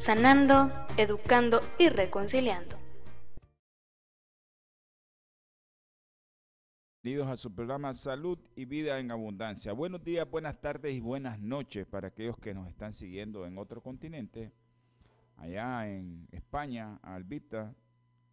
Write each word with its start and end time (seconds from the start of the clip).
sanando, 0.00 0.72
educando 0.96 1.60
y 1.78 1.90
reconciliando. 1.90 2.74
Bienvenidos 7.02 7.30
a 7.30 7.36
su 7.36 7.54
programa 7.54 7.92
Salud 7.92 8.38
y 8.56 8.64
Vida 8.64 8.98
en 8.98 9.10
Abundancia. 9.10 9.74
Buenos 9.74 10.02
días, 10.02 10.28
buenas 10.30 10.58
tardes 10.58 10.94
y 10.94 11.00
buenas 11.00 11.38
noches 11.38 11.86
para 11.86 12.08
aquellos 12.08 12.38
que 12.38 12.54
nos 12.54 12.66
están 12.68 12.94
siguiendo 12.94 13.46
en 13.46 13.58
otro 13.58 13.82
continente. 13.82 14.52
Allá 15.36 15.86
en 15.86 16.26
España, 16.32 16.98
Albita, 17.02 17.74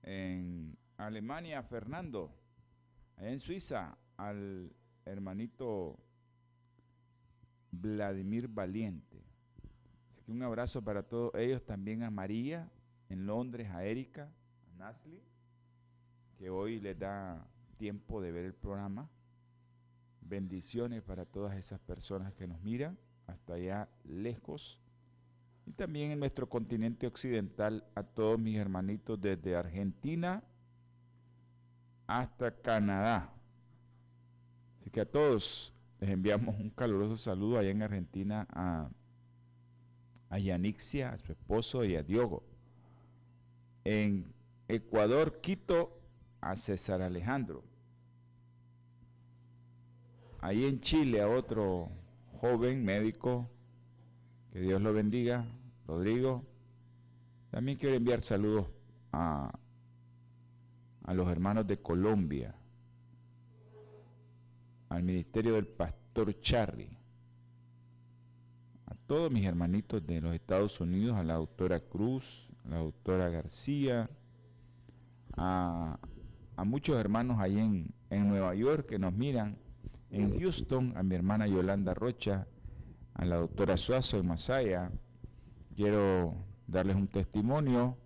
en 0.03 0.77
Alemania, 0.95 1.63
Fernando, 1.63 2.33
allá 3.17 3.31
en 3.31 3.39
Suiza, 3.39 3.97
al 4.15 4.71
hermanito 5.03 5.99
Vladimir 7.71 8.47
Valiente. 8.47 9.26
Un 10.27 10.43
abrazo 10.43 10.81
para 10.81 11.03
todos 11.03 11.33
ellos, 11.35 11.63
también 11.65 12.03
a 12.03 12.11
María 12.11 12.69
en 13.09 13.25
Londres, 13.25 13.69
a 13.71 13.85
Erika, 13.85 14.29
a 14.69 14.77
Nasli, 14.77 15.21
que 16.37 16.49
hoy 16.49 16.81
les 16.81 16.99
da 16.99 17.47
tiempo 17.77 18.21
de 18.21 18.33
ver 18.33 18.43
el 18.43 18.53
programa. 18.53 19.09
Bendiciones 20.21 21.01
para 21.01 21.25
todas 21.25 21.55
esas 21.55 21.79
personas 21.79 22.33
que 22.33 22.45
nos 22.45 22.61
miran 22.61 22.97
hasta 23.27 23.53
allá 23.53 23.87
lejos. 24.03 24.77
Y 25.65 25.71
también 25.71 26.11
en 26.11 26.19
nuestro 26.19 26.49
continente 26.49 27.07
occidental 27.07 27.85
a 27.95 28.03
todos 28.03 28.37
mis 28.37 28.57
hermanitos 28.57 29.19
desde 29.21 29.55
Argentina 29.55 30.43
hasta 32.05 32.51
Canadá. 32.51 33.33
Así 34.81 34.89
que 34.89 35.01
a 35.01 35.05
todos 35.05 35.73
les 36.01 36.09
enviamos 36.09 36.59
un 36.59 36.69
caluroso 36.69 37.15
saludo 37.15 37.57
allá 37.57 37.69
en 37.69 37.81
Argentina 37.81 38.45
a, 38.49 38.89
a 40.29 40.39
Yanixia, 40.39 41.11
a 41.11 41.17
su 41.17 41.31
esposo 41.31 41.83
y 41.85 41.95
a 41.95 42.03
Diogo. 42.03 42.43
En 43.83 44.33
Ecuador, 44.67 45.39
Quito, 45.41 45.97
a 46.41 46.55
César 46.55 47.01
Alejandro. 47.01 47.63
Ahí 50.41 50.65
en 50.65 50.79
Chile 50.81 51.21
a 51.21 51.29
otro 51.29 51.89
joven 52.39 52.83
médico, 52.83 53.49
que 54.51 54.59
Dios 54.59 54.81
lo 54.81 54.93
bendiga, 54.93 55.45
Rodrigo. 55.87 56.43
También 57.49 57.77
quiero 57.77 57.95
enviar 57.95 58.21
saludos 58.21 58.67
a, 59.11 59.57
a 61.03 61.13
los 61.13 61.29
hermanos 61.29 61.65
de 61.65 61.77
Colombia, 61.81 62.53
al 64.89 65.03
ministerio 65.03 65.55
del 65.55 65.67
pastor 65.67 66.39
Charry, 66.41 66.89
a 66.89 66.96
todos 69.07 69.31
mis 69.31 69.45
hermanitos 69.45 70.05
de 70.05 70.21
los 70.21 70.35
Estados 70.35 70.79
Unidos, 70.79 71.17
a 71.17 71.23
la 71.23 71.35
doctora 71.35 71.79
Cruz, 71.79 72.49
a 72.65 72.69
la 72.69 72.77
doctora 72.77 73.29
García, 73.29 74.09
a, 75.35 75.97
a 76.55 76.63
muchos 76.65 76.97
hermanos 76.97 77.39
ahí 77.39 77.57
en, 77.57 77.93
en 78.09 78.27
Nueva 78.27 78.53
York 78.53 78.85
que 78.87 78.99
nos 78.99 79.13
miran, 79.13 79.57
en 80.11 80.39
Houston, 80.39 80.93
a 80.95 81.03
mi 81.03 81.15
hermana 81.15 81.47
Yolanda 81.47 81.93
Rocha, 81.93 82.47
a 83.13 83.25
la 83.25 83.37
doctora 83.37 83.77
Suazo 83.77 84.17
en 84.17 84.27
Masaya. 84.27 84.91
Quiero 85.75 86.35
darles 86.67 86.95
un 86.95 87.07
testimonio. 87.07 87.97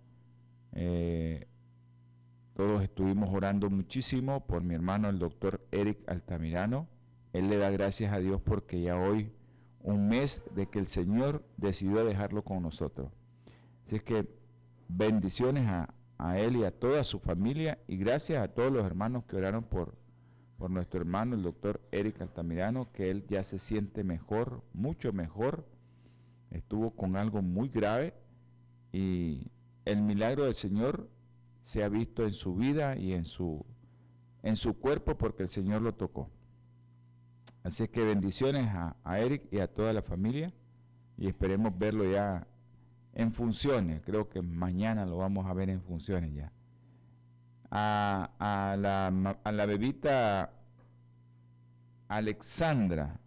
Eh, 0.72 1.46
todos 2.54 2.82
estuvimos 2.82 3.30
orando 3.30 3.70
muchísimo 3.70 4.46
por 4.46 4.62
mi 4.62 4.74
hermano, 4.74 5.08
el 5.08 5.18
doctor 5.18 5.66
Eric 5.70 5.98
Altamirano. 6.08 6.88
Él 7.32 7.48
le 7.48 7.56
da 7.56 7.70
gracias 7.70 8.12
a 8.12 8.18
Dios 8.18 8.40
porque 8.42 8.80
ya 8.82 8.96
hoy, 8.96 9.32
un 9.82 10.08
mes 10.08 10.42
de 10.54 10.66
que 10.66 10.78
el 10.78 10.86
Señor 10.86 11.44
decidió 11.56 12.04
dejarlo 12.04 12.42
con 12.42 12.62
nosotros. 12.62 13.10
Así 13.86 13.96
es 13.96 14.02
que 14.02 14.28
bendiciones 14.88 15.66
a, 15.68 15.94
a 16.18 16.38
él 16.38 16.56
y 16.56 16.64
a 16.64 16.70
toda 16.70 17.04
su 17.04 17.18
familia 17.18 17.78
y 17.88 17.96
gracias 17.96 18.42
a 18.42 18.48
todos 18.48 18.72
los 18.72 18.84
hermanos 18.84 19.24
que 19.24 19.36
oraron 19.36 19.64
por, 19.64 19.94
por 20.56 20.70
nuestro 20.70 21.00
hermano, 21.00 21.34
el 21.34 21.42
doctor 21.42 21.80
Eric 21.90 22.20
Altamirano, 22.20 22.92
que 22.92 23.10
él 23.10 23.26
ya 23.28 23.42
se 23.42 23.58
siente 23.58 24.04
mejor, 24.04 24.62
mucho 24.72 25.12
mejor. 25.12 25.66
Estuvo 26.50 26.92
con 26.92 27.16
algo 27.16 27.42
muy 27.42 27.68
grave 27.68 28.14
y 28.92 29.50
el 29.84 30.02
milagro 30.02 30.44
del 30.44 30.54
Señor 30.54 31.08
se 31.64 31.82
ha 31.82 31.88
visto 31.88 32.24
en 32.24 32.32
su 32.32 32.54
vida 32.54 32.96
y 32.96 33.12
en 33.12 33.24
su, 33.24 33.64
en 34.42 34.56
su 34.56 34.78
cuerpo 34.78 35.16
porque 35.16 35.42
el 35.42 35.48
Señor 35.48 35.82
lo 35.82 35.94
tocó. 35.94 36.30
Así 37.64 37.86
que 37.88 38.04
bendiciones 38.04 38.68
a, 38.74 39.18
Eric 39.18 39.46
y 39.52 39.60
a 39.60 39.68
toda 39.68 39.92
la 39.92 40.02
familia 40.02 40.52
y 41.16 41.28
esperemos 41.28 41.76
verlo 41.78 42.10
ya 42.10 42.46
en 43.14 43.32
funciones. 43.32 44.02
Creo 44.04 44.28
que 44.28 44.42
mañana 44.42 45.06
lo 45.06 45.18
vamos 45.18 45.46
a 45.46 45.54
ver 45.54 45.70
en 45.70 45.80
funciones 45.80 46.34
ya. 46.34 46.52
A, 47.70 48.30
a, 48.38 48.76
la, 48.76 49.36
a 49.44 49.52
la 49.52 49.66
bebita 49.66 50.52
Alexandra, 52.08 53.20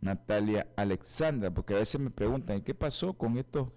Natalia 0.00 0.68
Alexandra, 0.76 1.50
porque 1.50 1.74
a 1.74 1.78
veces 1.78 2.00
me 2.00 2.10
preguntan, 2.10 2.60
¿qué 2.60 2.74
pasó 2.74 3.14
con 3.14 3.36
estos, 3.38 3.68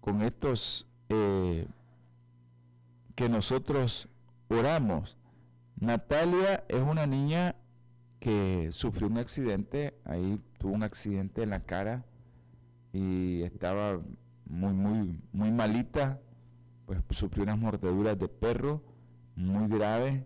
con 0.00 0.20
estos 0.22 0.86
eh, 1.08 1.66
que 3.14 3.28
nosotros 3.28 4.08
oramos? 4.48 5.16
Natalia 5.76 6.64
es 6.68 6.82
una 6.82 7.06
niña 7.06 7.54
que 8.20 8.68
sufrió 8.72 9.06
un 9.06 9.18
accidente, 9.18 9.98
ahí 10.04 10.40
tuvo 10.58 10.72
un 10.72 10.82
accidente 10.82 11.42
en 11.42 11.50
la 11.50 11.60
cara 11.60 12.04
y 12.92 13.42
estaba 13.42 14.00
muy, 14.46 14.72
muy, 14.72 15.20
muy 15.32 15.50
malita, 15.52 16.20
pues 16.86 17.00
sufrió 17.10 17.44
unas 17.44 17.58
mordeduras 17.58 18.18
de 18.18 18.28
perro 18.28 18.82
muy 19.36 19.68
graves, 19.68 20.24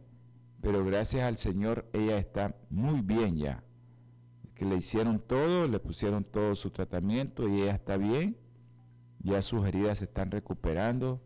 pero 0.60 0.84
gracias 0.84 1.24
al 1.24 1.36
Señor 1.36 1.88
ella 1.92 2.18
está 2.18 2.56
muy 2.70 3.00
bien 3.00 3.36
ya. 3.36 3.62
Que 4.54 4.64
le 4.64 4.76
hicieron 4.76 5.18
todo, 5.18 5.66
le 5.66 5.80
pusieron 5.80 6.24
todo 6.24 6.54
su 6.54 6.70
tratamiento 6.70 7.48
y 7.48 7.62
ella 7.62 7.74
está 7.74 7.96
bien, 7.96 8.36
ya 9.18 9.42
sus 9.42 9.66
heridas 9.66 9.98
se 9.98 10.04
están 10.04 10.30
recuperando 10.30 11.20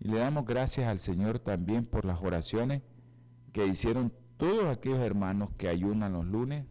y 0.00 0.08
le 0.08 0.18
damos 0.18 0.44
gracias 0.44 0.88
al 0.88 0.98
Señor 0.98 1.38
también 1.38 1.86
por 1.86 2.04
las 2.04 2.20
oraciones 2.20 2.82
que 3.52 3.66
hicieron 3.66 4.12
todos 4.42 4.64
aquellos 4.64 4.98
hermanos 4.98 5.50
que 5.56 5.68
ayunan 5.68 6.14
los 6.14 6.26
lunes 6.26 6.64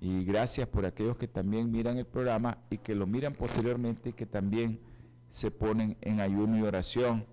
y 0.00 0.24
gracias 0.24 0.66
por 0.66 0.84
aquellos 0.84 1.16
que 1.16 1.28
también 1.28 1.70
miran 1.70 1.96
el 1.96 2.06
programa 2.06 2.58
y 2.70 2.78
que 2.78 2.96
lo 2.96 3.06
miran 3.06 3.34
posteriormente 3.34 4.08
y 4.08 4.12
que 4.14 4.26
también 4.26 4.80
se 5.30 5.52
ponen 5.52 5.96
en 6.00 6.18
ayuno 6.18 6.58
y 6.58 6.62
oración 6.62 7.24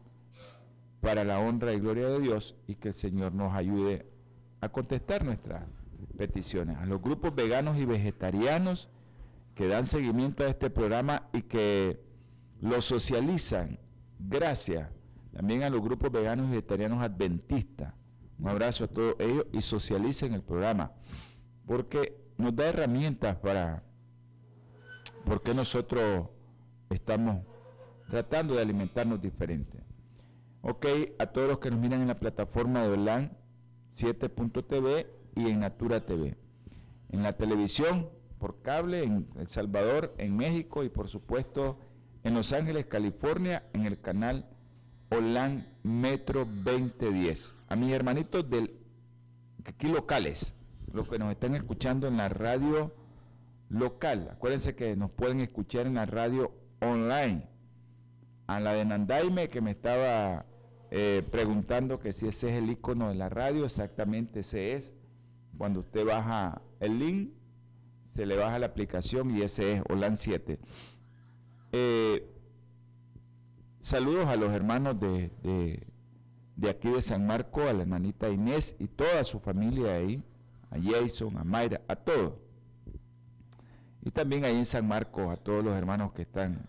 para 1.01 1.23
la 1.23 1.39
honra 1.39 1.73
y 1.73 1.79
gloria 1.79 2.09
de 2.09 2.19
Dios 2.19 2.55
y 2.67 2.75
que 2.75 2.89
el 2.89 2.93
Señor 2.93 3.33
nos 3.33 3.55
ayude 3.55 4.05
a 4.59 4.69
contestar 4.69 5.25
nuestras 5.25 5.63
peticiones. 6.15 6.77
A 6.77 6.85
los 6.85 7.01
grupos 7.01 7.33
veganos 7.33 7.75
y 7.77 7.85
vegetarianos 7.85 8.87
que 9.55 9.67
dan 9.67 9.87
seguimiento 9.87 10.43
a 10.43 10.49
este 10.49 10.69
programa 10.69 11.27
y 11.33 11.41
que 11.41 11.99
lo 12.59 12.83
socializan. 12.83 13.79
Gracias. 14.19 14.91
También 15.33 15.63
a 15.63 15.71
los 15.71 15.81
grupos 15.81 16.11
veganos 16.11 16.49
y 16.49 16.51
vegetarianos 16.51 17.01
adventistas. 17.01 17.95
Un 18.41 18.49
abrazo 18.49 18.85
a 18.85 18.87
todos 18.87 19.15
ellos 19.19 19.45
y 19.53 19.61
socialicen 19.61 20.33
el 20.33 20.41
programa. 20.41 20.91
Porque 21.67 22.17
nos 22.37 22.55
da 22.55 22.69
herramientas 22.69 23.35
para 23.37 23.83
porque 25.25 25.53
nosotros 25.53 26.27
estamos 26.89 27.45
tratando 28.09 28.55
de 28.55 28.63
alimentarnos 28.63 29.21
diferente. 29.21 29.83
Ok, 30.63 30.87
a 31.19 31.27
todos 31.27 31.47
los 31.47 31.59
que 31.59 31.69
nos 31.69 31.79
miran 31.79 32.01
en 32.01 32.07
la 32.07 32.19
plataforma 32.19 32.81
de 32.81 32.89
OLAN 32.89 33.37
7.tv 33.95 35.07
y 35.35 35.49
en 35.49 35.59
Natura 35.59 36.03
TV. 36.05 36.35
En 37.09 37.21
la 37.21 37.33
televisión, 37.33 38.09
por 38.39 38.63
cable, 38.63 39.03
en 39.03 39.27
El 39.37 39.47
Salvador, 39.47 40.15
en 40.17 40.35
México 40.35 40.83
y 40.83 40.89
por 40.89 41.07
supuesto 41.07 41.77
en 42.23 42.33
Los 42.33 42.53
Ángeles, 42.53 42.87
California, 42.87 43.63
en 43.73 43.85
el 43.85 44.01
canal 44.01 44.49
OLAN 45.09 45.67
Metro 45.83 46.45
2010. 46.45 47.60
A 47.71 47.77
mis 47.77 47.93
hermanitos 47.93 48.49
del 48.49 48.77
aquí 49.63 49.87
locales, 49.87 50.53
los 50.91 51.07
que 51.07 51.17
nos 51.17 51.31
están 51.31 51.55
escuchando 51.55 52.05
en 52.05 52.17
la 52.17 52.27
radio 52.27 52.93
local. 53.69 54.27
Acuérdense 54.29 54.75
que 54.75 54.97
nos 54.97 55.09
pueden 55.09 55.39
escuchar 55.39 55.87
en 55.87 55.93
la 55.93 56.05
radio 56.05 56.51
online. 56.81 57.47
a 58.47 58.59
la 58.59 58.73
de 58.73 58.83
Nandaime 58.83 59.47
que 59.47 59.61
me 59.61 59.71
estaba 59.71 60.45
eh, 60.89 61.25
preguntando 61.31 61.97
que 61.97 62.11
si 62.11 62.27
ese 62.27 62.49
es 62.49 62.61
el 62.61 62.69
icono 62.69 63.07
de 63.07 63.15
la 63.15 63.29
radio, 63.29 63.63
exactamente 63.63 64.41
ese 64.41 64.73
es. 64.73 64.93
Cuando 65.57 65.79
usted 65.79 66.05
baja 66.05 66.61
el 66.81 66.99
link, 66.99 67.31
se 68.13 68.25
le 68.25 68.35
baja 68.35 68.59
la 68.59 68.65
aplicación 68.65 69.31
y 69.31 69.43
ese 69.43 69.77
es 69.77 69.83
OLAN 69.87 70.17
7. 70.17 70.59
Eh, 71.71 72.35
saludos 73.79 74.27
a 74.27 74.35
los 74.35 74.51
hermanos 74.51 74.99
de, 74.99 75.31
de, 75.41 75.90
aquí 76.69 76.89
de 76.89 77.01
San 77.01 77.25
Marco, 77.25 77.61
a 77.61 77.73
la 77.73 77.81
hermanita 77.81 78.29
Inés 78.29 78.75
y 78.79 78.87
toda 78.87 79.23
su 79.23 79.39
familia 79.39 79.95
ahí, 79.95 80.23
a 80.69 80.77
Jason, 80.79 81.37
a 81.37 81.43
Mayra, 81.43 81.81
a 81.87 81.95
todos. 81.95 82.33
Y 84.03 84.11
también 84.11 84.45
ahí 84.45 84.55
en 84.55 84.65
San 84.65 84.87
Marcos 84.87 85.31
a 85.31 85.37
todos 85.37 85.63
los 85.63 85.75
hermanos 85.75 86.13
que 86.13 86.23
están 86.23 86.67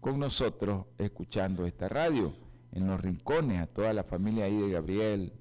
con 0.00 0.18
nosotros 0.18 0.86
escuchando 0.98 1.66
esta 1.66 1.88
radio, 1.88 2.34
en 2.72 2.86
los 2.86 3.00
rincones, 3.00 3.60
a 3.60 3.66
toda 3.66 3.92
la 3.92 4.04
familia 4.04 4.44
ahí 4.44 4.56
de 4.56 4.70
Gabriel, 4.70 5.32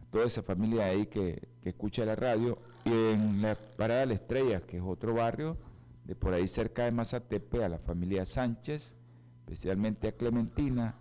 a 0.00 0.04
toda 0.10 0.26
esa 0.26 0.42
familia 0.42 0.86
ahí 0.86 1.06
que, 1.06 1.48
que 1.62 1.70
escucha 1.70 2.04
la 2.04 2.14
radio, 2.14 2.58
y 2.84 2.90
en 2.90 3.42
la 3.42 3.54
Parada 3.54 4.00
de 4.00 4.06
la 4.06 4.14
Estrella, 4.14 4.60
que 4.60 4.76
es 4.76 4.82
otro 4.84 5.14
barrio, 5.14 5.56
de 6.04 6.14
por 6.14 6.34
ahí 6.34 6.46
cerca 6.48 6.84
de 6.84 6.92
Mazatepe, 6.92 7.64
a 7.64 7.68
la 7.68 7.78
familia 7.78 8.24
Sánchez, 8.24 8.94
especialmente 9.40 10.08
a 10.08 10.12
Clementina, 10.12 10.96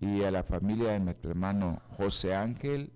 y 0.00 0.22
a 0.22 0.30
la 0.30 0.42
familia 0.42 0.92
de 0.92 1.00
nuestro 1.00 1.30
hermano 1.30 1.82
José 1.96 2.34
Ángel, 2.34 2.92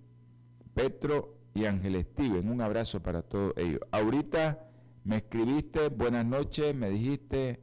Petro 0.73 1.37
y 1.53 1.65
Ángel 1.65 2.01
Steven. 2.03 2.49
Un 2.49 2.61
abrazo 2.61 3.01
para 3.01 3.21
todos 3.21 3.53
ellos. 3.57 3.81
Ahorita 3.91 4.67
me 5.03 5.17
escribiste, 5.17 5.89
buenas 5.89 6.25
noches, 6.25 6.73
me 6.73 6.89
dijiste, 6.89 7.59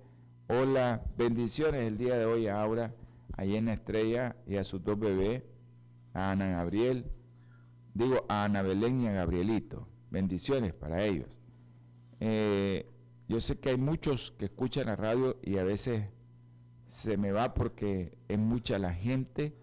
hola, 0.48 1.02
bendiciones 1.16 1.82
el 1.82 1.96
día 1.96 2.16
de 2.16 2.26
hoy 2.26 2.46
a 2.48 2.60
Aura, 2.60 2.94
a 3.36 3.44
Llena 3.44 3.72
Estrella 3.72 4.36
y 4.46 4.56
a 4.56 4.64
sus 4.64 4.84
dos 4.84 4.98
bebés, 4.98 5.42
a 6.12 6.32
Ana 6.32 6.48
Gabriel, 6.48 7.06
digo 7.94 8.26
a 8.28 8.44
Ana 8.44 8.62
Belén 8.62 9.00
y 9.00 9.08
a 9.08 9.12
Gabrielito. 9.12 9.88
Bendiciones 10.10 10.74
para 10.74 11.04
ellos. 11.04 11.28
Eh, 12.18 12.86
yo 13.28 13.40
sé 13.40 13.58
que 13.58 13.70
hay 13.70 13.76
muchos 13.78 14.32
que 14.32 14.46
escuchan 14.46 14.86
la 14.86 14.96
radio 14.96 15.38
y 15.42 15.56
a 15.56 15.64
veces 15.64 16.04
se 16.90 17.16
me 17.16 17.32
va 17.32 17.54
porque 17.54 18.16
es 18.28 18.38
mucha 18.38 18.78
la 18.78 18.92
gente 18.92 19.54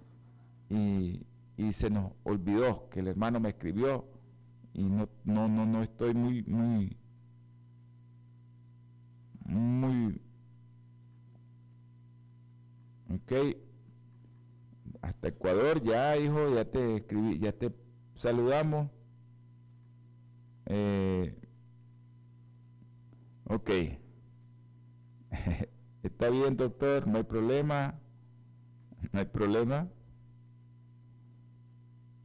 y, 0.70 1.26
se 1.72 1.90
nos 1.90 2.12
olvidó 2.24 2.88
que 2.90 3.00
el 3.00 3.08
hermano 3.08 3.40
me 3.40 3.50
escribió 3.50 4.06
y 4.74 4.84
no, 4.84 5.10
no, 5.24 5.48
no, 5.48 5.66
no 5.66 5.82
estoy 5.84 6.14
muy, 6.14 6.44
muy, 6.44 6.96
muy, 9.46 10.22
ok, 13.10 13.58
hasta 15.02 15.28
Ecuador 15.30 15.84
ya, 15.84 16.18
hijo, 16.18 16.54
ya 16.54 16.66
te 16.66 16.98
escribí, 16.98 17.40
ya 17.40 17.52
te 17.52 17.72
saludamos. 18.18 18.90
Eh, 20.66 21.34
ok. 23.46 23.72
Está 26.08 26.30
bien, 26.30 26.56
doctor, 26.56 27.06
no 27.06 27.18
hay 27.18 27.24
problema. 27.26 28.00
No 29.12 29.20
hay 29.20 29.26
problema. 29.26 29.90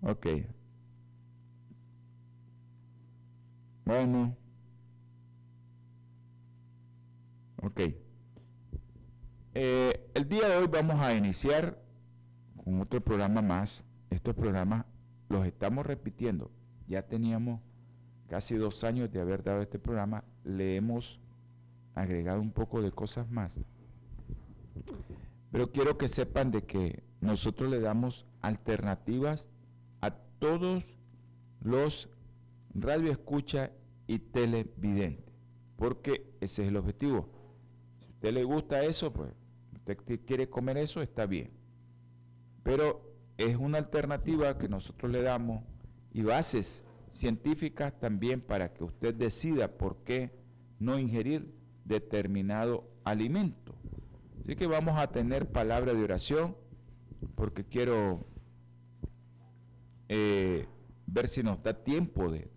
Ok. 0.02 0.26
Bueno. 3.84 4.36
Ok. 7.60 7.80
Eh, 9.54 10.10
el 10.14 10.28
día 10.28 10.48
de 10.48 10.56
hoy 10.58 10.68
vamos 10.68 11.00
a 11.00 11.12
iniciar 11.14 11.82
con 12.62 12.80
otro 12.80 13.00
programa 13.00 13.42
más. 13.42 13.84
Estos 14.10 14.36
programas 14.36 14.86
los 15.28 15.44
estamos 15.44 15.84
repitiendo. 15.84 16.52
Ya 16.86 17.02
teníamos 17.02 17.60
casi 18.28 18.54
dos 18.54 18.84
años 18.84 19.10
de 19.10 19.20
haber 19.20 19.42
dado 19.42 19.60
este 19.60 19.80
programa. 19.80 20.22
Le 20.44 20.76
hemos 20.76 21.20
agregado 21.96 22.40
un 22.40 22.52
poco 22.52 22.80
de 22.80 22.92
cosas 22.92 23.28
más. 23.28 23.58
Pero 25.50 25.70
quiero 25.70 25.98
que 25.98 26.08
sepan 26.08 26.50
de 26.50 26.62
que 26.64 27.02
nosotros 27.20 27.70
le 27.70 27.80
damos 27.80 28.26
alternativas 28.40 29.46
a 30.00 30.10
todos 30.10 30.84
los 31.60 32.08
radioescucha 32.74 33.70
y 34.06 34.18
televidentes, 34.18 35.34
porque 35.76 36.34
ese 36.40 36.62
es 36.62 36.68
el 36.68 36.76
objetivo. 36.76 37.28
Si 37.98 38.04
a 38.04 38.08
usted 38.08 38.32
le 38.32 38.44
gusta 38.44 38.82
eso, 38.84 39.12
pues 39.12 39.32
usted 39.74 40.20
quiere 40.24 40.48
comer 40.48 40.78
eso, 40.78 41.02
está 41.02 41.26
bien. 41.26 41.50
Pero 42.62 43.12
es 43.36 43.56
una 43.56 43.78
alternativa 43.78 44.58
que 44.58 44.68
nosotros 44.68 45.10
le 45.10 45.22
damos 45.22 45.64
y 46.12 46.22
bases 46.22 46.82
científicas 47.12 47.98
también 47.98 48.40
para 48.40 48.72
que 48.72 48.84
usted 48.84 49.14
decida 49.14 49.76
por 49.76 49.98
qué 50.04 50.30
no 50.78 50.98
ingerir 50.98 51.54
determinado 51.84 52.88
alimento. 53.04 53.74
Así 54.42 54.56
que 54.56 54.66
vamos 54.66 54.98
a 54.98 55.06
tener 55.06 55.50
palabra 55.50 55.94
de 55.94 56.02
oración 56.02 56.56
porque 57.36 57.64
quiero 57.64 58.26
eh, 60.08 60.66
ver 61.06 61.28
si 61.28 61.42
nos 61.44 61.62
da 61.62 61.74
tiempo 61.84 62.30
de, 62.30 62.50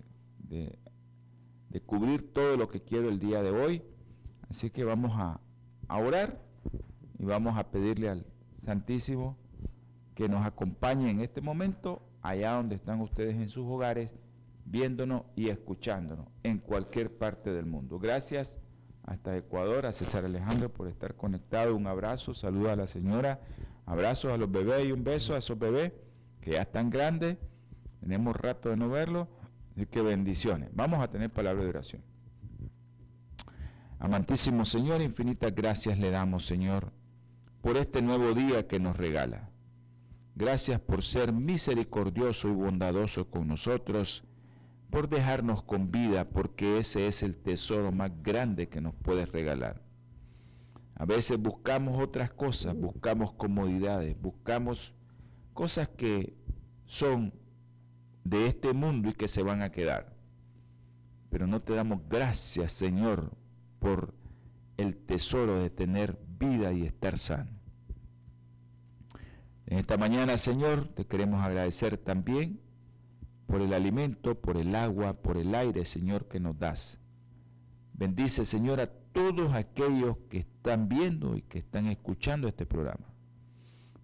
cubrir 1.86 2.34
todo 2.34 2.58
lo 2.58 2.70
que 2.70 2.82
quiero 2.82 3.10
el 3.10 3.20
día 3.20 3.44
de 3.44 3.52
hoy. 3.52 3.84
Así 4.50 4.72
que 4.72 4.84
vamos 4.84 5.12
a 5.16 5.40
orar 5.90 6.42
y 7.20 7.26
vamos 7.26 7.58
a 7.58 7.70
pedirle 7.70 8.10
al 8.10 8.26
Santísimo 8.66 9.38
que 10.16 10.28
nos 10.28 10.46
acompañe 10.46 11.12
en 11.12 11.22
este 11.22 11.42
momento 11.42 12.02
allá 12.24 12.54
donde 12.54 12.76
están 12.76 13.02
ustedes 13.02 13.36
en 13.36 13.50
sus 13.50 13.66
hogares, 13.68 14.16
viéndonos 14.66 15.24
y 15.36 15.50
escuchándonos 15.50 16.28
en 16.42 16.58
cualquier 16.58 17.16
parte 17.16 17.52
del 17.52 17.68
mundo. 17.68 18.00
Gracias 18.00 18.60
hasta 19.06 19.38
Ecuador, 19.38 19.86
a 19.86 19.92
César 19.92 20.26
Alejandro 20.26 20.70
por 20.70 20.88
estar 20.88 21.16
conectado. 21.16 21.76
Un 21.76 21.88
abrazo, 21.88 22.34
saludos 22.34 22.70
a 22.70 22.76
la 22.76 22.88
señora, 22.88 23.40
abrazos 23.86 24.32
a 24.32 24.38
los 24.38 24.52
bebés 24.52 24.88
y 24.88 24.92
un 24.92 25.04
beso 25.04 25.36
a 25.36 25.38
esos 25.38 25.58
bebés 25.58 25.94
que 26.42 26.52
ya 26.52 26.64
están 26.64 26.90
grandes. 26.90 27.38
Tenemos 28.00 28.36
rato 28.36 28.70
de 28.70 28.78
no 28.78 28.90
verlo, 28.90 29.28
así 29.72 29.86
que 29.86 30.02
bendiciones. 30.02 30.70
Vamos 30.74 31.02
a 31.02 31.10
tener 31.10 31.30
palabra 31.30 31.64
de 31.64 31.70
oración. 31.70 32.02
Amantísimo 34.00 34.66
Señor, 34.66 35.02
infinitas 35.02 35.54
gracias 35.56 35.98
le 35.98 36.12
damos, 36.12 36.46
Señor, 36.46 36.92
por 37.62 37.78
este 37.78 38.02
nuevo 38.02 38.34
día 38.34 38.68
que 38.68 38.80
nos 38.80 38.98
regala. 38.98 39.50
Gracias 40.36 40.82
por 40.82 41.02
ser 41.02 41.32
misericordioso 41.32 42.50
y 42.50 42.52
bondadoso 42.52 43.30
con 43.30 43.48
nosotros 43.48 44.25
por 44.96 45.10
dejarnos 45.10 45.62
con 45.62 45.92
vida, 45.92 46.30
porque 46.30 46.78
ese 46.78 47.08
es 47.08 47.22
el 47.22 47.36
tesoro 47.36 47.92
más 47.92 48.12
grande 48.24 48.70
que 48.70 48.80
nos 48.80 48.96
puedes 48.96 49.30
regalar. 49.30 49.82
A 50.96 51.04
veces 51.04 51.38
buscamos 51.38 52.02
otras 52.02 52.32
cosas, 52.32 52.78
buscamos 52.78 53.34
comodidades, 53.34 54.16
buscamos 54.22 54.94
cosas 55.54 55.90
que 55.90 56.38
son 56.86 57.34
de 58.24 58.48
este 58.48 58.72
mundo 58.72 59.10
y 59.10 59.14
que 59.16 59.28
se 59.28 59.44
van 59.44 59.64
a 59.64 59.74
quedar. 59.74 60.16
Pero 61.30 61.46
no 61.46 61.62
te 61.62 61.74
damos 61.74 62.00
gracias, 62.08 62.72
Señor, 62.72 63.36
por 63.80 64.14
el 64.78 64.96
tesoro 64.96 65.60
de 65.60 65.70
tener 65.70 66.18
vida 66.40 66.72
y 66.72 66.84
estar 66.84 67.18
sano. 67.18 67.52
En 69.66 69.78
esta 69.78 69.98
mañana, 69.98 70.38
Señor, 70.38 70.88
te 70.88 71.06
queremos 71.06 71.44
agradecer 71.44 71.98
también 71.98 72.62
por 73.48 73.62
el 73.62 73.74
alimento, 73.74 74.36
por 74.36 74.58
el 74.58 74.76
agua, 74.76 75.14
por 75.14 75.38
el 75.38 75.54
aire, 75.54 75.86
Señor, 75.86 76.28
que 76.28 76.40
nos 76.40 76.58
das. 76.58 77.00
Bendice, 77.94 78.46
Señor, 78.46 78.80
a 78.80 78.88
todos 78.88 79.54
aquellos 79.54 80.18
que 80.30 80.40
están 80.40 80.90
viendo 80.90 81.38
y 81.38 81.42
que 81.42 81.60
están 81.60 81.88
escuchando 81.88 82.48
este 82.48 82.66
programa. 82.66 83.08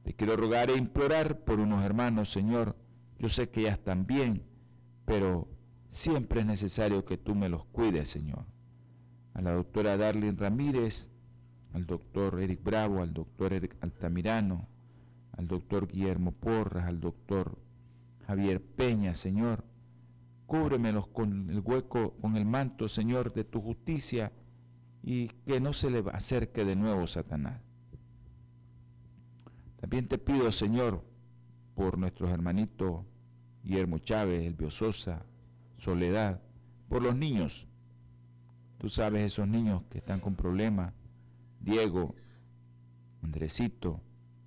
Te 0.03 0.13
quiero 0.13 0.35
rogar 0.35 0.69
e 0.69 0.77
implorar 0.77 1.39
por 1.43 1.59
unos 1.59 1.83
hermanos, 1.83 2.31
Señor. 2.31 2.75
Yo 3.19 3.29
sé 3.29 3.49
que 3.49 3.63
ya 3.63 3.71
están 3.71 4.07
bien, 4.07 4.43
pero 5.05 5.47
siempre 5.89 6.41
es 6.41 6.45
necesario 6.45 7.05
que 7.05 7.17
tú 7.17 7.35
me 7.35 7.49
los 7.49 7.65
cuides, 7.65 8.09
Señor. 8.09 8.45
A 9.33 9.41
la 9.41 9.51
doctora 9.51 9.97
Darlene 9.97 10.37
Ramírez, 10.37 11.09
al 11.73 11.85
doctor 11.85 12.41
Eric 12.41 12.63
Bravo, 12.63 13.01
al 13.01 13.13
doctor 13.13 13.53
Eric 13.53 13.75
Altamirano, 13.81 14.67
al 15.33 15.47
doctor 15.47 15.87
Guillermo 15.87 16.31
Porras, 16.31 16.85
al 16.85 16.99
doctor 16.99 17.57
Javier 18.31 18.61
Peña, 18.61 19.13
Señor. 19.13 19.65
Cúbremelos 20.45 21.05
con 21.07 21.49
el 21.49 21.59
hueco, 21.59 22.13
con 22.21 22.37
el 22.37 22.45
manto, 22.45 22.87
Señor, 22.87 23.33
de 23.33 23.43
tu 23.43 23.59
justicia 23.59 24.31
y 25.03 25.27
que 25.45 25.59
no 25.59 25.73
se 25.73 25.89
le 25.89 26.01
acerque 26.13 26.63
de 26.63 26.77
nuevo 26.77 27.07
Satanás. 27.07 27.61
También 29.81 30.07
te 30.07 30.17
pido, 30.17 30.49
Señor, 30.53 31.03
por 31.75 31.97
nuestros 31.97 32.31
hermanitos 32.31 33.03
Guillermo 33.63 33.97
Chávez, 33.97 34.45
Elvio 34.45 34.71
Sosa, 34.71 35.25
Soledad, 35.77 36.41
por 36.87 37.01
los 37.01 37.17
niños. 37.17 37.67
Tú 38.77 38.89
sabes 38.89 39.23
esos 39.23 39.49
niños 39.49 39.83
que 39.89 39.97
están 39.97 40.21
con 40.21 40.37
problemas, 40.37 40.93
Diego, 41.59 42.15
Andresito, 43.21 43.99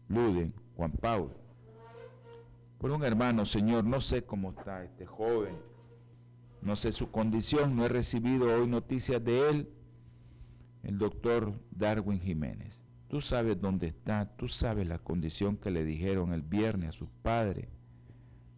Luden, 0.09 0.55
Juan 0.75 0.93
Pablo. 0.93 1.44
Por 2.85 2.91
un 2.91 3.03
hermano, 3.03 3.47
Señor, 3.47 3.85
no 3.85 4.03
sé 4.03 4.25
cómo 4.25 4.51
está 4.51 4.85
este 4.85 5.07
joven, 5.07 5.57
no 6.61 6.77
sé 6.77 6.93
su 6.93 7.11
condición, 7.11 7.75
no 7.75 7.87
he 7.87 7.89
recibido 7.89 8.55
hoy 8.55 8.69
noticias 8.69 9.25
de 9.25 9.49
él, 9.49 9.71
el 10.83 10.99
doctor 10.99 11.55
Darwin 11.71 12.21
Jiménez. 12.21 12.79
Tú 13.09 13.23
sabes 13.23 13.59
dónde 13.59 13.87
está, 13.87 14.37
tú 14.37 14.49
sabes 14.49 14.87
la 14.87 14.99
condición 14.99 15.57
que 15.57 15.71
le 15.71 15.83
dijeron 15.83 16.35
el 16.35 16.43
viernes 16.43 16.91
a 16.91 16.93
sus 16.93 17.09
padres. 17.23 17.69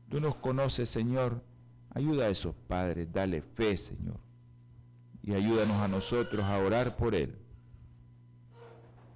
Tú 0.08 0.20
nos 0.20 0.34
conoces, 0.34 0.90
Señor. 0.90 1.44
Ayuda 1.90 2.24
a 2.24 2.30
esos 2.30 2.56
padres, 2.66 3.06
dale 3.12 3.42
fe, 3.42 3.76
Señor. 3.76 4.18
Y 5.22 5.34
ayúdanos 5.34 5.76
a 5.76 5.86
nosotros 5.86 6.44
a 6.44 6.58
orar 6.58 6.96
por 6.96 7.14
él. 7.14 7.38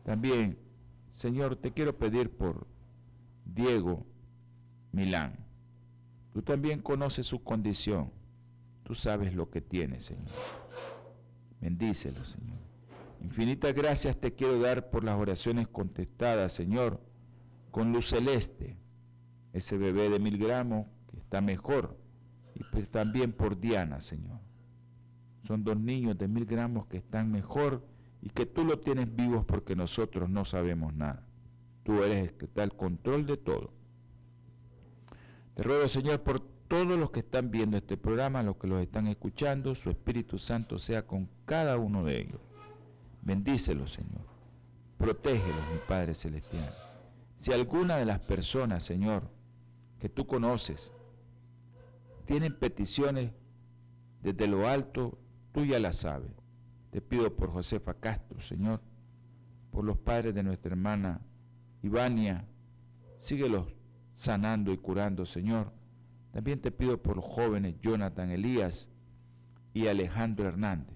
También, 0.04 0.56
Señor, 1.16 1.56
te 1.56 1.72
quiero 1.72 1.98
pedir 1.98 2.30
por 2.30 2.68
Diego 3.44 4.06
Milán. 4.92 5.34
Tú 6.32 6.42
también 6.42 6.80
conoces 6.80 7.26
su 7.26 7.42
condición. 7.42 8.10
Tú 8.82 8.94
sabes 8.94 9.34
lo 9.34 9.50
que 9.50 9.60
tiene, 9.60 10.00
Señor. 10.00 10.26
Bendícelo, 11.60 12.24
Señor. 12.24 12.58
Infinitas 13.22 13.74
gracias 13.74 14.16
te 14.16 14.34
quiero 14.34 14.58
dar 14.58 14.90
por 14.90 15.04
las 15.04 15.18
oraciones 15.18 15.68
contestadas, 15.68 16.52
Señor, 16.52 17.00
con 17.70 17.92
luz 17.92 18.08
celeste, 18.08 18.76
ese 19.52 19.76
bebé 19.76 20.08
de 20.08 20.18
mil 20.18 20.38
gramos 20.38 20.86
que 21.10 21.18
está 21.18 21.40
mejor, 21.40 21.98
y 22.54 22.64
pues 22.64 22.88
también 22.90 23.32
por 23.32 23.60
Diana, 23.60 24.00
Señor. 24.00 24.40
Son 25.46 25.64
dos 25.64 25.78
niños 25.78 26.16
de 26.16 26.28
mil 26.28 26.46
gramos 26.46 26.86
que 26.86 26.98
están 26.98 27.30
mejor 27.30 27.86
y 28.22 28.30
que 28.30 28.46
tú 28.46 28.64
lo 28.64 28.78
tienes 28.78 29.14
vivos 29.14 29.44
porque 29.44 29.76
nosotros 29.76 30.30
no 30.30 30.44
sabemos 30.44 30.94
nada. 30.94 31.26
Tú 31.82 32.02
eres 32.02 32.28
el 32.28 32.34
que 32.34 32.46
está 32.46 32.62
al 32.62 32.76
control 32.76 33.26
de 33.26 33.36
todo. 33.36 33.72
Ruego, 35.62 35.88
Señor, 35.88 36.22
por 36.22 36.40
todos 36.68 36.98
los 36.98 37.10
que 37.10 37.20
están 37.20 37.50
viendo 37.50 37.76
este 37.76 37.98
programa, 37.98 38.42
los 38.42 38.56
que 38.56 38.66
los 38.66 38.80
están 38.80 39.06
escuchando, 39.08 39.74
su 39.74 39.90
Espíritu 39.90 40.38
Santo 40.38 40.78
sea 40.78 41.06
con 41.06 41.28
cada 41.44 41.76
uno 41.76 42.02
de 42.02 42.18
ellos. 42.18 42.40
Bendícelos, 43.20 43.92
Señor. 43.92 44.24
Protégelos, 44.96 45.60
mi 45.70 45.78
Padre 45.86 46.14
Celestial. 46.14 46.74
Si 47.38 47.52
alguna 47.52 47.96
de 47.96 48.06
las 48.06 48.20
personas, 48.20 48.84
Señor, 48.84 49.30
que 49.98 50.08
tú 50.08 50.26
conoces, 50.26 50.94
tienen 52.24 52.58
peticiones 52.58 53.32
desde 54.22 54.46
lo 54.46 54.66
alto, 54.66 55.18
tú 55.52 55.66
ya 55.66 55.78
las 55.78 55.96
sabes. 55.96 56.32
Te 56.90 57.02
pido 57.02 57.36
por 57.36 57.52
Josefa 57.52 57.94
Castro, 57.94 58.40
Señor, 58.40 58.80
por 59.70 59.84
los 59.84 59.98
padres 59.98 60.34
de 60.34 60.42
nuestra 60.42 60.70
hermana 60.70 61.20
Ivania, 61.82 62.46
síguelos 63.20 63.79
sanando 64.20 64.70
y 64.70 64.76
curando, 64.76 65.24
Señor. 65.24 65.72
También 66.30 66.60
te 66.60 66.70
pido 66.70 67.02
por 67.02 67.16
los 67.16 67.24
jóvenes 67.24 67.80
Jonathan 67.80 68.30
Elías 68.30 68.90
y 69.72 69.86
Alejandro 69.86 70.46
Hernández. 70.46 70.94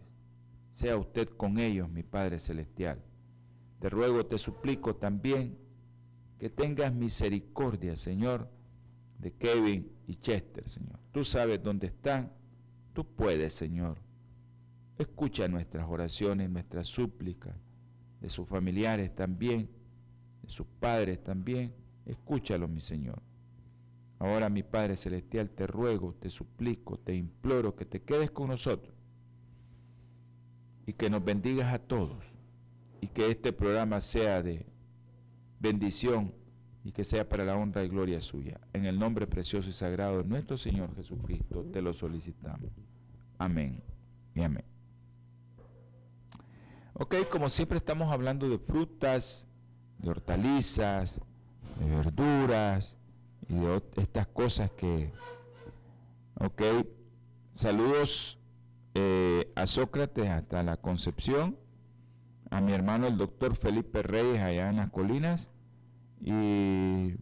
Sea 0.75 0.99
usted 0.99 1.31
con 1.31 1.59
ellos, 1.59 1.89
mi 1.89 2.03
Padre 2.03 2.39
Celestial. 2.39 3.03
Te 3.81 3.89
ruego, 3.89 4.27
te 4.27 4.37
suplico 4.37 4.97
también 4.97 5.57
que 6.39 6.51
tengas 6.51 6.93
misericordia, 6.93 7.97
Señor, 7.97 8.51
de 9.19 9.33
Kevin 9.33 9.91
y 10.07 10.17
Chester, 10.17 10.69
Señor. 10.69 10.99
Tú 11.11 11.25
sabes 11.25 11.63
dónde 11.63 11.87
están, 11.87 12.31
tú 12.93 13.07
puedes, 13.07 13.55
Señor. 13.55 13.97
Escucha 14.99 15.49
nuestras 15.49 15.89
oraciones, 15.89 16.51
nuestras 16.51 16.89
súplicas, 16.89 17.57
de 18.21 18.29
sus 18.29 18.47
familiares 18.47 19.15
también, 19.15 19.71
de 20.43 20.51
sus 20.51 20.67
padres 20.79 21.25
también. 21.25 21.73
Escúchalo, 22.07 22.69
mi 22.69 22.81
Señor. 22.81 23.23
Ahora, 24.19 24.49
mi 24.49 24.63
Padre 24.63 24.97
Celestial, 24.97 25.51
te 25.51 25.67
ruego, 25.67 26.15
te 26.15 26.31
suplico, 26.31 26.99
te 26.99 27.15
imploro 27.15 27.75
que 27.75 27.85
te 27.85 28.03
quedes 28.03 28.31
con 28.31 28.49
nosotros 28.49 28.95
y 30.87 30.93
que 30.93 31.11
nos 31.11 31.25
bendigas 31.25 31.73
a 31.73 31.79
todos 31.79 32.25
y 33.01 33.09
que 33.09 33.31
este 33.31 33.53
programa 33.53 34.01
sea 34.01 34.43
de 34.43 34.67
bendición 35.61 36.35
y 36.85 36.93
que 36.93 37.05
sea 37.05 37.29
para 37.29 37.45
la 37.45 37.57
honra 37.57 37.83
y 37.83 37.89
gloria 37.89 38.21
suya. 38.21 38.61
En 38.73 38.85
el 38.85 38.99
nombre 38.99 39.27
precioso 39.27 39.71
y 39.71 39.73
sagrado 39.73 40.19
de 40.23 40.29
nuestro 40.29 40.57
Señor 40.57 40.95
Jesucristo 40.95 41.65
te 41.73 41.81
lo 41.81 41.93
solicitamos. 41.95 42.71
Amén 43.39 43.83
y 44.35 44.43
amén. 44.43 44.65
Ok, 46.93 47.17
como 47.31 47.49
siempre 47.49 47.79
estamos 47.79 48.13
hablando 48.13 48.49
de 48.49 48.59
frutas, 48.59 49.49
de 49.99 50.11
hortalizas, 50.11 51.21
de 51.79 51.87
verduras 51.87 52.97
y 53.49 53.55
de 53.55 53.83
estas 53.97 54.27
cosas 54.29 54.71
que... 54.73 55.13
Ok, 56.41 56.63
saludos 57.53 58.41
eh, 58.95 59.53
a 59.55 59.67
Sócrates 59.67 60.29
hasta 60.29 60.63
la 60.65 60.77
Concepción, 60.77 61.57
a 62.51 62.61
mi 62.61 62.73
hermano 62.73 63.07
el 63.07 63.17
doctor 63.17 63.55
Felipe 63.55 64.03
Reyes 64.03 64.41
allá 64.41 64.69
en 64.69 64.77
las 64.77 64.91
colinas 64.91 65.51
y, 66.21 67.15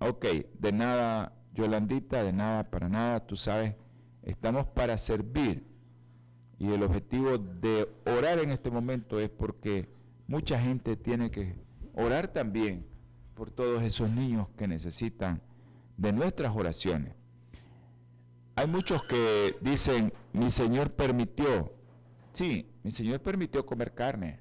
ok, 0.00 0.26
de 0.58 0.72
nada, 0.72 1.32
Yolandita, 1.54 2.22
de 2.22 2.32
nada 2.32 2.70
para 2.70 2.88
nada, 2.88 3.26
tú 3.26 3.36
sabes, 3.36 3.74
estamos 4.22 4.66
para 4.66 4.98
servir 4.98 5.66
y 6.58 6.72
el 6.72 6.82
objetivo 6.82 7.38
de 7.38 7.88
orar 8.04 8.38
en 8.38 8.50
este 8.50 8.70
momento 8.70 9.18
es 9.18 9.30
porque 9.30 9.88
mucha 10.26 10.60
gente 10.60 10.96
tiene 10.96 11.30
que 11.30 11.56
orar 11.94 12.28
también 12.28 12.91
por 13.34 13.50
todos 13.50 13.82
esos 13.82 14.10
niños 14.10 14.48
que 14.56 14.68
necesitan 14.68 15.40
de 15.96 16.12
nuestras 16.12 16.54
oraciones. 16.54 17.14
Hay 18.54 18.66
muchos 18.66 19.02
que 19.04 19.56
dicen, 19.60 20.12
mi 20.32 20.50
Señor 20.50 20.92
permitió. 20.92 21.72
Sí, 22.32 22.70
mi 22.82 22.90
Señor 22.90 23.20
permitió 23.20 23.64
comer 23.64 23.94
carne. 23.94 24.40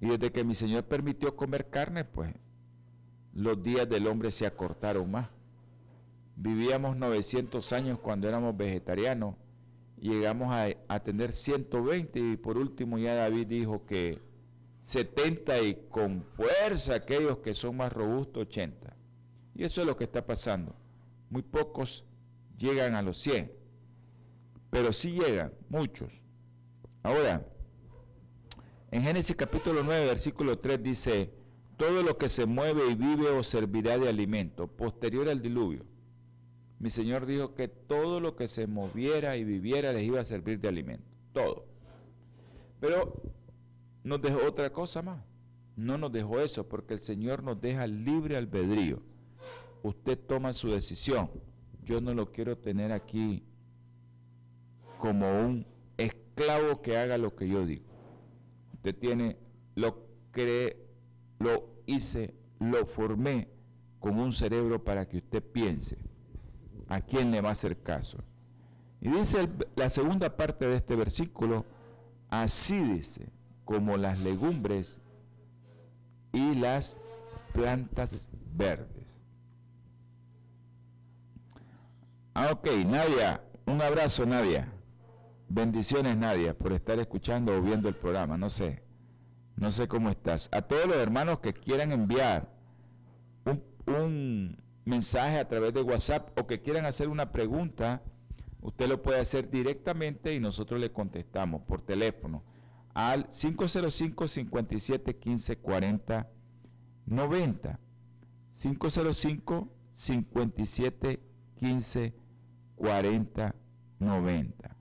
Y 0.00 0.08
desde 0.08 0.32
que 0.32 0.44
mi 0.44 0.54
Señor 0.54 0.84
permitió 0.84 1.36
comer 1.36 1.68
carne, 1.68 2.04
pues 2.04 2.34
los 3.34 3.62
días 3.62 3.88
del 3.88 4.06
hombre 4.06 4.30
se 4.30 4.46
acortaron 4.46 5.10
más. 5.10 5.28
Vivíamos 6.36 6.96
900 6.96 7.72
años 7.72 7.98
cuando 7.98 8.28
éramos 8.28 8.56
vegetarianos 8.56 9.36
llegamos 10.02 10.52
a, 10.52 10.66
a, 10.88 11.00
tener 11.00 11.32
120 11.32 12.18
y 12.18 12.36
por 12.36 12.58
último 12.58 12.98
ya 12.98 13.14
David 13.14 13.46
dijo 13.46 13.86
que 13.86 14.18
70 14.82 15.60
y 15.62 15.86
con 15.88 16.22
fuerza 16.22 16.96
aquellos 16.96 17.38
que 17.38 17.54
son 17.54 17.76
más 17.76 17.92
robustos 17.92 18.48
80. 18.48 18.94
Y 19.54 19.64
eso 19.64 19.80
es 19.80 19.86
lo 19.86 19.96
que 19.96 20.04
está 20.04 20.26
pasando. 20.26 20.74
Muy 21.30 21.42
pocos 21.42 22.04
llegan 22.58 22.94
a 22.94 23.02
los 23.02 23.18
100, 23.18 23.52
pero 24.70 24.92
sí 24.92 25.12
llegan 25.12 25.52
muchos. 25.68 26.12
Ahora, 27.02 27.46
en 28.90 29.02
Génesis 29.02 29.36
capítulo 29.36 29.82
9, 29.82 30.06
versículo 30.06 30.58
3 30.58 30.82
dice, 30.82 31.32
todo 31.76 32.02
lo 32.02 32.18
que 32.18 32.28
se 32.28 32.46
mueve 32.46 32.88
y 32.90 32.94
vive 32.94 33.28
os 33.28 33.46
servirá 33.46 33.98
de 33.98 34.08
alimento, 34.08 34.66
posterior 34.66 35.28
al 35.28 35.40
diluvio. 35.40 35.84
Mi 36.78 36.90
Señor 36.90 37.26
dijo 37.26 37.54
que 37.54 37.68
todo 37.68 38.20
lo 38.20 38.34
que 38.34 38.48
se 38.48 38.66
moviera 38.66 39.36
y 39.36 39.44
viviera 39.44 39.92
les 39.92 40.02
iba 40.02 40.20
a 40.20 40.24
servir 40.24 40.58
de 40.60 40.68
alimento, 40.68 41.06
todo. 41.32 41.66
Pero 42.80 43.22
nos 44.04 44.20
dejó 44.20 44.46
otra 44.46 44.70
cosa 44.72 45.02
más. 45.02 45.22
No 45.76 45.96
nos 45.96 46.12
dejó 46.12 46.40
eso 46.40 46.68
porque 46.68 46.94
el 46.94 47.00
Señor 47.00 47.42
nos 47.42 47.60
deja 47.60 47.86
libre 47.86 48.36
albedrío. 48.36 49.02
Usted 49.82 50.18
toma 50.18 50.52
su 50.52 50.68
decisión 50.70 51.30
yo 51.84 52.00
no 52.00 52.14
lo 52.14 52.32
quiero 52.32 52.56
tener 52.56 52.92
aquí 52.92 53.42
como 54.98 55.40
un 55.40 55.66
esclavo 55.96 56.80
que 56.80 56.96
haga 56.96 57.18
lo 57.18 57.34
que 57.34 57.48
yo 57.48 57.66
digo. 57.66 57.84
Usted 58.74 58.96
tiene, 58.96 59.36
lo 59.74 60.06
cree, 60.30 60.76
lo 61.38 61.68
hice, 61.86 62.34
lo 62.60 62.86
formé 62.86 63.48
con 63.98 64.18
un 64.18 64.32
cerebro 64.32 64.82
para 64.82 65.08
que 65.08 65.18
usted 65.18 65.42
piense 65.42 65.98
a 66.88 67.00
quién 67.00 67.30
le 67.30 67.40
va 67.40 67.50
a 67.50 67.52
hacer 67.52 67.82
caso. 67.82 68.18
Y 69.00 69.08
dice 69.08 69.48
la 69.74 69.88
segunda 69.88 70.36
parte 70.36 70.66
de 70.66 70.76
este 70.76 70.94
versículo, 70.94 71.64
así 72.28 72.80
dice, 72.80 73.28
como 73.72 73.96
las 73.96 74.18
legumbres 74.18 74.98
y 76.30 76.54
las 76.56 76.98
plantas 77.54 78.28
verdes. 78.54 79.16
Ah, 82.34 82.50
ok, 82.52 82.68
Nadia, 82.84 83.42
un 83.64 83.80
abrazo, 83.80 84.26
Nadia. 84.26 84.70
Bendiciones, 85.48 86.18
Nadia, 86.18 86.52
por 86.52 86.74
estar 86.74 86.98
escuchando 86.98 87.56
o 87.56 87.62
viendo 87.62 87.88
el 87.88 87.94
programa. 87.94 88.36
No 88.36 88.50
sé, 88.50 88.82
no 89.56 89.72
sé 89.72 89.88
cómo 89.88 90.10
estás. 90.10 90.50
A 90.52 90.60
todos 90.60 90.84
los 90.86 90.98
hermanos 90.98 91.38
que 91.38 91.54
quieran 91.54 91.92
enviar 91.92 92.50
un, 93.46 93.64
un 93.86 94.62
mensaje 94.84 95.38
a 95.38 95.48
través 95.48 95.72
de 95.72 95.80
WhatsApp 95.80 96.38
o 96.38 96.46
que 96.46 96.60
quieran 96.60 96.84
hacer 96.84 97.08
una 97.08 97.32
pregunta, 97.32 98.02
usted 98.60 98.86
lo 98.86 99.00
puede 99.00 99.20
hacer 99.20 99.48
directamente 99.48 100.34
y 100.34 100.40
nosotros 100.40 100.78
le 100.78 100.92
contestamos 100.92 101.62
por 101.62 101.80
teléfono 101.80 102.42
al 102.94 103.28
505 103.28 104.28
57 104.28 105.16
15 105.18 105.56
40 105.56 106.30
90. 107.06 107.80
505 108.54 109.68
57 109.92 111.20
15 111.56 112.14
40 112.76 113.54
90. 113.98 114.76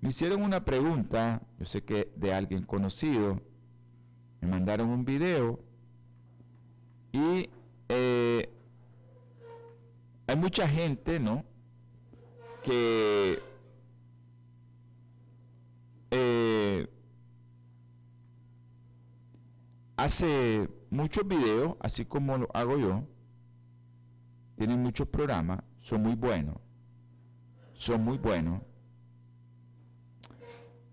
Me 0.00 0.08
hicieron 0.10 0.42
una 0.42 0.64
pregunta, 0.64 1.42
yo 1.58 1.66
sé 1.66 1.82
que 1.82 2.12
de 2.16 2.32
alguien 2.32 2.62
conocido, 2.64 3.40
me 4.40 4.48
mandaron 4.48 4.88
un 4.90 5.04
video 5.04 5.60
y 7.12 7.48
eh, 7.88 8.50
hay 10.26 10.36
mucha 10.36 10.68
gente, 10.68 11.18
¿no? 11.18 11.44
Que 12.62 13.38
eh, 16.10 16.88
hace 20.06 20.68
muchos 20.88 21.26
videos, 21.26 21.74
así 21.80 22.04
como 22.04 22.38
lo 22.38 22.48
hago 22.54 22.78
yo, 22.78 23.02
tienen 24.56 24.80
muchos 24.80 25.08
programas, 25.08 25.60
son 25.80 26.02
muy 26.02 26.14
buenos, 26.14 26.56
son 27.74 28.04
muy 28.04 28.16
buenos, 28.16 28.62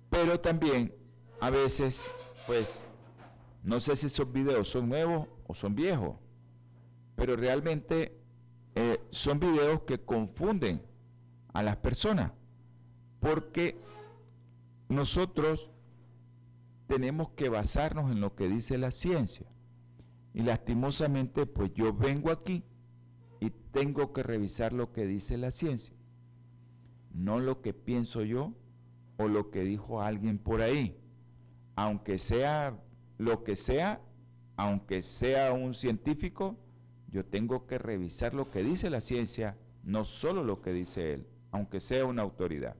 pero 0.09 0.39
también 0.39 0.93
a 1.39 1.51
veces, 1.51 2.09
pues, 2.47 2.81
no 3.61 3.79
sé 3.79 3.95
si 3.95 4.07
esos 4.07 4.31
videos 4.31 4.67
son 4.69 4.89
nuevos 4.89 5.27
o 5.45 5.53
son 5.53 5.75
viejos, 5.75 6.15
pero 7.15 7.35
realmente 7.35 8.19
eh, 8.73 8.99
son 9.11 9.39
videos 9.39 9.83
que 9.83 9.99
confunden 9.99 10.81
a 11.53 11.61
las 11.61 11.77
personas, 11.77 12.31
porque 13.19 13.79
nosotros 14.89 15.69
tenemos 16.93 17.31
que 17.31 17.49
basarnos 17.49 18.11
en 18.11 18.21
lo 18.21 18.35
que 18.35 18.47
dice 18.47 18.77
la 18.77 18.91
ciencia. 18.91 19.47
Y 20.31 20.43
lastimosamente, 20.43 21.47
pues 21.47 21.73
yo 21.73 21.91
vengo 21.91 22.29
aquí 22.29 22.63
y 23.39 23.49
tengo 23.71 24.13
que 24.13 24.21
revisar 24.21 24.73
lo 24.73 24.93
que 24.93 25.07
dice 25.07 25.37
la 25.37 25.49
ciencia, 25.49 25.95
no 27.11 27.39
lo 27.39 27.63
que 27.63 27.73
pienso 27.73 28.21
yo 28.21 28.53
o 29.17 29.27
lo 29.27 29.49
que 29.49 29.63
dijo 29.63 30.03
alguien 30.03 30.37
por 30.37 30.61
ahí. 30.61 30.95
Aunque 31.75 32.19
sea 32.19 32.79
lo 33.17 33.43
que 33.43 33.55
sea, 33.55 33.99
aunque 34.55 35.01
sea 35.01 35.51
un 35.51 35.73
científico, 35.73 36.59
yo 37.07 37.25
tengo 37.25 37.65
que 37.65 37.79
revisar 37.79 38.35
lo 38.35 38.51
que 38.51 38.63
dice 38.63 38.91
la 38.91 39.01
ciencia, 39.01 39.57
no 39.83 40.05
solo 40.05 40.43
lo 40.43 40.61
que 40.61 40.73
dice 40.73 41.13
él, 41.13 41.27
aunque 41.49 41.79
sea 41.79 42.05
una 42.05 42.21
autoridad. 42.21 42.75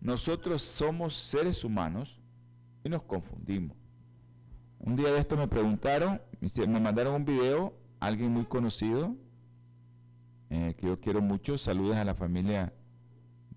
Nosotros 0.00 0.62
somos 0.62 1.16
seres 1.16 1.64
humanos 1.64 2.20
y 2.84 2.88
nos 2.88 3.02
confundimos. 3.02 3.76
Un 4.78 4.96
día 4.96 5.10
de 5.10 5.18
esto 5.18 5.36
me 5.36 5.48
preguntaron, 5.48 6.20
me 6.40 6.80
mandaron 6.80 7.14
un 7.14 7.24
video, 7.24 7.74
alguien 7.98 8.30
muy 8.30 8.44
conocido, 8.44 9.16
eh, 10.50 10.74
que 10.76 10.86
yo 10.86 11.00
quiero 11.00 11.22
mucho, 11.22 11.56
saludos 11.56 11.96
a 11.96 12.04
la 12.04 12.14
familia 12.14 12.74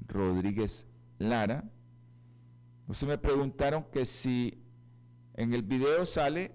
Rodríguez 0.07 0.87
Lara. 1.19 1.69
Entonces 2.81 3.07
me 3.07 3.17
preguntaron 3.17 3.83
que 3.91 4.05
si 4.05 4.63
en 5.33 5.53
el 5.53 5.63
video 5.63 6.05
sale 6.05 6.53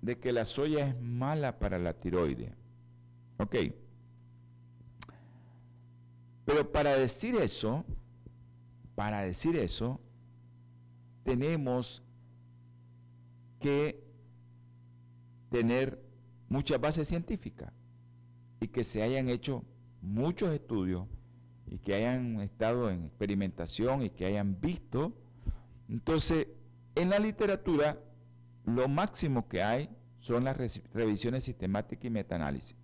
de 0.00 0.20
que 0.20 0.32
la 0.32 0.44
soya 0.44 0.86
es 0.86 1.00
mala 1.00 1.58
para 1.58 1.78
la 1.80 1.94
tiroide. 1.94 2.54
Ok. 3.38 3.56
Pero 6.44 6.70
para 6.70 6.96
decir 6.96 7.34
eso, 7.34 7.84
para 8.94 9.22
decir 9.22 9.56
eso, 9.56 10.00
tenemos 11.24 12.02
que 13.60 14.04
tener 15.50 16.00
muchas 16.48 16.80
bases 16.80 17.08
científicas 17.08 17.72
y 18.60 18.68
que 18.68 18.84
se 18.84 19.02
hayan 19.02 19.28
hecho 19.28 19.64
muchos 20.00 20.52
estudios 20.52 21.06
y 21.66 21.78
que 21.78 21.94
hayan 21.94 22.40
estado 22.40 22.90
en 22.90 23.04
experimentación 23.04 24.02
y 24.02 24.10
que 24.10 24.26
hayan 24.26 24.60
visto. 24.60 25.12
Entonces, 25.88 26.48
en 26.94 27.10
la 27.10 27.18
literatura 27.18 27.98
lo 28.64 28.88
máximo 28.88 29.48
que 29.48 29.62
hay 29.62 29.90
son 30.20 30.44
las 30.44 30.56
revisiones 30.92 31.44
sistemáticas 31.44 32.04
y 32.04 32.10
metaanálisis. 32.10 32.76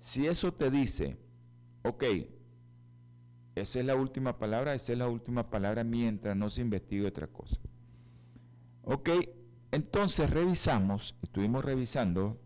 Si 0.00 0.26
eso 0.26 0.52
te 0.52 0.70
dice, 0.70 1.16
ok, 1.82 2.04
esa 3.54 3.78
es 3.80 3.84
la 3.84 3.94
última 3.94 4.38
palabra, 4.38 4.74
esa 4.74 4.92
es 4.92 4.98
la 4.98 5.08
última 5.08 5.50
palabra 5.50 5.84
mientras 5.84 6.36
no 6.36 6.50
se 6.50 6.62
investigue 6.62 7.06
otra 7.06 7.26
cosa. 7.26 7.60
Ok, 8.84 9.10
entonces 9.70 10.28
revisamos, 10.28 11.14
estuvimos 11.22 11.64
revisando 11.64 12.38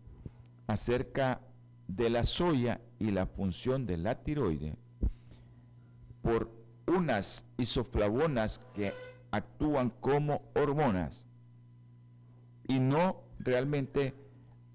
acerca 0.67 1.41
de 1.87 2.09
la 2.09 2.23
soya 2.23 2.81
y 2.99 3.11
la 3.11 3.25
función 3.25 3.85
de 3.85 3.97
la 3.97 4.23
tiroide 4.23 4.75
por 6.21 6.51
unas 6.85 7.45
isoflavonas 7.57 8.61
que 8.73 8.93
actúan 9.31 9.91
como 9.99 10.43
hormonas 10.55 11.23
y 12.67 12.79
no 12.79 13.23
realmente 13.39 14.13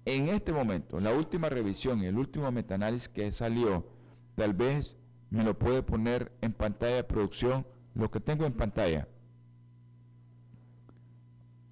en 0.05 0.27
este 0.29 0.51
momento, 0.51 0.99
la 0.99 1.13
última 1.13 1.47
revisión 1.47 2.01
el 2.01 2.17
último 2.17 2.51
metaanálisis 2.51 3.07
que 3.07 3.31
salió, 3.31 3.87
tal 4.35 4.53
vez 4.53 4.97
me 5.29 5.43
lo 5.43 5.57
puede 5.57 5.81
poner 5.81 6.31
en 6.41 6.51
pantalla 6.51 6.95
de 6.95 7.03
producción, 7.03 7.65
lo 7.95 8.11
que 8.11 8.19
tengo 8.19 8.45
en 8.45 8.53
pantalla. 8.53 9.07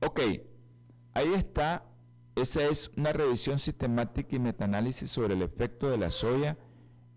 Ok, 0.04 0.20
ahí 1.14 1.34
está, 1.36 1.86
esa 2.36 2.64
es 2.66 2.90
una 2.98 3.14
revisión 3.14 3.60
sistemática 3.60 4.36
y 4.36 4.40
metaanálisis 4.40 5.12
sobre 5.12 5.36
el 5.36 5.44
efecto 5.44 5.92
de 5.92 6.00
la 6.00 6.10
soya 6.10 6.58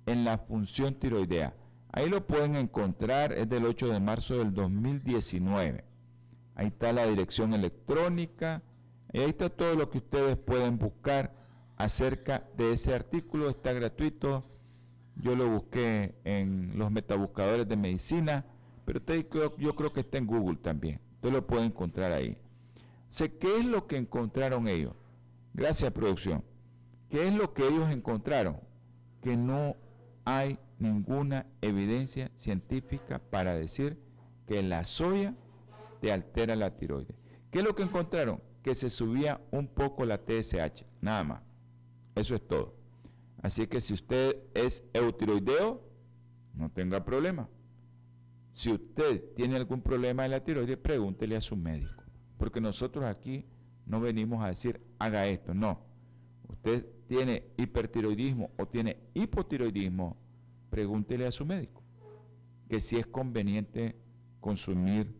en 0.04 0.24
la 0.24 0.36
función 0.36 0.94
tiroidea. 0.94 1.56
Ahí 1.92 2.10
lo 2.10 2.26
pueden 2.26 2.56
encontrar, 2.56 3.32
es 3.32 3.48
del 3.48 3.64
8 3.64 3.88
de 3.88 4.00
marzo 4.00 4.36
del 4.36 4.52
2019. 4.52 5.84
Ahí 6.56 6.66
está 6.66 6.92
la 6.92 7.06
dirección 7.06 7.54
electrónica, 7.54 8.62
y 9.14 9.20
ahí 9.20 9.30
está 9.30 9.48
todo 9.48 9.76
lo 9.76 9.88
que 9.88 9.98
ustedes 9.98 10.36
pueden 10.36 10.76
buscar 10.76 11.34
acerca 11.76 12.46
de 12.56 12.72
ese 12.72 12.94
artículo. 12.94 13.48
Está 13.48 13.72
gratuito. 13.72 14.44
Yo 15.16 15.36
lo 15.36 15.48
busqué 15.48 16.16
en 16.24 16.76
los 16.76 16.90
metabuscadores 16.90 17.66
de 17.66 17.76
medicina, 17.76 18.44
pero 18.84 19.00
yo 19.56 19.74
creo 19.74 19.92
que 19.92 20.00
está 20.00 20.18
en 20.18 20.26
Google 20.26 20.56
también. 20.56 21.00
Usted 21.14 21.30
lo 21.32 21.46
puede 21.46 21.64
encontrar 21.64 22.12
ahí. 22.12 22.36
Sé 23.14 23.38
qué 23.38 23.58
es 23.58 23.64
lo 23.64 23.86
que 23.86 23.96
encontraron 23.96 24.66
ellos. 24.66 24.92
Gracias, 25.52 25.92
producción. 25.92 26.42
¿Qué 27.08 27.28
es 27.28 27.32
lo 27.32 27.54
que 27.54 27.64
ellos 27.64 27.88
encontraron? 27.90 28.58
Que 29.22 29.36
no 29.36 29.76
hay 30.24 30.58
ninguna 30.80 31.46
evidencia 31.60 32.32
científica 32.38 33.20
para 33.30 33.54
decir 33.54 34.00
que 34.48 34.64
la 34.64 34.82
soya 34.82 35.32
te 36.00 36.10
altera 36.10 36.56
la 36.56 36.76
tiroides. 36.76 37.14
¿Qué 37.52 37.60
es 37.60 37.64
lo 37.64 37.76
que 37.76 37.84
encontraron? 37.84 38.40
que 38.64 38.74
se 38.74 38.90
subía 38.90 39.40
un 39.52 39.68
poco 39.68 40.04
la 40.06 40.18
TSH, 40.18 40.84
nada 41.00 41.22
más. 41.22 41.42
Eso 42.16 42.34
es 42.34 42.48
todo. 42.48 42.74
Así 43.42 43.68
que 43.68 43.80
si 43.80 43.94
usted 43.94 44.38
es 44.54 44.82
eutiroideo, 44.92 45.86
no 46.54 46.68
tenga 46.68 47.04
problema. 47.04 47.48
Si 48.54 48.72
usted 48.72 49.22
tiene 49.36 49.54
algún 49.54 49.82
problema 49.82 50.24
en 50.24 50.32
la 50.32 50.42
tiroides, 50.42 50.78
pregúntele 50.78 51.36
a 51.36 51.40
su 51.40 51.54
médico. 51.54 52.03
Porque 52.38 52.60
nosotros 52.60 53.04
aquí 53.04 53.46
no 53.86 54.00
venimos 54.00 54.42
a 54.42 54.48
decir 54.48 54.80
haga 54.98 55.26
esto, 55.26 55.54
no. 55.54 55.80
Usted 56.48 56.86
tiene 57.06 57.44
hipertiroidismo 57.56 58.50
o 58.58 58.66
tiene 58.66 58.98
hipotiroidismo, 59.14 60.16
pregúntele 60.70 61.26
a 61.26 61.30
su 61.30 61.44
médico 61.44 61.84
que 62.68 62.80
si 62.80 62.96
es 62.96 63.06
conveniente 63.06 63.96
consumir 64.40 65.14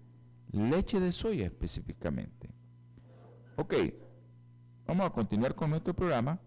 leche 0.53 1.00
de 1.00 1.12
soya 1.12 1.46
específicamente. 1.46 2.50
Ok, 3.57 3.74
vamos 4.87 5.07
a 5.07 5.11
continuar 5.11 5.55
con 5.55 5.70
nuestro 5.70 5.94
programa 5.94 6.38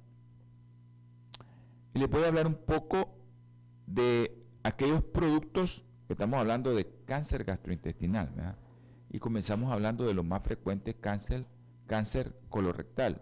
y 1.94 2.00
les 2.00 2.10
voy 2.10 2.24
a 2.24 2.28
hablar 2.28 2.48
un 2.48 2.56
poco 2.56 3.16
de 3.86 4.44
aquellos 4.64 5.04
productos 5.04 5.84
que 6.08 6.14
estamos 6.14 6.40
hablando 6.40 6.74
de 6.74 6.88
cáncer 7.06 7.44
gastrointestinal, 7.44 8.30
¿verdad? 8.36 8.58
Y 9.18 9.20
comenzamos 9.20 9.72
hablando 9.72 10.06
de 10.06 10.14
los 10.14 10.24
más 10.24 10.44
frecuentes 10.44 10.94
cáncer, 10.94 11.48
cáncer 11.88 12.40
colorectal. 12.50 13.20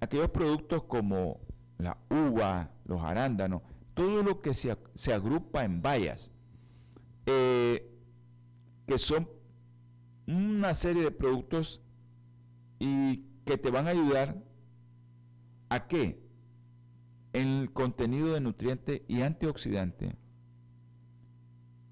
Aquellos 0.00 0.30
productos 0.30 0.82
como 0.82 1.38
la 1.78 1.98
uva, 2.10 2.72
los 2.86 3.00
arándanos, 3.00 3.62
todo 3.94 4.24
lo 4.24 4.42
que 4.42 4.54
se, 4.54 4.72
agrupa 5.12 5.64
en 5.64 5.82
bayas, 5.82 6.32
eh, 7.26 7.96
que 8.84 8.98
son 8.98 9.28
una 10.26 10.74
serie 10.74 11.04
de 11.04 11.12
productos 11.12 11.80
y 12.80 13.18
que 13.44 13.58
te 13.58 13.70
van 13.70 13.86
a 13.86 13.90
ayudar 13.90 14.42
a 15.68 15.86
qué? 15.86 16.28
En 17.32 17.46
el 17.46 17.72
contenido 17.72 18.34
de 18.34 18.40
nutrientes 18.40 19.02
y 19.06 19.22
antioxidante. 19.22 20.16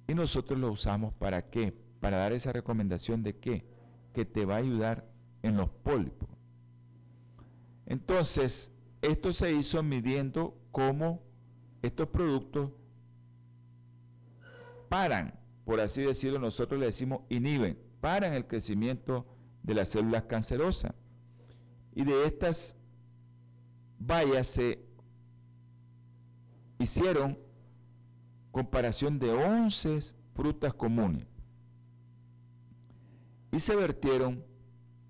Y 0.09 0.14
nosotros 0.14 0.59
lo 0.59 0.72
usamos 0.72 1.14
para 1.14 1.50
qué? 1.50 1.79
Para 2.00 2.16
dar 2.16 2.32
esa 2.32 2.52
recomendación 2.52 3.22
de 3.22 3.36
qué? 3.36 3.64
que 4.12 4.24
te 4.24 4.44
va 4.44 4.56
a 4.56 4.58
ayudar 4.58 5.08
en 5.42 5.56
los 5.56 5.68
pólipos. 5.68 6.28
Entonces, 7.86 8.72
esto 9.02 9.32
se 9.32 9.52
hizo 9.52 9.82
midiendo 9.82 10.56
cómo 10.70 11.22
estos 11.82 12.08
productos 12.08 12.70
paran, 14.88 15.38
por 15.64 15.80
así 15.80 16.02
decirlo, 16.02 16.38
nosotros 16.38 16.78
le 16.78 16.86
decimos 16.86 17.22
inhiben, 17.28 17.78
paran 18.00 18.34
el 18.34 18.46
crecimiento 18.46 19.26
de 19.62 19.74
las 19.74 19.88
células 19.88 20.24
cancerosas. 20.24 20.92
Y 21.94 22.04
de 22.04 22.24
estas 22.24 22.76
vallas 23.98 24.46
se 24.46 24.84
hicieron 26.78 27.38
comparación 28.50 29.18
de 29.18 29.30
11 29.30 30.00
frutas 30.34 30.74
comunes 30.74 31.29
y 33.52 33.58
se 33.58 33.74
vertieron 33.76 34.44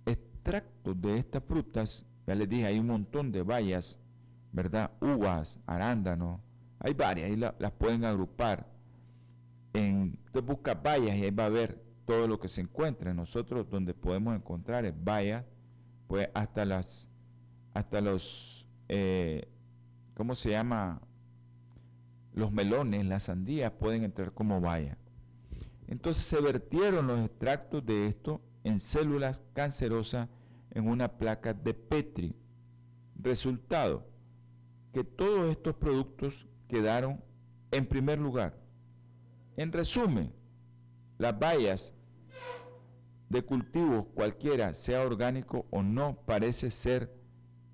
extractos 0.07 1.01
de 1.01 1.19
estas 1.19 1.43
frutas, 1.45 2.07
ya 2.27 2.35
les 2.35 2.49
dije, 2.49 2.67
hay 2.67 2.79
un 2.79 2.87
montón 2.87 3.33
de 3.33 3.43
bayas, 3.43 3.99
¿verdad? 4.53 4.91
Uvas, 5.01 5.59
arándanos, 5.67 6.41
hay 6.79 6.95
varias, 6.95 7.31
ahí 7.31 7.37
las 7.37 7.73
pueden 7.73 8.05
agrupar. 8.05 8.67
En, 9.73 10.19
busca 10.45 10.75
bayas 10.75 11.17
y 11.17 11.25
ahí 11.25 11.31
va 11.31 11.45
a 11.45 11.51
ver 11.51 11.81
todo 12.07 12.27
lo 12.27 12.41
que 12.41 12.49
se 12.49 12.63
encuentra. 12.63 13.13
Nosotros 13.13 13.69
donde 13.69 13.95
podemos 13.95 14.35
encontrar 14.35 14.85
es 14.85 14.95
bayas, 15.05 15.45
pues 16.09 16.29
hasta 16.35 16.65
las, 16.65 17.07
hasta 17.75 18.01
los, 18.01 18.67
eh, 18.89 19.49
¿cómo 20.15 20.35
se 20.35 20.51
llama? 20.51 21.01
Los 22.33 22.51
melones, 22.51 23.05
las 23.05 23.25
sandías 23.25 23.73
pueden 23.73 24.05
entrar 24.05 24.33
como 24.33 24.61
bayas. 24.61 24.97
Entonces 25.91 26.25
se 26.25 26.41
vertieron 26.41 27.09
los 27.09 27.19
extractos 27.19 27.85
de 27.85 28.07
esto 28.07 28.41
en 28.63 28.79
células 28.79 29.43
cancerosas 29.53 30.29
en 30.71 30.89
una 30.89 31.19
placa 31.19 31.53
de 31.53 31.75
Petri. 31.75 32.37
Resultado, 33.17 34.07
que 34.93 35.03
todos 35.03 35.51
estos 35.51 35.75
productos 35.75 36.47
quedaron 36.69 37.23
en 37.73 37.87
primer 37.87 38.21
lugar. 38.21 38.57
En 39.57 39.73
resumen, 39.73 40.33
las 41.19 41.37
bayas 41.37 41.93
de 43.29 43.43
cultivos 43.43 44.07
cualquiera, 44.15 44.75
sea 44.75 45.03
orgánico 45.03 45.67
o 45.71 45.83
no, 45.83 46.23
parece 46.25 46.71
ser 46.71 47.13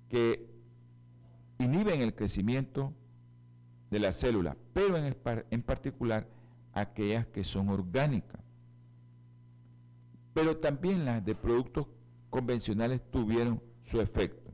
que 0.09 0.49
inhiben 1.59 2.01
el 2.01 2.15
crecimiento 2.15 2.93
de 3.91 3.99
la 3.99 4.11
célula, 4.11 4.57
pero 4.73 4.97
en, 4.97 5.15
en 5.51 5.61
particular 5.61 6.27
aquellas 6.79 7.25
que 7.27 7.43
son 7.43 7.69
orgánicas. 7.69 8.41
Pero 10.33 10.57
también 10.57 11.05
las 11.05 11.25
de 11.25 11.33
productos 11.33 11.87
convencionales 12.29 13.01
tuvieron 13.09 13.61
su 13.85 13.99
efecto. 13.99 14.51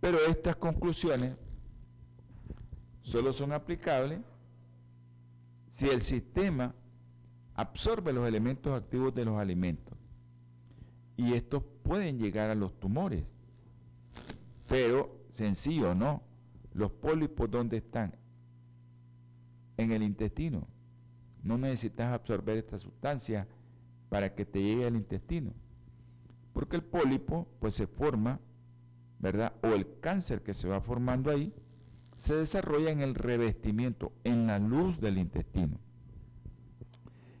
Pero 0.00 0.18
estas 0.28 0.56
conclusiones 0.56 1.36
solo 3.02 3.32
son 3.32 3.52
aplicables 3.52 4.20
si 5.72 5.88
el 5.88 6.02
sistema 6.02 6.74
absorbe 7.54 8.12
los 8.12 8.28
elementos 8.28 8.74
activos 8.74 9.14
de 9.14 9.24
los 9.24 9.38
alimentos. 9.38 9.96
Y 11.16 11.32
estos 11.32 11.62
pueden 11.82 12.18
llegar 12.18 12.50
a 12.50 12.54
los 12.54 12.78
tumores. 12.78 13.24
Pero, 14.68 15.24
sencillo 15.30 15.94
no, 15.94 16.22
los 16.74 16.90
pólipos 16.90 17.50
¿dónde 17.50 17.78
están? 17.78 18.14
En 19.76 19.92
el 19.92 20.02
intestino. 20.02 20.66
No 21.44 21.58
necesitas 21.58 22.12
absorber 22.12 22.56
esta 22.56 22.78
sustancia 22.78 23.46
para 24.08 24.34
que 24.34 24.44
te 24.44 24.62
llegue 24.62 24.86
al 24.86 24.96
intestino. 24.96 25.52
Porque 26.52 26.76
el 26.76 26.82
pólipo 26.82 27.46
pues 27.60 27.74
se 27.74 27.86
forma, 27.86 28.40
¿verdad? 29.18 29.52
O 29.62 29.68
el 29.68 30.00
cáncer 30.00 30.42
que 30.42 30.54
se 30.54 30.66
va 30.66 30.80
formando 30.80 31.30
ahí 31.30 31.52
se 32.16 32.34
desarrolla 32.34 32.90
en 32.90 33.02
el 33.02 33.14
revestimiento, 33.14 34.12
en 34.24 34.46
la 34.46 34.58
luz 34.58 35.00
del 35.00 35.18
intestino. 35.18 35.78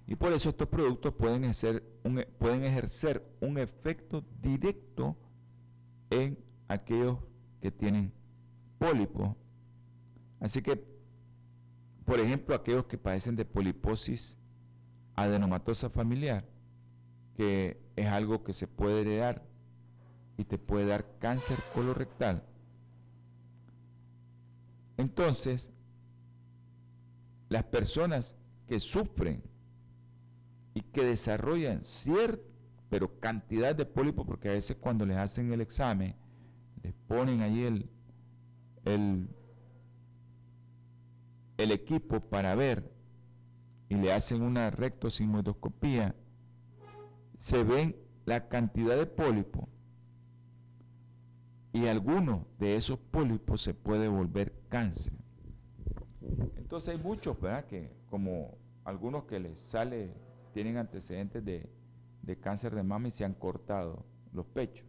Y 0.06 0.16
por 0.16 0.32
eso 0.32 0.50
estos 0.50 0.68
productos 0.68 1.14
pueden 1.14 1.44
ejercer 1.44 1.82
un, 2.02 2.24
pueden 2.38 2.64
ejercer 2.64 3.24
un 3.40 3.56
efecto 3.56 4.22
directo 4.42 5.16
en 6.10 6.38
aquellos 6.68 7.18
que 7.62 7.70
tienen 7.70 8.12
pólipos. 8.78 9.34
Así 10.40 10.60
que 10.60 10.93
por 12.04 12.20
ejemplo, 12.20 12.54
aquellos 12.54 12.84
que 12.84 12.98
padecen 12.98 13.36
de 13.36 13.44
poliposis 13.44 14.36
adenomatosa 15.16 15.88
familiar, 15.88 16.44
que 17.36 17.80
es 17.96 18.06
algo 18.06 18.44
que 18.44 18.52
se 18.52 18.66
puede 18.66 19.00
heredar 19.00 19.42
y 20.36 20.44
te 20.44 20.58
puede 20.58 20.86
dar 20.86 21.18
cáncer 21.18 21.58
colorectal. 21.72 22.42
Entonces, 24.96 25.70
las 27.48 27.64
personas 27.64 28.34
que 28.66 28.80
sufren 28.80 29.42
y 30.74 30.80
que 30.80 31.04
desarrollan 31.04 31.84
cierta, 31.84 32.42
pero 32.90 33.18
cantidad 33.18 33.74
de 33.74 33.86
pólipos, 33.86 34.26
porque 34.26 34.48
a 34.48 34.52
veces 34.52 34.76
cuando 34.76 35.06
les 35.06 35.16
hacen 35.16 35.52
el 35.52 35.60
examen, 35.60 36.14
les 36.82 36.92
ponen 37.08 37.40
ahí 37.40 37.62
el, 37.62 37.88
el 38.84 39.28
el 41.56 41.70
equipo 41.70 42.20
para 42.20 42.54
ver 42.54 42.92
y 43.88 43.96
le 43.96 44.12
hacen 44.12 44.42
una 44.42 44.70
rectosigmoidoscopía, 44.70 46.14
se 47.38 47.62
ven 47.62 47.96
la 48.24 48.48
cantidad 48.48 48.96
de 48.96 49.06
pólipos 49.06 49.68
y 51.72 51.86
alguno 51.86 52.46
de 52.58 52.76
esos 52.76 52.98
pólipos 52.98 53.60
se 53.60 53.74
puede 53.74 54.08
volver 54.08 54.54
cáncer. 54.68 55.12
Entonces 56.56 56.96
hay 56.96 57.02
muchos, 57.02 57.38
¿verdad? 57.40 57.66
Que 57.66 57.90
como 58.08 58.56
algunos 58.84 59.24
que 59.24 59.40
les 59.40 59.58
sale, 59.58 60.14
tienen 60.52 60.76
antecedentes 60.76 61.44
de, 61.44 61.68
de 62.22 62.38
cáncer 62.38 62.74
de 62.74 62.82
mama 62.82 63.08
y 63.08 63.10
se 63.10 63.24
han 63.24 63.34
cortado 63.34 64.04
los 64.32 64.46
pechos. 64.46 64.86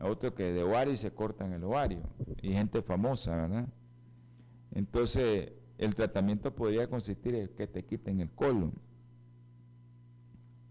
Otros 0.00 0.32
que 0.32 0.44
de 0.44 0.62
ovario 0.62 0.94
y 0.94 0.96
se 0.96 1.12
cortan 1.12 1.52
el 1.52 1.62
ovario. 1.64 2.02
Y 2.40 2.52
gente 2.52 2.80
famosa, 2.82 3.36
¿verdad? 3.36 3.68
Entonces, 4.72 5.52
el 5.80 5.94
tratamiento 5.94 6.54
podría 6.54 6.88
consistir 6.88 7.34
en 7.34 7.48
que 7.48 7.66
te 7.66 7.82
quiten 7.82 8.20
el 8.20 8.30
colon 8.30 8.74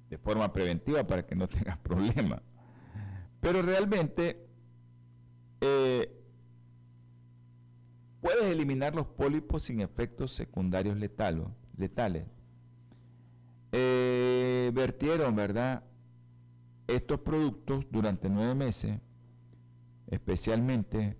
de 0.07 0.19
forma 0.19 0.53
preventiva 0.53 1.05
para 1.05 1.25
que 1.25 1.35
no 1.35 1.47
tengas 1.47 1.77
problemas. 1.83 2.41
Pero 3.41 3.63
realmente 3.63 4.47
eh, 5.61 6.15
puedes 8.21 8.43
eliminar 8.43 8.93
los 8.93 9.07
pólipos 9.07 9.63
sin 9.63 9.81
efectos 9.81 10.31
secundarios 10.31 10.95
letales. 10.95 12.23
Eh, 13.71 14.69
vertieron, 14.75 15.35
¿verdad? 15.35 15.83
Estos 16.85 17.19
productos 17.21 17.83
durante 17.89 18.29
nueve 18.29 18.53
meses, 18.53 18.99
especialmente 20.07 21.17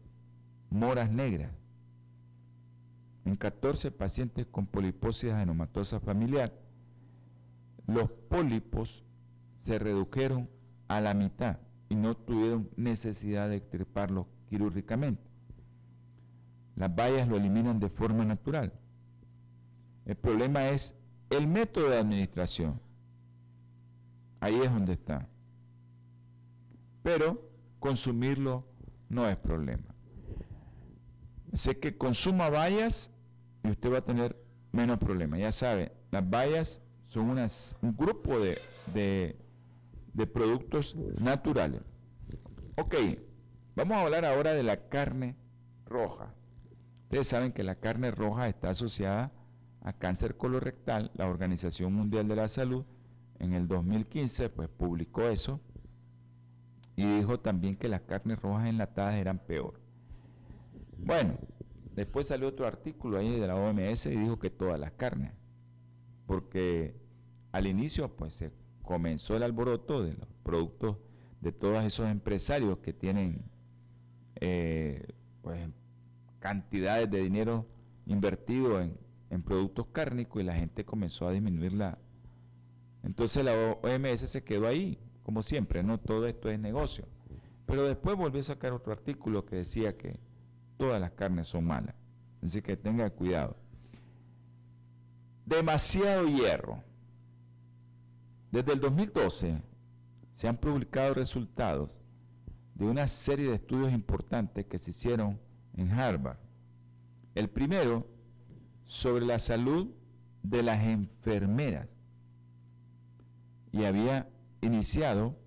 moras 0.70 1.10
negras 1.10 1.59
en 3.26 3.36
14 3.36 3.92
pacientes 3.92 4.46
con 4.48 4.66
poliposis 4.66 5.32
adenomatosa 5.32 6.00
familiar, 6.00 6.54
los 7.88 8.10
pólipos 8.10 9.04
se 9.64 9.80
redujeron 9.80 10.50
a 10.88 11.02
la 11.02 11.14
mitad 11.14 11.58
y 11.90 11.96
no 11.96 12.16
tuvieron 12.16 12.70
necesidad 12.76 13.50
de 13.50 13.58
extirparlos 13.58 14.28
quirúrgicamente. 14.50 15.24
Las 16.76 16.96
bayas 16.96 17.28
lo 17.28 17.36
eliminan 17.36 17.80
de 17.80 17.90
forma 17.90 18.24
natural. 18.24 18.74
El 20.06 20.16
problema 20.16 20.70
es 20.70 20.96
el 21.30 21.48
método 21.48 21.90
de 21.90 21.98
administración. 21.98 22.80
Ahí 24.40 24.56
es 24.56 24.72
donde 24.72 24.94
está. 24.94 25.28
Pero 27.04 27.50
consumirlo 27.80 28.66
no 29.10 29.28
es 29.28 29.38
problema. 29.38 29.84
Sé 31.54 31.80
que 31.80 31.98
consuma 31.98 32.50
bayas 32.50 33.12
y 33.64 33.72
usted 33.72 33.92
va 33.92 34.00
a 34.00 34.06
tener 34.06 34.36
menos 34.72 35.00
problemas. 35.00 35.40
Ya 35.40 35.52
sabe, 35.52 35.92
las 36.12 36.30
bayas 36.30 36.82
son 37.08 37.30
un 37.30 37.98
grupo 37.98 38.40
de, 38.40 38.60
de 40.14 40.28
productos 40.28 40.96
naturales. 41.20 41.82
Ok, 42.78 42.96
vamos 43.76 43.98
a 43.98 44.02
hablar 44.02 44.26
ahora 44.26 44.54
de 44.54 44.64
la 44.64 44.88
carne 44.90 45.36
roja. 45.86 46.34
Ustedes 47.04 47.28
saben 47.28 47.52
que 47.52 47.64
la 47.64 47.76
carne 47.76 48.12
roja 48.12 48.48
está 48.48 48.70
asociada 48.70 49.32
a 49.82 49.94
cáncer 49.94 50.38
colorectal. 50.38 51.12
La 51.16 51.28
Organización 51.28 51.94
Mundial 51.94 52.28
de 52.28 52.36
la 52.36 52.48
Salud 52.48 52.86
en 53.40 53.54
el 53.54 53.68
2015 53.68 54.50
pues 54.50 54.70
publicó 54.70 55.24
eso 55.24 55.60
y 56.96 57.06
dijo 57.08 57.40
también 57.40 57.76
que 57.76 57.88
las 57.88 58.02
carnes 58.02 58.40
rojas 58.40 58.68
enlatadas 58.68 59.16
eran 59.16 59.40
peor. 59.40 59.79
Bueno, 61.04 61.38
Después 62.00 62.28
salió 62.28 62.48
otro 62.48 62.66
artículo 62.66 63.18
ahí 63.18 63.38
de 63.38 63.46
la 63.46 63.56
OMS 63.58 64.06
y 64.06 64.16
dijo 64.16 64.40
que 64.40 64.50
todas 64.50 64.80
las 64.80 64.94
carnes, 64.94 65.34
porque 66.26 66.96
al 67.52 67.68
inicio 67.68 68.16
pues 68.16 68.36
se 68.36 68.54
comenzó 68.84 69.36
el 69.36 69.44
alboroto 69.44 70.02
de 70.02 70.14
los 70.14 70.30
productos 70.42 70.96
de 71.42 71.52
todos 71.52 71.84
esos 71.84 72.08
empresarios 72.08 72.78
que 72.78 72.94
tienen 72.94 73.42
eh, 74.40 75.10
pues, 75.42 75.68
cantidades 76.40 77.12
de 77.12 77.22
dinero 77.22 77.68
invertido 78.06 78.80
en, 78.80 78.98
en 79.30 79.44
productos 79.44 79.88
cárnicos 79.88 80.42
y 80.42 80.46
la 80.46 80.56
gente 80.56 80.86
comenzó 80.86 81.28
a 81.28 81.34
disminuir 81.34 81.74
la... 81.74 81.98
Entonces 83.04 83.44
la 83.44 83.78
OMS 83.82 84.22
se 84.22 84.42
quedó 84.46 84.68
ahí, 84.68 84.98
como 85.22 85.44
siempre, 85.44 85.84
no 85.84 86.00
todo 86.00 86.28
esto 86.28 86.50
es 86.50 86.62
negocio. 86.62 87.10
Pero 87.66 87.84
después 87.84 88.16
volvió 88.16 88.40
a 88.40 88.44
sacar 88.44 88.72
otro 88.72 88.94
artículo 88.94 89.46
que 89.46 89.58
decía 89.58 89.98
que 89.98 90.29
todas 90.80 91.02
las 91.02 91.12
carnes 91.12 91.50
son 91.50 91.66
malas. 91.66 91.94
Así 92.42 92.62
que 92.62 92.78
tenga 92.78 93.10
cuidado. 93.10 93.58
Demasiado 95.46 96.26
hierro. 96.26 96.82
Desde 98.50 98.74
el 98.74 98.80
2012 98.80 99.62
se 100.34 100.48
han 100.48 100.56
publicado 100.56 101.14
resultados 101.14 102.00
de 102.76 102.86
una 102.86 103.10
serie 103.10 103.50
de 103.50 103.56
estudios 103.56 103.92
importantes 103.92 104.66
que 104.68 104.80
se 104.80 104.92
hicieron 104.92 105.38
en 105.76 105.92
Harvard. 105.92 106.40
El 107.36 107.50
primero 107.50 108.08
sobre 108.86 109.26
la 109.26 109.38
salud 109.38 109.90
de 110.44 110.64
las 110.64 110.82
enfermeras 110.82 111.90
y 113.74 113.84
había 113.84 114.30
iniciado 114.62 115.38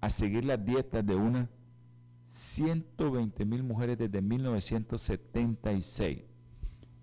a 0.00 0.08
seguir 0.08 0.46
las 0.46 0.64
dietas 0.64 1.04
de 1.04 1.14
unas 1.14 1.48
120 2.32 3.44
mil 3.44 3.62
mujeres 3.62 3.98
desde 3.98 4.22
1976. 4.22 6.24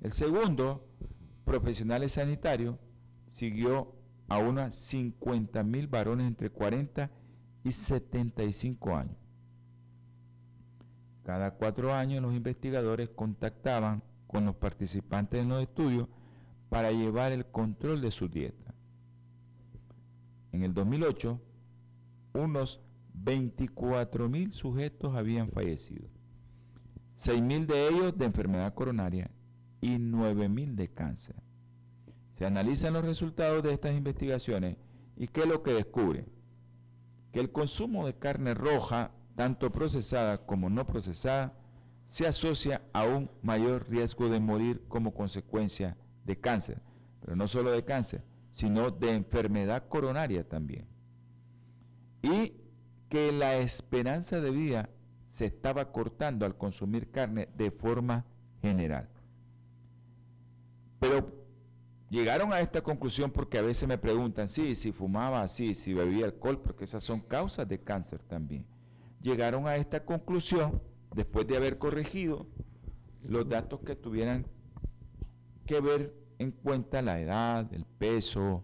El 0.02 0.12
segundo, 0.12 0.88
profesionales 1.46 2.14
sanitarios, 2.14 2.78
siguió 3.32 3.94
a 4.28 4.40
unas 4.40 4.74
50 4.76 5.62
mil 5.64 5.86
varones 5.88 6.26
entre 6.28 6.50
40 6.50 7.12
y 7.64 7.72
75 7.72 8.96
años. 8.96 9.16
Cada 11.24 11.52
cuatro 11.52 11.94
años 11.94 12.24
los 12.24 12.34
investigadores 12.34 13.10
contactaban 13.10 14.02
con 14.26 14.46
los 14.46 14.56
participantes 14.56 15.42
en 15.42 15.50
los 15.50 15.62
estudios 15.62 16.08
para 16.70 16.92
llevar 16.92 17.34
el 17.34 17.46
control 17.46 18.02
de 18.02 18.10
su 18.10 18.30
dieta. 18.30 18.74
En 20.52 20.64
el 20.64 20.74
2008, 20.74 21.40
unos 22.34 22.82
24 23.24 24.30
mil 24.30 24.52
sujetos 24.52 25.16
habían 25.16 25.50
fallecido, 25.52 26.08
6 27.18 27.42
mil 27.42 27.68
de 27.68 27.88
ellos 27.90 28.18
de 28.18 28.26
enfermedad 28.26 28.74
coronaria 28.74 29.30
y 29.82 29.98
9 29.98 30.50
mil 30.50 30.76
de 30.76 30.90
cáncer. 30.90 31.36
Se 32.38 32.46
analizan 32.46 32.94
los 32.94 33.04
resultados 33.04 33.62
de 33.64 33.74
estas 33.74 33.94
investigaciones 33.94 34.78
y 35.18 35.28
qué 35.28 35.42
es 35.42 35.48
lo 35.48 35.62
que 35.62 35.74
descubren. 35.74 36.26
Que 37.34 37.42
el 37.42 37.52
consumo 37.52 38.06
de 38.06 38.16
carne 38.16 38.54
roja, 38.54 39.12
tanto 39.36 39.72
procesada 39.72 40.46
como 40.46 40.70
no 40.70 40.88
procesada, 40.88 41.54
se 42.06 42.26
asocia 42.26 42.82
a 42.94 43.04
un 43.04 43.30
mayor 43.44 43.88
riesgo 43.90 44.30
de 44.30 44.40
morir 44.40 44.84
como 44.88 45.14
consecuencia 45.14 45.98
de 46.26 46.40
cáncer, 46.40 46.82
pero 47.20 47.36
no 47.36 47.48
solo 47.48 47.72
de 47.72 47.84
cáncer, 47.84 48.24
sino 48.54 48.90
de 48.90 49.12
enfermedad 49.12 49.88
coronaria 49.88 50.48
también. 50.48 50.88
Y 52.24 52.54
que 53.10 53.32
la 53.32 53.58
esperanza 53.58 54.40
de 54.40 54.52
vida 54.52 54.90
se 55.30 55.46
estaba 55.46 55.92
cortando 55.92 56.46
al 56.46 56.56
consumir 56.56 57.12
carne 57.12 57.50
de 57.56 57.72
forma 57.72 58.26
general. 58.62 59.10
Pero 61.00 61.32
llegaron 62.10 62.54
a 62.54 62.60
esta 62.60 62.82
conclusión 62.82 63.32
porque 63.32 63.58
a 63.58 63.62
veces 63.62 63.88
me 63.88 63.98
preguntan, 63.98 64.48
sí, 64.48 64.76
si 64.76 64.92
fumaba, 64.92 65.48
sí, 65.48 65.74
si 65.74 65.94
bebía 65.94 66.26
alcohol, 66.26 66.60
porque 66.62 66.84
esas 66.84 67.04
son 67.04 67.22
causas 67.22 67.68
de 67.68 67.80
cáncer 67.80 68.20
también. 68.20 68.66
Llegaron 69.22 69.68
a 69.68 69.76
esta 69.76 70.06
conclusión 70.06 70.82
después 71.16 71.48
de 71.48 71.58
haber 71.58 71.78
corregido 71.78 72.48
los 73.24 73.48
datos 73.48 73.80
que 73.82 73.96
tuvieran 73.96 74.46
que 75.66 75.82
ver 75.82 76.16
en 76.38 76.52
cuenta 76.52 77.02
la 77.02 77.20
edad, 77.20 77.72
el 77.74 77.86
peso, 77.86 78.64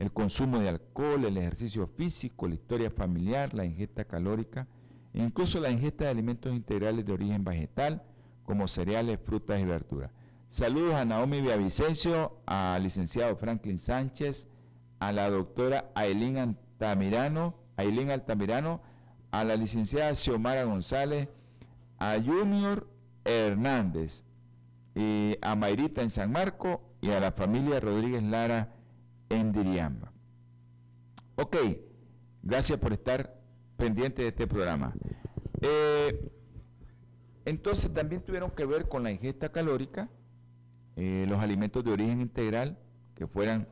el 0.00 0.10
consumo 0.12 0.58
de 0.58 0.70
alcohol, 0.70 1.26
el 1.26 1.36
ejercicio 1.36 1.86
físico, 1.86 2.48
la 2.48 2.54
historia 2.54 2.90
familiar, 2.90 3.52
la 3.52 3.66
ingesta 3.66 4.06
calórica, 4.06 4.66
e 5.12 5.22
incluso 5.22 5.60
la 5.60 5.70
ingesta 5.70 6.04
de 6.04 6.10
alimentos 6.10 6.54
integrales 6.54 7.04
de 7.04 7.12
origen 7.12 7.44
vegetal, 7.44 8.02
como 8.44 8.66
cereales, 8.66 9.20
frutas 9.22 9.60
y 9.60 9.64
verduras. 9.64 10.10
Saludos 10.48 10.94
a 10.94 11.04
Naomi 11.04 11.42
Villavicencio, 11.42 12.38
al 12.46 12.82
licenciado 12.82 13.36
Franklin 13.36 13.76
Sánchez, 13.76 14.46
a 15.00 15.12
la 15.12 15.28
doctora 15.28 15.90
Ailín 15.94 16.38
Altamirano, 16.38 17.54
Ailín 17.76 18.10
Altamirano, 18.10 18.80
a 19.30 19.44
la 19.44 19.54
licenciada 19.54 20.14
Xiomara 20.14 20.64
González, 20.64 21.28
a 21.98 22.16
Junior 22.24 22.88
Hernández, 23.26 24.24
y 24.94 25.36
a 25.42 25.54
Mayrita 25.56 26.00
en 26.00 26.10
San 26.10 26.32
Marco 26.32 26.80
y 27.02 27.10
a 27.10 27.20
la 27.20 27.32
familia 27.32 27.80
Rodríguez 27.80 28.22
Lara 28.22 28.79
en 29.30 29.52
Diriamba. 29.52 30.12
Ok, 31.36 31.56
gracias 32.42 32.78
por 32.78 32.92
estar 32.92 33.40
pendiente 33.76 34.22
de 34.22 34.28
este 34.28 34.46
programa. 34.46 34.92
Eh, 35.62 36.30
entonces 37.46 37.92
también 37.94 38.22
tuvieron 38.22 38.50
que 38.50 38.66
ver 38.66 38.88
con 38.88 39.02
la 39.02 39.10
ingesta 39.10 39.50
calórica, 39.50 40.10
eh, 40.96 41.24
los 41.28 41.40
alimentos 41.40 41.82
de 41.82 41.92
origen 41.92 42.20
integral, 42.20 42.78
que 43.14 43.26
fueran 43.26 43.66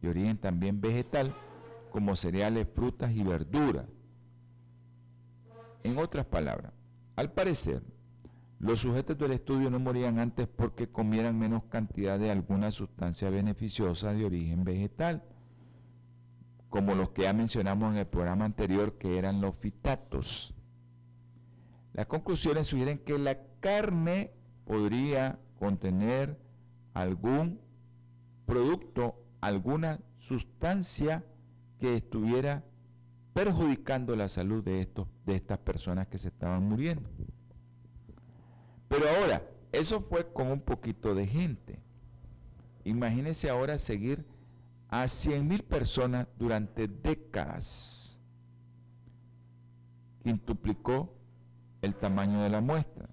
de 0.00 0.08
origen 0.08 0.38
también 0.38 0.80
vegetal, 0.80 1.34
como 1.90 2.16
cereales, 2.16 2.66
frutas 2.74 3.12
y 3.12 3.22
verduras. 3.22 3.86
En 5.82 5.98
otras 5.98 6.26
palabras, 6.26 6.72
al 7.16 7.32
parecer, 7.32 7.82
los 8.58 8.80
sujetos 8.80 9.18
del 9.18 9.32
estudio 9.32 9.70
no 9.70 9.78
morían 9.78 10.18
antes 10.18 10.48
porque 10.48 10.88
comieran 10.88 11.38
menos 11.38 11.64
cantidad 11.64 12.18
de 12.18 12.30
alguna 12.30 12.70
sustancia 12.70 13.28
beneficiosa 13.28 14.12
de 14.14 14.24
origen 14.24 14.64
vegetal, 14.64 15.22
como 16.70 16.94
los 16.94 17.10
que 17.10 17.22
ya 17.22 17.32
mencionamos 17.32 17.92
en 17.92 17.98
el 17.98 18.06
programa 18.06 18.46
anterior, 18.46 18.96
que 18.98 19.18
eran 19.18 19.40
los 19.40 19.54
fitatos. 19.56 20.54
Las 21.92 22.06
conclusiones 22.06 22.66
sugieren 22.66 22.98
que 22.98 23.18
la 23.18 23.38
carne 23.60 24.32
podría 24.64 25.38
contener 25.58 26.38
algún 26.94 27.60
producto, 28.46 29.22
alguna 29.40 30.00
sustancia 30.18 31.24
que 31.78 31.96
estuviera 31.96 32.64
perjudicando 33.34 34.16
la 34.16 34.30
salud 34.30 34.64
de, 34.64 34.80
estos, 34.80 35.08
de 35.26 35.36
estas 35.36 35.58
personas 35.58 36.08
que 36.08 36.16
se 36.16 36.28
estaban 36.28 36.66
muriendo. 36.66 37.08
Pero 38.88 39.04
ahora, 39.08 39.42
eso 39.72 40.00
fue 40.00 40.32
con 40.32 40.48
un 40.48 40.60
poquito 40.60 41.14
de 41.14 41.26
gente. 41.26 41.80
Imagínense 42.84 43.50
ahora 43.50 43.78
seguir 43.78 44.24
a 44.88 45.04
100.000 45.04 45.62
personas 45.64 46.28
durante 46.38 46.86
décadas. 46.86 48.20
Quintuplicó 50.22 51.12
el 51.82 51.94
tamaño 51.94 52.42
de 52.42 52.48
la 52.48 52.60
muestra. 52.60 53.08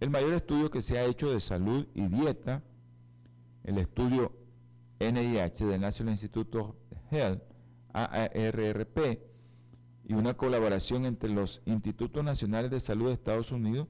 El 0.00 0.10
mayor 0.10 0.34
estudio 0.34 0.70
que 0.70 0.82
se 0.82 0.98
ha 0.98 1.04
hecho 1.04 1.30
de 1.30 1.40
salud 1.40 1.88
y 1.94 2.06
dieta, 2.06 2.62
el 3.64 3.78
estudio 3.78 4.32
NIH 5.00 5.66
del 5.66 5.80
National 5.80 6.12
Institute 6.12 6.56
of 6.56 6.74
Health, 7.10 7.42
AARRP, 7.92 9.20
y 10.04 10.14
una 10.14 10.34
colaboración 10.34 11.04
entre 11.04 11.28
los 11.28 11.60
Institutos 11.66 12.24
Nacionales 12.24 12.70
de 12.70 12.80
Salud 12.80 13.08
de 13.08 13.14
Estados 13.14 13.52
Unidos 13.52 13.88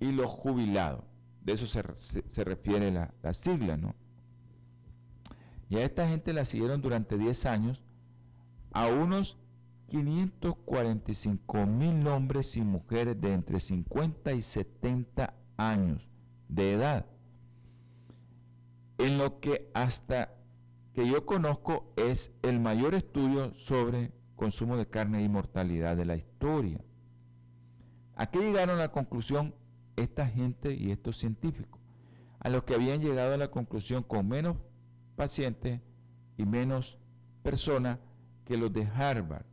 y 0.00 0.12
los 0.12 0.30
jubilados. 0.30 1.04
De 1.42 1.52
eso 1.54 1.66
se, 1.66 2.44
refiere 2.44 2.90
la, 2.90 3.14
la, 3.22 3.32
sigla, 3.32 3.76
¿no? 3.76 3.94
Y 5.68 5.76
a 5.76 5.84
esta 5.84 6.08
gente 6.08 6.32
la 6.32 6.44
siguieron 6.44 6.82
durante 6.82 7.16
10 7.16 7.46
años 7.46 7.82
a 8.72 8.86
unos 8.86 9.38
545 9.88 11.66
mil 11.66 12.06
hombres 12.06 12.56
y 12.56 12.62
mujeres 12.62 13.20
de 13.20 13.32
entre 13.32 13.60
50 13.60 14.32
y 14.32 14.42
70 14.42 15.34
años 15.56 16.06
de 16.48 16.74
edad. 16.74 17.06
En 18.98 19.18
lo 19.18 19.40
que 19.40 19.70
hasta 19.74 20.34
que 20.92 21.06
yo 21.08 21.24
conozco 21.24 21.92
es 21.96 22.32
el 22.42 22.60
mayor 22.60 22.94
estudio 22.94 23.54
sobre 23.54 24.12
consumo 24.36 24.76
de 24.76 24.86
carne 24.86 25.22
y 25.22 25.28
mortalidad 25.28 25.96
de 25.96 26.04
la 26.04 26.16
historia. 26.16 26.80
¿A 28.16 28.30
qué 28.30 28.40
llegaron 28.40 28.76
a 28.76 28.82
la 28.82 28.92
conclusión 28.92 29.54
esta 29.98 30.26
gente 30.26 30.74
y 30.74 30.90
estos 30.90 31.18
científicos? 31.18 31.80
A 32.40 32.48
los 32.48 32.64
que 32.64 32.74
habían 32.74 33.00
llegado 33.00 33.34
a 33.34 33.38
la 33.38 33.50
conclusión 33.50 34.02
con 34.02 34.28
menos 34.28 34.56
pacientes 35.16 35.80
y 36.36 36.44
menos 36.46 36.98
personas 37.42 37.98
que 38.44 38.56
los 38.56 38.72
de 38.72 38.86
Harvard. 38.86 39.44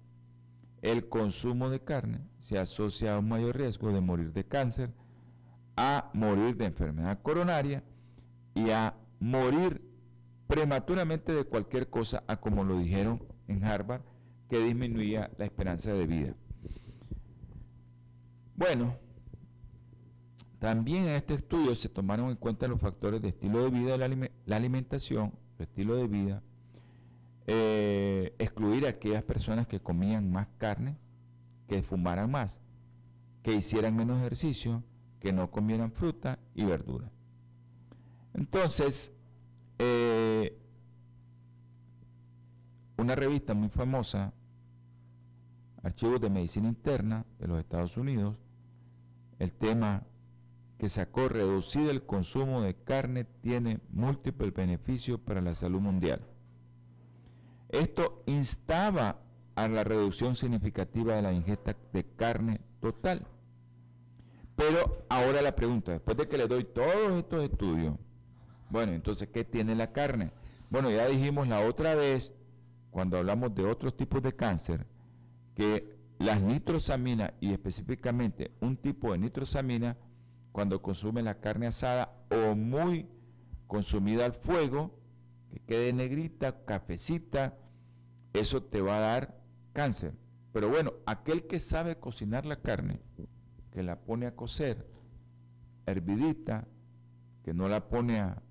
El 0.81 1.09
consumo 1.09 1.69
de 1.69 1.81
carne 1.81 2.19
se 2.39 2.59
asocia 2.59 3.15
a 3.15 3.19
un 3.19 3.27
mayor 3.27 3.57
riesgo 3.57 3.91
de 3.91 4.01
morir 4.01 4.31
de 4.31 4.45
cáncer, 4.45 4.91
a 5.75 6.11
morir 6.13 6.55
de 6.55 6.65
enfermedad 6.65 7.19
coronaria 7.21 7.83
y 8.53 8.69
a 8.69 8.95
morir 9.19 9.81
prematuramente 10.47 11.33
de 11.33 11.43
cualquier 11.43 11.89
cosa 11.89 12.23
a 12.27 12.37
como 12.37 12.63
lo 12.63 12.77
dijeron 12.77 13.21
en 13.47 13.63
Harvard, 13.63 14.01
que 14.49 14.59
disminuía 14.59 15.31
la 15.37 15.45
esperanza 15.45 15.91
de 15.91 16.05
vida. 16.05 16.35
Bueno, 18.55 18.95
también 20.65 21.03
en 21.03 21.13
este 21.13 21.35
estudio 21.35 21.75
se 21.75 21.89
tomaron 21.89 22.31
en 22.31 22.37
cuenta 22.37 22.67
los 22.67 22.81
factores 22.81 23.21
de 23.21 23.27
estilo 23.27 23.63
de 23.63 23.69
vida, 23.69 23.97
la, 23.99 24.55
alimentación, 24.55 25.31
el 25.59 25.67
estilo 25.67 25.95
de 25.95 26.07
vida, 26.07 26.41
eh, 27.45 28.33
excluir 28.39 28.87
a 28.87 28.89
aquellas 28.89 29.21
personas 29.21 29.67
que 29.67 29.79
comían 29.79 30.31
más 30.31 30.47
carne, 30.57 30.97
que 31.67 31.83
fumaran 31.83 32.31
más, 32.31 32.57
que 33.43 33.53
hicieran 33.53 33.95
menos 33.95 34.17
ejercicio, 34.17 34.81
que 35.19 35.31
no 35.31 35.51
comieran 35.51 35.91
fruta 35.91 36.39
y 36.55 36.65
verdura. 36.65 37.11
Entonces, 38.33 39.13
eh, 39.77 40.57
una 42.97 43.13
revista 43.13 43.53
muy 43.53 43.69
famosa, 43.69 44.33
Archivos 45.83 46.19
de 46.19 46.31
Medicina 46.31 46.67
Interna 46.67 47.23
de 47.37 47.47
los 47.49 47.59
Estados 47.59 47.97
Unidos, 47.97 48.35
el 49.37 49.51
tema 49.51 50.01
que 50.77 50.89
sacó 50.89 51.29
reducido 51.29 51.89
el 51.89 52.05
consumo 52.05 52.61
de 52.61 52.75
carne 52.75 53.25
tiene 53.41 53.79
múltiples 53.89 54.53
beneficios 54.53 55.19
para 55.19 55.41
la 55.41 55.55
salud 55.55 55.79
mundial. 55.79 56.21
Esto 57.69 58.23
instaba 58.25 59.21
a 59.55 59.67
la 59.67 59.83
reducción 59.83 60.35
significativa 60.35 61.15
de 61.15 61.21
la 61.21 61.33
ingesta 61.33 61.75
de 61.93 62.03
carne 62.03 62.61
total. 62.81 63.25
Pero 64.55 65.05
ahora 65.09 65.41
la 65.41 65.55
pregunta, 65.55 65.93
después 65.93 66.17
de 66.17 66.27
que 66.27 66.37
le 66.37 66.47
doy 66.47 66.63
todos 66.63 67.17
estos 67.17 67.43
estudios, 67.43 67.95
bueno, 68.69 68.93
entonces, 68.93 69.29
¿qué 69.29 69.43
tiene 69.43 69.75
la 69.75 69.91
carne? 69.91 70.31
Bueno, 70.69 70.89
ya 70.89 71.07
dijimos 71.07 71.47
la 71.47 71.61
otra 71.61 71.95
vez, 71.95 72.33
cuando 72.91 73.17
hablamos 73.17 73.53
de 73.53 73.65
otros 73.65 73.95
tipos 73.95 74.21
de 74.21 74.35
cáncer, 74.35 74.85
que 75.55 75.95
las 76.19 76.41
nitrosaminas 76.41 77.33
y 77.39 77.51
específicamente 77.51 78.51
un 78.61 78.77
tipo 78.77 79.11
de 79.11 79.19
nitrosamina, 79.19 79.97
cuando 80.55 80.81
consume 80.81 81.21
la 81.21 81.41
carne 81.41 81.67
asada 81.67 82.13
o 82.31 82.55
muy 82.55 83.09
consumida 83.67 84.23
al 84.23 84.31
fuego, 84.31 84.97
que 85.49 85.59
quede 85.59 85.91
negrita, 85.91 86.63
cafecita, 86.63 87.57
eso 88.31 88.63
te 88.63 88.79
va 88.79 88.95
a 88.95 89.01
dar 89.01 89.41
cáncer. 89.73 90.13
Pero 90.53 90.69
bueno, 90.69 90.93
aquel 91.05 91.45
que 91.45 91.59
sabe 91.59 91.99
cocinar 91.99 92.45
la 92.45 92.61
carne, 92.61 93.01
que 93.73 93.83
la 93.83 93.99
pone 93.99 94.27
a 94.27 94.35
cocer, 94.37 94.87
hervidita, 95.87 96.65
que 97.43 97.53
no 97.53 97.67
la 97.67 97.89
pone 97.89 98.21
a, 98.21 98.41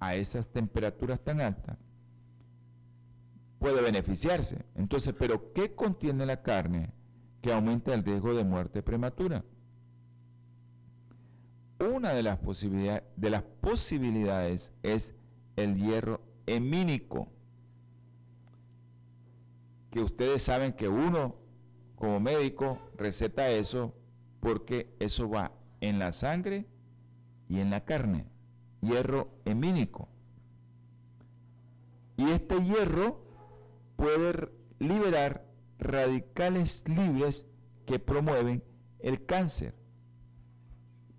a 0.00 0.14
esas 0.16 0.48
temperaturas 0.48 1.18
tan 1.24 1.40
altas, 1.40 1.78
puede 3.58 3.80
beneficiarse. 3.80 4.66
Entonces, 4.74 5.14
¿pero 5.18 5.54
qué 5.54 5.74
contiene 5.74 6.26
la 6.26 6.42
carne 6.42 6.92
que 7.40 7.54
aumenta 7.54 7.94
el 7.94 8.04
riesgo 8.04 8.34
de 8.34 8.44
muerte 8.44 8.82
prematura? 8.82 9.42
Una 11.82 12.12
de 12.12 12.22
las, 12.22 12.38
de 12.40 13.30
las 13.30 13.42
posibilidades 13.42 14.72
es 14.84 15.16
el 15.56 15.76
hierro 15.76 16.20
hemínico, 16.46 17.26
que 19.90 20.00
ustedes 20.00 20.44
saben 20.44 20.74
que 20.74 20.88
uno 20.88 21.34
como 21.96 22.20
médico 22.20 22.78
receta 22.96 23.50
eso 23.50 23.96
porque 24.38 24.94
eso 25.00 25.28
va 25.28 25.50
en 25.80 25.98
la 25.98 26.12
sangre 26.12 26.66
y 27.48 27.58
en 27.58 27.70
la 27.70 27.84
carne, 27.84 28.26
hierro 28.80 29.32
hemínico. 29.44 30.08
Y 32.16 32.30
este 32.30 32.62
hierro 32.62 33.24
puede 33.96 34.50
liberar 34.78 35.44
radicales 35.80 36.84
libres 36.86 37.44
que 37.86 37.98
promueven 37.98 38.62
el 39.00 39.26
cáncer, 39.26 39.74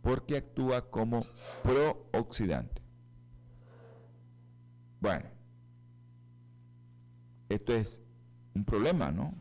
porque 0.04 0.38
actúa 0.38 0.92
como 0.92 1.26
prooxidante. 1.63 2.82
Bueno, 5.00 5.26
esto 7.50 7.74
es 7.74 8.00
un 8.54 8.66
problema, 8.66 9.12
¿no? 9.12 9.34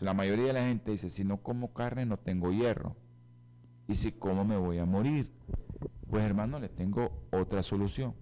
La 0.00 0.12
mayoría 0.12 0.46
de 0.46 0.52
la 0.52 0.66
gente 0.66 0.90
dice, 0.90 1.08
si 1.08 1.24
no 1.24 1.42
como 1.42 1.72
carne 1.72 2.04
no 2.04 2.18
tengo 2.18 2.52
hierro. 2.52 2.96
Y 3.86 3.94
si 3.94 4.12
como 4.12 4.44
me 4.44 4.56
voy 4.56 4.78
a 4.78 4.84
morir. 4.84 5.32
Pues 6.10 6.24
hermano, 6.24 6.58
le 6.58 6.68
tengo 6.68 7.26
otra 7.30 7.62
solución. 7.62 8.14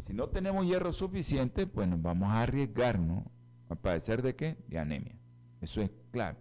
Si 0.00 0.12
no 0.12 0.28
tenemos 0.28 0.66
hierro 0.66 0.92
suficiente, 0.92 1.66
pues 1.66 1.88
nos 1.88 2.02
vamos 2.02 2.28
a 2.28 2.42
arriesgarnos 2.42 3.24
a 3.68 3.76
padecer 3.76 4.20
de 4.20 4.34
qué? 4.34 4.56
De 4.68 4.78
anemia. 4.78 5.16
Eso 5.60 5.80
es 5.80 5.90
claro. 6.10 6.38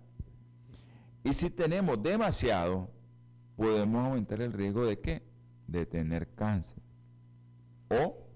Y 1.24 1.34
si 1.34 1.50
tenemos 1.50 2.02
demasiado, 2.02 2.90
podemos 3.56 4.06
aumentar 4.06 4.42
el 4.42 4.54
riesgo 4.54 4.86
de 4.86 5.00
qué? 5.00 5.24
De 5.68 5.86
tener 5.86 6.34
cáncer. 6.34 6.82
O 7.90 8.28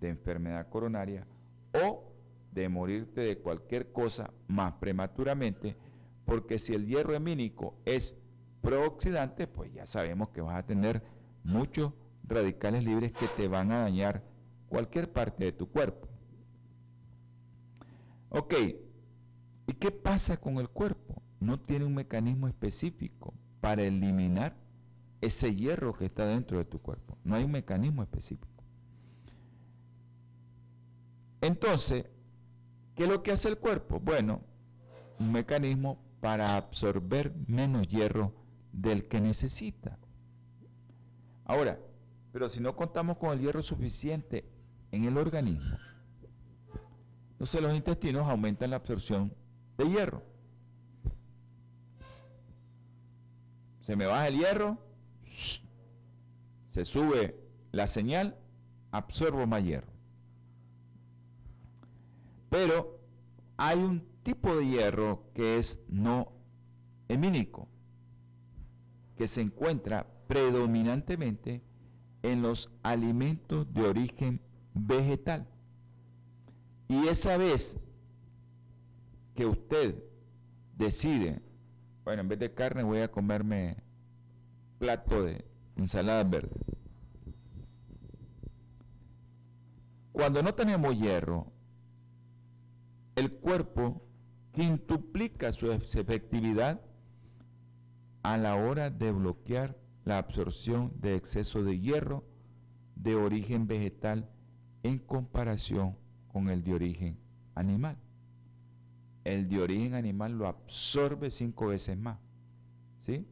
de 0.00 0.10
enfermedad 0.10 0.68
coronaria. 0.68 1.26
O 1.72 2.12
de 2.52 2.68
morirte 2.68 3.22
de 3.22 3.38
cualquier 3.38 3.92
cosa 3.92 4.32
más 4.46 4.74
prematuramente. 4.74 5.76
Porque 6.24 6.58
si 6.58 6.74
el 6.74 6.86
hierro 6.86 7.14
hemínico 7.14 7.76
es 7.84 8.16
prooxidante, 8.60 9.46
pues 9.46 9.72
ya 9.72 9.86
sabemos 9.86 10.28
que 10.30 10.40
vas 10.40 10.56
a 10.56 10.66
tener 10.66 11.02
muchos 11.42 11.92
radicales 12.24 12.84
libres 12.84 13.12
que 13.12 13.26
te 13.36 13.48
van 13.48 13.72
a 13.72 13.80
dañar 13.80 14.22
cualquier 14.68 15.10
parte 15.10 15.44
de 15.44 15.52
tu 15.52 15.68
cuerpo. 15.70 16.08
Ok, 18.30 18.54
¿y 19.66 19.72
qué 19.72 19.90
pasa 19.90 20.36
con 20.36 20.58
el 20.58 20.68
cuerpo? 20.68 21.07
No 21.40 21.58
tiene 21.60 21.84
un 21.84 21.94
mecanismo 21.94 22.48
específico 22.48 23.34
para 23.60 23.82
eliminar 23.82 24.56
ese 25.20 25.54
hierro 25.54 25.94
que 25.94 26.06
está 26.06 26.26
dentro 26.26 26.58
de 26.58 26.64
tu 26.64 26.80
cuerpo. 26.80 27.16
No 27.24 27.36
hay 27.36 27.44
un 27.44 27.52
mecanismo 27.52 28.02
específico. 28.02 28.48
Entonces, 31.40 32.06
¿qué 32.94 33.04
es 33.04 33.08
lo 33.08 33.22
que 33.22 33.32
hace 33.32 33.48
el 33.48 33.58
cuerpo? 33.58 34.00
Bueno, 34.00 34.40
un 35.18 35.32
mecanismo 35.32 35.98
para 36.20 36.56
absorber 36.56 37.34
menos 37.46 37.86
hierro 37.88 38.32
del 38.72 39.06
que 39.06 39.20
necesita. 39.20 39.98
Ahora, 41.44 41.78
pero 42.32 42.48
si 42.48 42.60
no 42.60 42.76
contamos 42.76 43.16
con 43.16 43.32
el 43.32 43.40
hierro 43.40 43.62
suficiente 43.62 44.44
en 44.92 45.04
el 45.04 45.16
organismo, 45.16 45.78
entonces 47.32 47.60
los 47.60 47.74
intestinos 47.74 48.28
aumentan 48.28 48.70
la 48.70 48.76
absorción 48.76 49.32
de 49.76 49.88
hierro. 49.88 50.22
Se 53.88 53.96
me 53.96 54.04
baja 54.04 54.28
el 54.28 54.36
hierro, 54.36 54.76
se 56.68 56.84
sube 56.84 57.40
la 57.72 57.86
señal, 57.86 58.36
absorbo 58.90 59.46
más 59.46 59.64
hierro. 59.64 59.90
Pero 62.50 63.00
hay 63.56 63.78
un 63.78 64.06
tipo 64.24 64.54
de 64.54 64.66
hierro 64.66 65.30
que 65.32 65.56
es 65.56 65.80
no 65.88 66.32
hemínico, 67.08 67.66
que 69.16 69.26
se 69.26 69.40
encuentra 69.40 70.06
predominantemente 70.26 71.62
en 72.22 72.42
los 72.42 72.70
alimentos 72.82 73.72
de 73.72 73.88
origen 73.88 74.42
vegetal. 74.74 75.48
Y 76.88 77.08
esa 77.08 77.38
vez 77.38 77.78
que 79.34 79.46
usted 79.46 80.04
decide, 80.76 81.40
bueno, 82.04 82.20
en 82.20 82.28
vez 82.28 82.38
de 82.38 82.52
carne 82.52 82.82
voy 82.82 83.00
a 83.00 83.10
comerme 83.10 83.87
plato 84.78 85.22
de 85.24 85.44
ensalada 85.76 86.24
verde. 86.24 86.56
Cuando 90.12 90.42
no 90.42 90.54
tenemos 90.54 90.98
hierro, 90.98 91.52
el 93.14 93.32
cuerpo 93.32 94.02
quintuplica 94.52 95.52
su 95.52 95.70
efectividad 95.70 96.80
a 98.22 98.36
la 98.36 98.56
hora 98.56 98.90
de 98.90 99.12
bloquear 99.12 99.76
la 100.04 100.18
absorción 100.18 100.92
de 101.00 101.14
exceso 101.14 101.62
de 101.62 101.78
hierro 101.78 102.24
de 102.96 103.14
origen 103.14 103.66
vegetal 103.66 104.28
en 104.82 104.98
comparación 104.98 105.96
con 106.32 106.48
el 106.48 106.64
de 106.64 106.74
origen 106.74 107.18
animal. 107.54 107.96
El 109.24 109.48
de 109.48 109.60
origen 109.60 109.94
animal 109.94 110.32
lo 110.32 110.46
absorbe 110.46 111.30
cinco 111.30 111.68
veces 111.68 111.96
más. 111.96 112.18
¿Sí? 113.02 113.26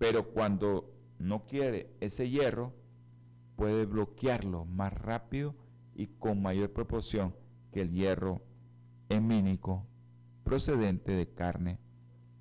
Pero 0.00 0.30
cuando 0.32 0.90
no 1.18 1.44
quiere 1.44 1.94
ese 2.00 2.30
hierro, 2.30 2.72
puede 3.54 3.84
bloquearlo 3.84 4.64
más 4.64 4.94
rápido 4.94 5.54
y 5.94 6.06
con 6.06 6.40
mayor 6.40 6.72
proporción 6.72 7.34
que 7.70 7.82
el 7.82 7.92
hierro 7.92 8.40
hemínico 9.10 9.86
procedente 10.42 11.12
de 11.12 11.28
carne 11.28 11.78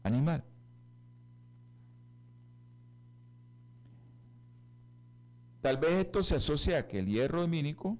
animal. 0.03 0.45
Tal 5.59 5.75
vez 5.75 6.05
esto 6.05 6.23
se 6.23 6.35
asocia 6.35 6.77
a 6.77 6.87
que 6.87 6.99
el 6.99 7.07
hierro 7.07 7.43
hemínico 7.43 7.97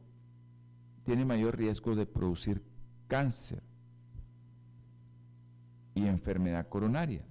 tiene 1.04 1.26
mayor 1.26 1.58
riesgo 1.58 1.96
de 1.96 2.06
producir 2.06 2.64
cáncer 3.10 3.62
y 5.96 6.08
enfermedad 6.08 6.70
coronaria. 6.70 7.29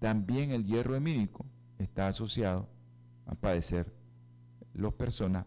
También 0.00 0.50
el 0.50 0.64
hierro 0.64 0.96
hemínico 0.96 1.46
está 1.78 2.08
asociado 2.08 2.68
a 3.26 3.34
padecer 3.34 3.92
las 4.74 4.92
personas 4.94 5.46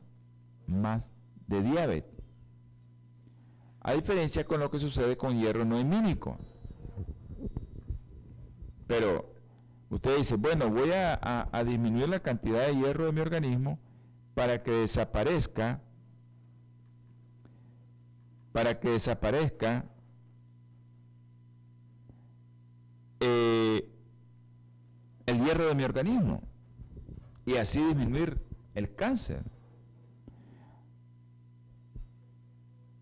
más 0.68 1.10
de 1.48 1.62
diabetes. 1.62 2.24
A 3.82 3.94
diferencia 3.94 4.46
con 4.46 4.62
lo 4.62 4.72
que 4.72 4.80
sucede 4.80 5.18
con 5.18 5.38
hierro 5.38 5.66
no 5.66 5.78
hemínico. 5.78 6.38
Pero 8.88 9.34
usted 9.90 10.18
dice, 10.18 10.38
bueno, 10.38 10.70
voy 10.70 10.92
a, 10.92 11.50
a 11.52 11.64
disminuir 11.64 12.08
la 12.08 12.22
cantidad 12.22 12.68
de 12.68 12.76
hierro 12.76 13.08
de 13.08 13.12
mi 13.12 13.20
organismo 13.20 13.80
para 14.34 14.64
que 14.64 14.72
desaparezca, 14.72 15.82
para 18.52 18.80
que 18.80 18.92
desaparezca 18.92 19.86
eh, 23.20 23.93
el 25.26 25.44
hierro 25.44 25.68
de 25.68 25.76
mi 25.76 25.84
organismo 25.84 26.42
y 27.46 27.56
así 27.56 27.84
disminuir 27.84 28.42
el 28.74 28.96
cáncer. 28.96 29.44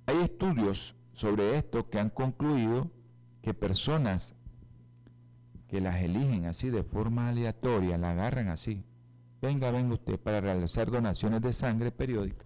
Hay 0.05 0.17
estudios 0.17 0.95
sobre 1.13 1.57
esto 1.57 1.89
que 1.89 1.99
han 1.99 2.09
concluido 2.09 2.91
que 3.41 3.53
personas 3.53 4.33
que 5.67 5.79
las 5.79 6.01
eligen 6.03 6.45
así 6.45 6.69
de 6.69 6.83
forma 6.83 7.29
aleatoria, 7.29 7.97
la 7.97 8.11
agarran 8.11 8.49
así, 8.49 8.83
venga, 9.41 9.71
venga 9.71 9.93
usted 9.93 10.19
para 10.19 10.41
realizar 10.41 10.91
donaciones 10.91 11.41
de 11.41 11.53
sangre 11.53 11.91
periódica, 11.91 12.45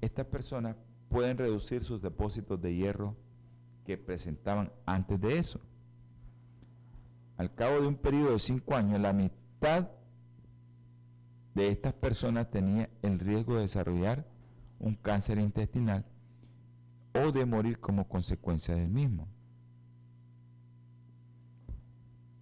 estas 0.00 0.26
personas 0.26 0.76
pueden 1.08 1.38
reducir 1.38 1.82
sus 1.82 2.00
depósitos 2.00 2.60
de 2.60 2.74
hierro 2.74 3.16
que 3.84 3.96
presentaban 3.96 4.70
antes 4.86 5.20
de 5.20 5.38
eso. 5.38 5.60
Al 7.38 7.54
cabo 7.54 7.80
de 7.80 7.86
un 7.86 7.94
periodo 7.94 8.32
de 8.32 8.40
cinco 8.40 8.74
años, 8.74 9.00
la 9.00 9.12
mitad 9.12 9.88
de 11.54 11.68
estas 11.68 11.94
personas 11.94 12.50
tenía 12.50 12.90
el 13.00 13.20
riesgo 13.20 13.54
de 13.54 13.62
desarrollar 13.62 14.26
un 14.80 14.96
cáncer 14.96 15.38
intestinal 15.38 16.04
o 17.14 17.30
de 17.30 17.46
morir 17.46 17.78
como 17.78 18.08
consecuencia 18.08 18.74
del 18.74 18.88
mismo. 18.88 19.28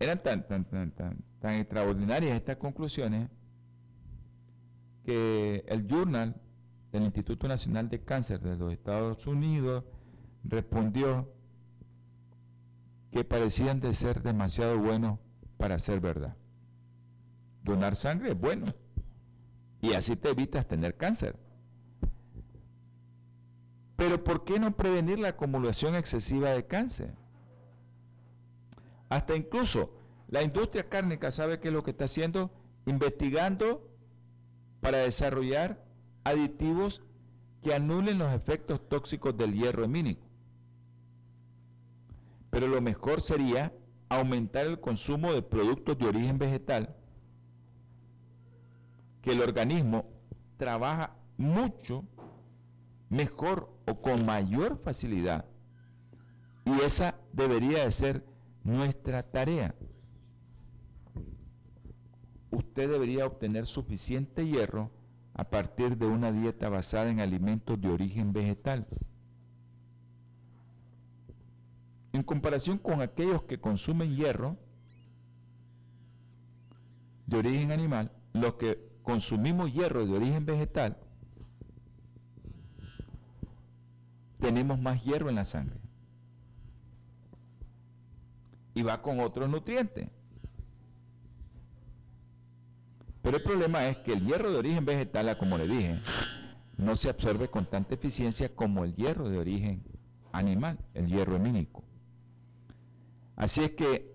Eran 0.01 0.23
tan, 0.23 0.47
tan, 0.47 0.65
tan, 0.65 0.91
tan, 0.91 1.19
tan 1.41 1.55
extraordinarias 1.55 2.35
estas 2.35 2.57
conclusiones 2.57 3.29
que 5.05 5.63
el 5.69 5.87
Journal 5.87 6.41
del 6.91 7.03
Instituto 7.03 7.47
Nacional 7.49 7.91
de 7.91 8.01
Cáncer 8.01 8.41
de 8.41 8.57
los 8.57 8.73
Estados 8.73 9.27
Unidos 9.27 9.85
respondió 10.43 11.36
que 13.11 13.25
parecían 13.25 13.81
de 13.81 13.95
ser 13.95 14.23
demasiado 14.23 14.79
buenos 14.79 15.19
para 15.57 15.79
ser 15.79 16.01
verdad. 16.01 16.37
Donar 17.63 17.97
sangre 17.97 18.33
es 18.33 18.39
bueno 18.39 18.67
y 19.81 19.95
así 19.95 20.17
te 20.17 20.31
evitas 20.31 20.67
tener 20.67 20.97
cáncer. 20.97 21.37
Pero 23.97 24.23
¿por 24.23 24.45
qué 24.45 24.59
no 24.59 24.77
prevenir 24.77 25.19
la 25.19 25.29
acumulación 25.29 25.95
excesiva 25.95 26.51
de 26.51 26.67
cáncer? 26.67 27.15
Hasta 29.09 29.35
incluso 29.35 29.91
la 30.29 30.43
industria 30.43 30.89
cárnica 30.89 31.31
sabe 31.31 31.61
qué 31.61 31.69
es 31.69 31.75
lo 31.75 31.83
que 31.83 31.93
está 31.93 32.05
haciendo, 32.05 32.51
investigando 32.85 33.89
para 34.81 34.99
desarrollar 34.99 35.85
aditivos 36.25 37.03
que 37.63 37.75
anulen 37.75 38.19
los 38.19 38.33
efectos 38.33 38.89
tóxicos 38.89 39.37
del 39.37 39.55
hierro 39.55 39.85
hemínico. 39.85 40.26
Pero 42.51 42.69
lo 42.69 42.81
mejor 42.81 43.21
sería 43.21 43.73
aumentar 44.09 44.67
el 44.67 44.81
consumo 44.81 45.33
de 45.33 45.43
productos 45.43 45.99
de 45.99 46.07
origen 46.07 46.39
vegetal, 46.39 46.97
que 49.21 49.33
el 49.33 49.41
organismo 49.41 50.07
trabaja 50.57 51.17
mucho 51.37 52.05
mejor 53.09 53.71
o 53.87 54.01
con 54.01 54.25
mayor 54.25 54.79
facilidad. 54.79 55.45
Y 56.65 56.81
esa 56.81 57.17
debería 57.33 57.85
de 57.85 57.93
ser 57.93 58.27
nuestra 58.65 59.23
tarea. 59.23 59.75
Usted 62.51 62.91
debería 62.91 63.27
obtener 63.27 63.67
suficiente 63.67 64.47
hierro 64.47 64.91
a 65.35 65.45
partir 65.45 65.97
de 65.99 66.07
una 66.07 66.33
dieta 66.33 66.69
basada 66.69 67.11
en 67.11 67.21
alimentos 67.21 67.81
de 67.81 67.91
origen 67.91 68.33
vegetal. 68.33 68.87
En 72.17 72.23
comparación 72.23 72.79
con 72.79 73.03
aquellos 73.03 73.43
que 73.43 73.61
consumen 73.61 74.17
hierro 74.17 74.57
de 77.27 77.37
origen 77.37 77.73
animal, 77.73 78.11
los 78.33 78.55
que 78.55 78.89
consumimos 79.03 79.71
hierro 79.75 80.07
de 80.07 80.14
origen 80.14 80.47
vegetal, 80.47 80.97
tenemos 84.41 84.81
más 84.81 85.05
hierro 85.05 85.29
en 85.29 85.35
la 85.35 85.45
sangre. 85.45 85.79
Y 88.73 88.83
va 88.83 89.03
con 89.03 89.21
otros 89.21 89.51
nutrientes. 89.51 90.09
Pero 93.21 93.37
el 93.37 93.43
problema 93.43 93.89
es 93.89 93.99
que 93.99 94.14
el 94.14 94.25
hierro 94.25 94.51
de 94.51 94.57
origen 94.57 94.87
vegetal, 94.87 95.37
como 95.37 95.59
le 95.59 95.69
dije, 95.69 95.99
no 96.79 96.97
se 96.97 97.11
absorbe 97.11 97.51
con 97.51 97.67
tanta 97.67 97.93
eficiencia 97.93 98.57
como 98.57 98.85
el 98.85 98.95
hierro 98.95 99.29
de 99.29 99.37
origen 99.37 99.85
animal, 100.33 100.79
el 100.95 101.09
hierro 101.09 101.37
hemínico. 101.37 101.85
Así 103.37 103.62
es 103.62 103.70
que, 103.72 104.14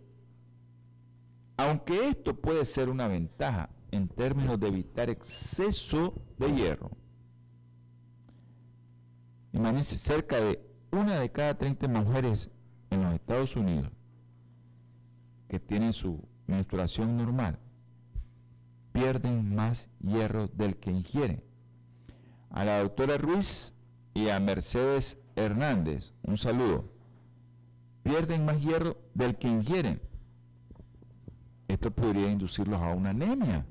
aunque 1.57 2.09
esto 2.09 2.35
puede 2.35 2.65
ser 2.65 2.89
una 2.89 3.07
ventaja 3.07 3.69
en 3.91 4.07
términos 4.09 4.59
de 4.59 4.67
evitar 4.67 5.09
exceso 5.09 6.13
de 6.37 6.53
hierro, 6.53 6.91
imagínense 9.53 9.97
cerca 9.97 10.39
de 10.39 10.61
una 10.91 11.19
de 11.19 11.31
cada 11.31 11.57
30 11.57 11.87
mujeres 11.87 12.49
en 12.89 13.03
los 13.03 13.13
Estados 13.13 13.55
Unidos 13.55 13.91
que 15.47 15.59
tienen 15.59 15.93
su 15.93 16.27
menstruación 16.47 17.15
normal 17.15 17.59
pierden 18.91 19.55
más 19.55 19.89
hierro 20.01 20.47
del 20.47 20.77
que 20.77 20.91
ingieren. 20.91 21.43
A 22.49 22.65
la 22.65 22.79
doctora 22.79 23.17
Ruiz 23.17 23.73
y 24.13 24.29
a 24.29 24.39
Mercedes 24.39 25.17
Hernández, 25.35 26.13
un 26.23 26.37
saludo. 26.37 26.91
Pierden 28.03 28.45
más 28.45 28.61
hierro 28.61 28.97
del 29.13 29.37
que 29.37 29.47
ingieren. 29.47 30.01
Esto 31.67 31.91
podría 31.91 32.29
inducirlos 32.29 32.81
a 32.81 32.93
una 32.93 33.11
anemia. 33.11 33.65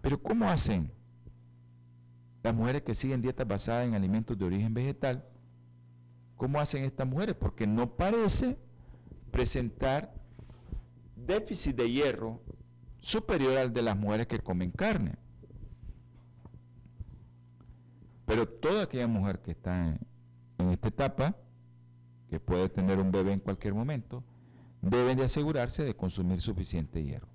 Pero 0.00 0.22
¿cómo 0.22 0.48
hacen 0.48 0.90
las 2.42 2.54
mujeres 2.54 2.82
que 2.82 2.94
siguen 2.94 3.22
dietas 3.22 3.46
basadas 3.46 3.86
en 3.86 3.94
alimentos 3.94 4.38
de 4.38 4.44
origen 4.44 4.72
vegetal? 4.72 5.24
¿Cómo 6.36 6.60
hacen 6.60 6.84
estas 6.84 7.06
mujeres? 7.06 7.34
Porque 7.34 7.66
no 7.66 7.96
parece 7.96 8.58
presentar 9.30 10.14
déficit 11.16 11.76
de 11.76 11.90
hierro 11.90 12.40
superior 13.00 13.56
al 13.56 13.72
de 13.72 13.82
las 13.82 13.96
mujeres 13.96 14.26
que 14.26 14.38
comen 14.38 14.70
carne. 14.70 15.16
Pero 18.26 18.48
toda 18.48 18.84
aquella 18.84 19.06
mujer 19.06 19.40
que 19.40 19.52
está 19.52 19.96
en, 20.58 20.70
esta 20.70 20.88
etapa, 20.88 21.36
que 22.28 22.40
puede 22.40 22.68
tener 22.68 22.98
un 22.98 23.10
bebé 23.10 23.32
en 23.32 23.40
cualquier 23.40 23.74
momento, 23.74 24.24
deben 24.82 25.16
de 25.16 25.24
asegurarse 25.24 25.84
de 25.84 25.94
consumir 25.94 26.40
suficiente 26.40 27.02
hierro. 27.02 27.28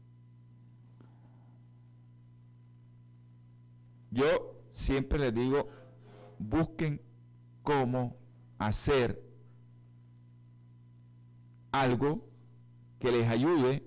Yo 4.12 4.62
siempre 4.72 5.20
les 5.20 5.34
digo, 5.34 5.70
busquen 6.38 7.02
cómo 7.64 8.18
hacer 8.58 9.22
algo 11.72 12.28
que 13.00 13.12
les 13.12 13.28
ayude 13.28 13.84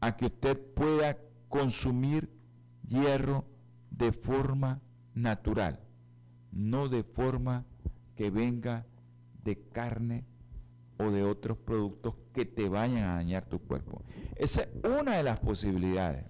a 0.00 0.16
que 0.16 0.26
usted 0.26 0.58
pueda 0.74 1.18
consumir 1.48 2.30
hierro 2.86 3.44
de 3.90 4.12
forma 4.12 4.80
natural, 5.14 5.80
no 6.52 6.88
de 6.88 7.02
forma 7.02 7.66
que 8.14 8.30
venga 8.30 8.86
de 9.50 9.62
carne 9.72 10.24
o 10.98 11.10
de 11.10 11.24
otros 11.24 11.58
productos 11.58 12.14
que 12.32 12.44
te 12.44 12.68
vayan 12.68 13.04
a 13.04 13.14
dañar 13.16 13.46
tu 13.46 13.58
cuerpo. 13.58 14.02
Esa 14.36 14.62
es 14.62 14.68
una 14.84 15.16
de 15.16 15.22
las 15.22 15.40
posibilidades. 15.40 16.24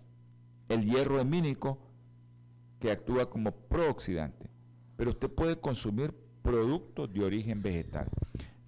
El 0.68 0.84
hierro 0.84 1.20
hemínico 1.20 1.78
que 2.78 2.90
actúa 2.90 3.28
como 3.28 3.52
prooxidante, 3.52 4.48
pero 4.96 5.10
usted 5.10 5.28
puede 5.30 5.58
consumir 5.58 6.14
productos 6.42 7.12
de 7.12 7.24
origen 7.24 7.62
vegetal. 7.62 8.08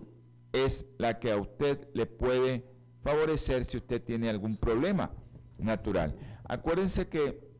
es 0.52 0.84
la 0.98 1.18
que 1.18 1.32
a 1.32 1.38
usted 1.38 1.88
le 1.94 2.06
puede 2.06 2.64
favorecer 3.02 3.64
si 3.64 3.78
usted 3.78 4.02
tiene 4.02 4.28
algún 4.28 4.56
problema 4.56 5.10
natural. 5.58 6.14
Acuérdense 6.44 7.08
que 7.08 7.50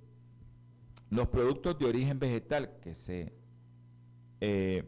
los 1.11 1.28
productos 1.28 1.78
de 1.78 1.86
origen 1.86 2.18
vegetal 2.18 2.78
que 2.80 2.95
se 2.95 3.32
eh, 4.40 4.84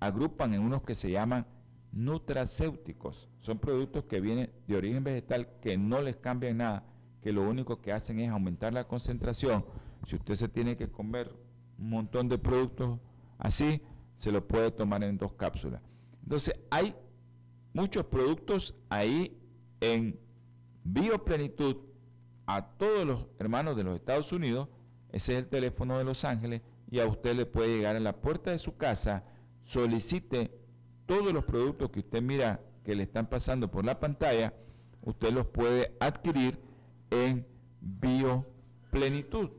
agrupan 0.00 0.54
en 0.54 0.60
unos 0.60 0.82
que 0.82 0.94
se 0.94 1.10
llaman 1.10 1.46
nutracéuticos, 1.92 3.28
son 3.40 3.58
productos 3.58 4.04
que 4.04 4.20
vienen 4.20 4.50
de 4.66 4.76
origen 4.76 5.04
vegetal 5.04 5.48
que 5.60 5.76
no 5.76 6.02
les 6.02 6.16
cambian 6.16 6.58
nada, 6.58 6.84
que 7.22 7.32
lo 7.32 7.48
único 7.48 7.80
que 7.80 7.92
hacen 7.92 8.20
es 8.20 8.30
aumentar 8.30 8.72
la 8.72 8.84
concentración. 8.84 9.64
Si 10.08 10.16
usted 10.16 10.36
se 10.36 10.48
tiene 10.48 10.76
que 10.76 10.90
comer 10.90 11.30
un 11.78 11.90
montón 11.90 12.28
de 12.28 12.38
productos 12.38 12.98
así, 13.36 13.82
se 14.18 14.32
lo 14.32 14.46
puede 14.46 14.70
tomar 14.70 15.04
en 15.04 15.18
dos 15.18 15.34
cápsulas. 15.34 15.82
Entonces, 16.22 16.58
hay 16.70 16.94
muchos 17.74 18.06
productos 18.06 18.74
ahí 18.88 19.38
en 19.80 20.18
Bioplenitud 20.82 21.76
a 22.46 22.66
todos 22.78 23.06
los 23.06 23.26
hermanos 23.38 23.76
de 23.76 23.84
los 23.84 23.96
Estados 23.96 24.32
Unidos. 24.32 24.68
Ese 25.12 25.34
es 25.34 25.40
el 25.40 25.48
teléfono 25.48 25.98
de 25.98 26.04
Los 26.04 26.24
Ángeles 26.24 26.62
y 26.90 27.00
a 27.00 27.06
usted 27.06 27.36
le 27.36 27.44
puede 27.44 27.76
llegar 27.76 27.94
a 27.94 28.00
la 28.00 28.16
puerta 28.16 28.50
de 28.50 28.58
su 28.58 28.78
casa, 28.78 29.24
solicite 29.64 30.58
todos 31.04 31.34
los 31.34 31.44
productos 31.44 31.90
que 31.90 32.00
usted 32.00 32.22
mira 32.22 32.62
que 32.82 32.94
le 32.94 33.02
están 33.02 33.28
pasando 33.28 33.70
por 33.70 33.84
la 33.84 34.00
pantalla, 34.00 34.54
usted 35.02 35.32
los 35.32 35.46
puede 35.46 35.94
adquirir 36.00 36.58
en 37.10 37.46
Bioplenitud. 37.80 39.50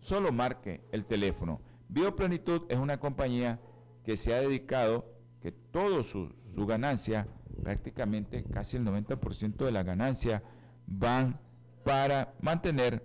Solo 0.00 0.32
marque 0.32 0.82
el 0.92 1.04
teléfono. 1.04 1.60
Bioplenitud 1.88 2.62
es 2.68 2.78
una 2.78 2.98
compañía 2.98 3.60
que 4.04 4.16
se 4.16 4.34
ha 4.34 4.40
dedicado, 4.40 5.06
que 5.40 5.52
todo 5.52 6.02
su, 6.02 6.34
su 6.54 6.66
ganancia 6.66 7.26
prácticamente 7.62 8.44
casi 8.44 8.76
el 8.76 8.84
90% 8.84 9.56
de 9.56 9.72
la 9.72 9.82
ganancia 9.82 10.42
van 10.86 11.40
para 11.84 12.34
mantener 12.40 13.02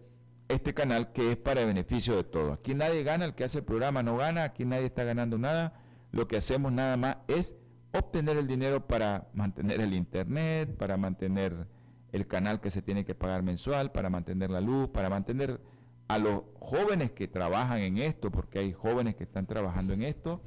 este 0.47 0.73
canal 0.73 1.11
que 1.11 1.31
es 1.31 1.37
para 1.37 1.61
el 1.61 1.67
beneficio 1.67 2.15
de 2.15 2.23
todos. 2.23 2.53
Aquí 2.53 2.75
nadie 2.75 3.03
gana, 3.03 3.25
el 3.25 3.33
que 3.33 3.43
hace 3.43 3.59
el 3.59 3.63
programa 3.63 4.03
no 4.03 4.17
gana, 4.17 4.43
aquí 4.43 4.65
nadie 4.65 4.85
está 4.85 5.03
ganando 5.03 5.37
nada. 5.37 5.79
Lo 6.11 6.27
que 6.27 6.37
hacemos 6.37 6.71
nada 6.71 6.97
más 6.97 7.17
es 7.27 7.55
obtener 7.93 8.37
el 8.37 8.47
dinero 8.47 8.85
para 8.85 9.27
mantener 9.33 9.81
el 9.81 9.93
internet, 9.93 10.75
para 10.77 10.97
mantener 10.97 11.67
el 12.11 12.27
canal 12.27 12.61
que 12.61 12.71
se 12.71 12.81
tiene 12.81 13.05
que 13.05 13.15
pagar 13.15 13.41
mensual, 13.41 13.91
para 13.91 14.09
mantener 14.09 14.49
la 14.51 14.61
luz, 14.61 14.89
para 14.89 15.09
mantener 15.09 15.59
a 16.07 16.19
los 16.19 16.43
jóvenes 16.59 17.11
que 17.11 17.27
trabajan 17.27 17.79
en 17.79 17.97
esto, 17.97 18.31
porque 18.31 18.59
hay 18.59 18.73
jóvenes 18.73 19.15
que 19.15 19.23
están 19.23 19.45
trabajando 19.45 19.93
en 19.93 20.03
esto 20.03 20.41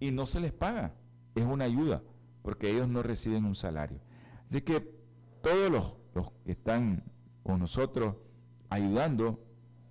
y 0.00 0.10
no 0.10 0.26
se 0.26 0.40
les 0.40 0.52
paga. 0.52 0.94
Es 1.34 1.44
una 1.44 1.64
ayuda 1.64 2.02
porque 2.42 2.70
ellos 2.70 2.88
no 2.88 3.02
reciben 3.02 3.44
un 3.44 3.54
salario. 3.54 4.00
Así 4.50 4.62
que 4.62 4.80
todos 5.42 5.70
los, 5.70 5.94
que 6.44 6.52
están 6.52 7.04
con 7.42 7.60
nosotros 7.60 8.16
ayudando, 8.68 9.42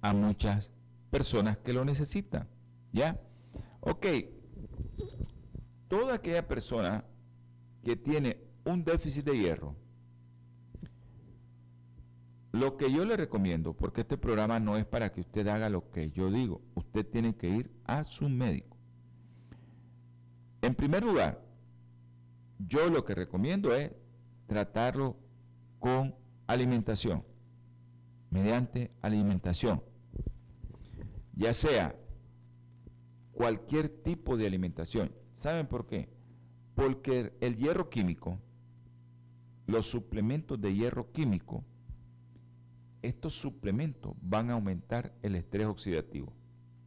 a 0.00 0.14
muchas 0.14 0.70
personas 1.10 1.58
que 1.58 1.74
lo 1.74 1.84
necesitan. 1.84 2.48
¿Ya? 2.90 3.20
Ok. 3.80 4.06
Toda 5.88 6.14
aquella 6.14 6.48
persona 6.48 7.04
que 7.84 7.94
tiene 7.94 8.38
un 8.64 8.82
déficit 8.82 9.26
de 9.26 9.36
hierro, 9.36 9.76
lo 12.52 12.78
que 12.78 12.90
yo 12.90 13.04
le 13.04 13.18
recomiendo, 13.18 13.74
porque 13.74 14.00
este 14.00 14.16
programa 14.16 14.58
no 14.58 14.78
es 14.78 14.86
para 14.86 15.12
que 15.12 15.20
usted 15.20 15.46
haga 15.48 15.68
lo 15.68 15.90
que 15.90 16.10
yo 16.12 16.30
digo, 16.30 16.62
usted 16.76 17.06
tiene 17.06 17.36
que 17.36 17.50
ir 17.50 17.70
a 17.84 18.04
su 18.04 18.26
médico. 18.30 18.74
En 20.62 20.74
primer 20.74 21.04
lugar, 21.04 21.51
yo 22.66 22.88
lo 22.88 23.04
que 23.04 23.14
recomiendo 23.14 23.74
es 23.74 23.92
tratarlo 24.46 25.16
con 25.78 26.14
alimentación, 26.46 27.24
mediante 28.30 28.90
alimentación 29.00 29.82
ya 31.34 31.54
sea 31.54 31.96
cualquier 33.32 33.88
tipo 33.88 34.36
de 34.36 34.46
alimentación. 34.46 35.12
¿Saben 35.36 35.66
por 35.66 35.86
qué? 35.86 36.08
Porque 36.74 37.32
el 37.40 37.56
hierro 37.56 37.90
químico, 37.90 38.38
los 39.66 39.86
suplementos 39.86 40.60
de 40.60 40.74
hierro 40.74 41.10
químico, 41.12 41.64
estos 43.02 43.34
suplementos 43.34 44.14
van 44.20 44.50
a 44.50 44.54
aumentar 44.54 45.12
el 45.22 45.34
estrés 45.34 45.66
oxidativo 45.66 46.32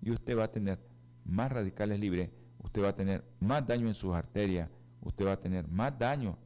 y 0.01 0.11
usted 0.11 0.37
va 0.37 0.45
a 0.45 0.51
tener 0.51 0.79
más 1.25 1.51
radicales 1.51 1.99
libres, 1.99 2.29
usted 2.63 2.83
va 2.83 2.89
a 2.89 2.95
tener 2.95 3.25
más 3.39 3.67
daño 3.67 3.87
en 3.87 3.95
sus 3.95 4.13
arterias, 4.13 4.69
usted 5.05 5.25
va 5.25 5.33
a 5.33 5.39
tener 5.39 5.67
más 5.69 5.97
daño 5.97 6.37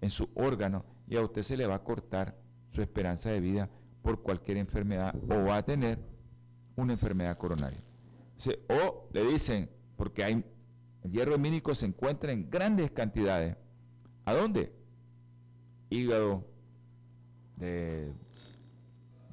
en 0.00 0.10
su 0.10 0.28
órgano 0.34 0.84
y 1.08 1.16
a 1.16 1.22
usted 1.22 1.42
se 1.42 1.56
le 1.56 1.66
va 1.66 1.76
a 1.76 1.84
cortar 1.84 2.36
su 2.72 2.82
esperanza 2.82 3.30
de 3.30 3.40
vida 3.40 3.70
por 4.02 4.22
cualquier 4.22 4.58
enfermedad 4.58 5.14
o 5.30 5.44
va 5.46 5.56
a 5.58 5.62
tener 5.64 5.98
una 6.76 6.92
enfermedad 6.92 7.38
coronaria. 7.38 7.80
O 8.68 9.08
le 9.12 9.24
dicen, 9.24 9.70
porque 9.96 10.24
hay, 10.24 10.44
el 11.04 11.12
hierro 11.12 11.34
hemínico 11.34 11.74
se 11.74 11.86
encuentra 11.86 12.32
en 12.32 12.50
grandes 12.50 12.90
cantidades. 12.90 13.56
¿A 14.24 14.34
dónde? 14.34 14.72
Hígado 15.88 16.44
de, 17.56 18.12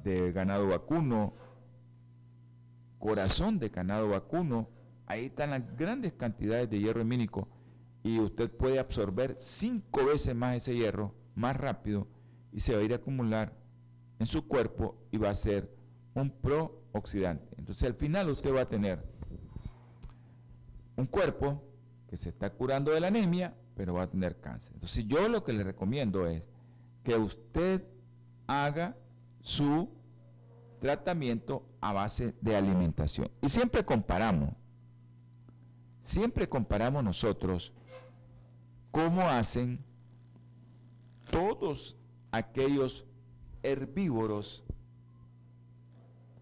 de 0.04 0.30
ganado 0.30 0.68
vacuno, 0.68 1.34
corazón 3.00 3.58
de 3.58 3.70
ganado 3.70 4.10
vacuno, 4.10 4.68
ahí 5.06 5.26
están 5.26 5.50
las 5.50 5.76
grandes 5.76 6.12
cantidades 6.12 6.70
de 6.70 6.78
hierro 6.78 7.00
hemínico 7.00 7.48
y 8.02 8.18
usted 8.18 8.50
puede 8.50 8.78
absorber 8.78 9.36
cinco 9.38 10.04
veces 10.04 10.34
más 10.34 10.56
ese 10.56 10.74
hierro 10.74 11.14
más 11.34 11.56
rápido 11.56 12.06
y 12.52 12.60
se 12.60 12.74
va 12.74 12.80
a 12.80 12.84
ir 12.84 12.92
a 12.92 12.96
acumular 12.96 13.52
en 14.18 14.26
su 14.26 14.46
cuerpo 14.46 14.96
y 15.10 15.18
va 15.18 15.30
a 15.30 15.34
ser 15.34 15.74
un 16.14 16.30
pro 16.30 16.82
oxidante. 16.92 17.54
Entonces 17.58 17.84
al 17.84 17.94
final 17.94 18.30
usted 18.30 18.54
va 18.54 18.62
a 18.62 18.68
tener 18.68 19.02
un 20.96 21.06
cuerpo 21.06 21.62
que 22.08 22.16
se 22.16 22.30
está 22.30 22.50
curando 22.50 22.90
de 22.90 23.00
la 23.00 23.06
anemia, 23.06 23.54
pero 23.76 23.94
va 23.94 24.02
a 24.02 24.10
tener 24.10 24.40
cáncer. 24.40 24.72
Entonces 24.74 25.06
yo 25.06 25.28
lo 25.28 25.44
que 25.44 25.52
le 25.52 25.62
recomiendo 25.62 26.26
es 26.26 26.42
que 27.02 27.16
usted 27.16 27.84
haga 28.46 28.96
su 29.40 29.88
tratamiento 30.80 31.66
a 31.80 31.92
base 31.92 32.34
de 32.40 32.56
alimentación. 32.56 33.30
Y 33.40 33.48
siempre 33.48 33.84
comparamos, 33.84 34.50
siempre 36.02 36.48
comparamos 36.48 37.04
nosotros 37.04 37.72
cómo 38.90 39.22
hacen 39.22 39.84
todos 41.30 41.96
aquellos 42.32 43.06
herbívoros 43.62 44.64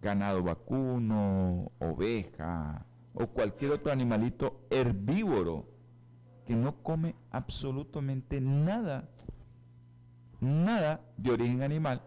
ganado 0.00 0.42
vacuno, 0.42 1.72
oveja 1.78 2.86
o 3.14 3.26
cualquier 3.26 3.72
otro 3.72 3.92
animalito 3.92 4.60
herbívoro 4.70 5.66
que 6.46 6.54
no 6.54 6.82
come 6.82 7.14
absolutamente 7.30 8.40
nada, 8.40 9.08
nada 10.40 11.00
de 11.16 11.32
origen 11.32 11.62
animal 11.62 12.02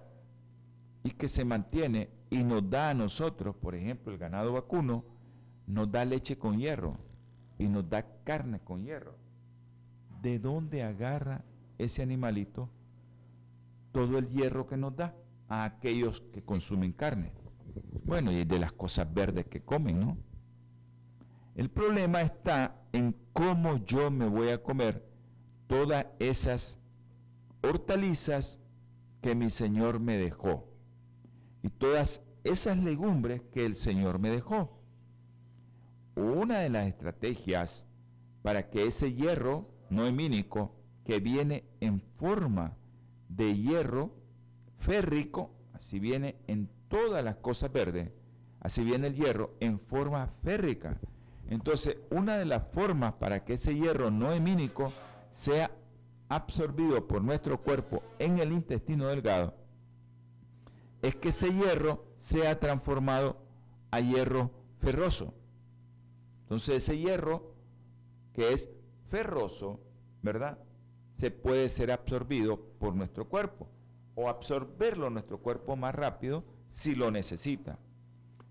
y 1.03 1.11
que 1.11 1.27
se 1.27 1.43
mantiene 1.43 2.09
y 2.29 2.43
nos 2.43 2.67
da 2.69 2.89
a 2.89 2.93
nosotros, 2.93 3.55
por 3.55 3.75
ejemplo, 3.75 4.11
el 4.11 4.17
ganado 4.17 4.53
vacuno, 4.53 5.03
nos 5.67 5.91
da 5.91 6.05
leche 6.05 6.37
con 6.37 6.57
hierro 6.57 6.97
y 7.59 7.67
nos 7.67 7.87
da 7.89 8.05
carne 8.23 8.59
con 8.61 8.83
hierro. 8.83 9.15
¿De 10.21 10.39
dónde 10.39 10.83
agarra 10.83 11.43
ese 11.77 12.01
animalito 12.01 12.69
todo 13.91 14.17
el 14.17 14.29
hierro 14.29 14.67
que 14.67 14.77
nos 14.77 14.95
da 14.95 15.15
a 15.47 15.63
aquellos 15.63 16.21
que 16.33 16.43
consumen 16.43 16.91
carne? 16.93 17.31
Bueno, 18.05 18.31
y 18.31 18.43
de 18.43 18.59
las 18.59 18.71
cosas 18.71 19.11
verdes 19.13 19.47
que 19.47 19.61
comen, 19.61 19.99
¿no? 19.99 20.17
El 21.55 21.69
problema 21.69 22.21
está 22.21 22.81
en 22.93 23.15
cómo 23.33 23.77
yo 23.85 24.11
me 24.11 24.27
voy 24.27 24.49
a 24.49 24.61
comer 24.61 25.05
todas 25.67 26.05
esas 26.19 26.77
hortalizas 27.61 28.59
que 29.21 29.35
mi 29.35 29.49
Señor 29.49 29.99
me 29.99 30.17
dejó. 30.17 30.67
y 31.63 31.69
todas 31.69 32.21
esas 32.43 32.77
legumbres 32.77 33.41
que 33.53 33.65
el 33.65 33.75
Señor 33.75 34.17
me 34.17 34.31
dejó. 34.31 34.81
Una 36.15 36.59
de 36.59 36.69
las 36.69 36.87
estrategias 36.87 37.85
para 38.41 38.69
que 38.71 38.87
ese 38.87 39.13
hierro 39.13 39.69
no 39.91 40.07
emínico 40.07 40.73
que 41.05 41.19
viene 41.19 41.65
en 41.79 42.01
forma 42.17 42.75
de 43.29 43.55
hierro 43.55 44.11
férrico, 44.79 45.51
así 45.73 45.99
viene 45.99 46.37
en 46.47 46.67
todas 46.87 47.23
las 47.23 47.35
cosas 47.35 47.71
verdes, 47.71 48.09
así 48.59 48.83
viene 48.83 49.07
el 49.07 49.15
hierro 49.15 49.53
en 49.59 49.79
forma 49.79 50.27
férrica. 50.43 50.97
Entonces, 51.49 51.97
una 52.09 52.37
de 52.37 52.45
las 52.45 52.63
formas 52.71 53.13
para 53.13 53.43
que 53.43 53.53
ese 53.53 53.75
hierro 53.75 54.09
no 54.09 54.31
emínico 54.31 54.91
sea 55.31 55.69
absorbido 56.29 57.07
por 57.07 57.21
nuestro 57.21 57.61
cuerpo 57.61 58.01
en 58.17 58.39
el 58.39 58.51
intestino 58.53 59.07
delgado 59.07 59.53
es 61.01 61.15
que 61.15 61.29
ese 61.29 61.51
hierro 61.51 62.05
sea 62.15 62.59
transformado 62.59 63.37
a 63.89 63.99
hierro 63.99 64.51
ferroso. 64.79 65.33
Entonces 66.43 66.75
ese 66.75 66.97
hierro 66.97 67.53
que 68.33 68.53
es 68.53 68.69
ferroso, 69.11 69.81
¿verdad? 70.23 70.57
Se 71.17 71.29
puede 71.29 71.69
ser 71.69 71.91
absorbido 71.91 72.59
por 72.79 72.95
nuestro 72.95 73.27
cuerpo 73.27 73.69
o 74.15 74.29
absorberlo 74.29 75.09
nuestro 75.09 75.39
cuerpo 75.39 75.75
más 75.75 75.93
rápido 75.93 76.43
si 76.69 76.95
lo 76.95 77.11
necesita. 77.11 77.77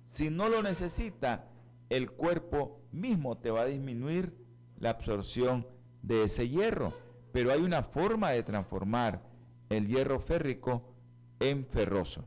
Si 0.09 0.31
no 0.31 0.49
lo 0.49 0.63
necesita, 0.63 1.49
el 1.89 2.11
cuerpo 2.11 2.83
mismo 2.93 3.39
te 3.39 3.51
va 3.51 3.63
a 3.63 3.67
disminuir 3.67 4.35
la 4.79 4.91
absorción 4.91 5.67
de 6.03 6.25
ese 6.25 6.49
hierro. 6.49 6.93
Pero 7.33 7.53
hay 7.53 7.63
una 7.63 7.83
forma 7.83 8.31
de 8.31 8.43
transformar 8.43 9.23
el 9.71 9.87
hierro 9.87 10.21
férrico 10.21 10.95
en 11.39 11.65
ferroso. 11.65 12.27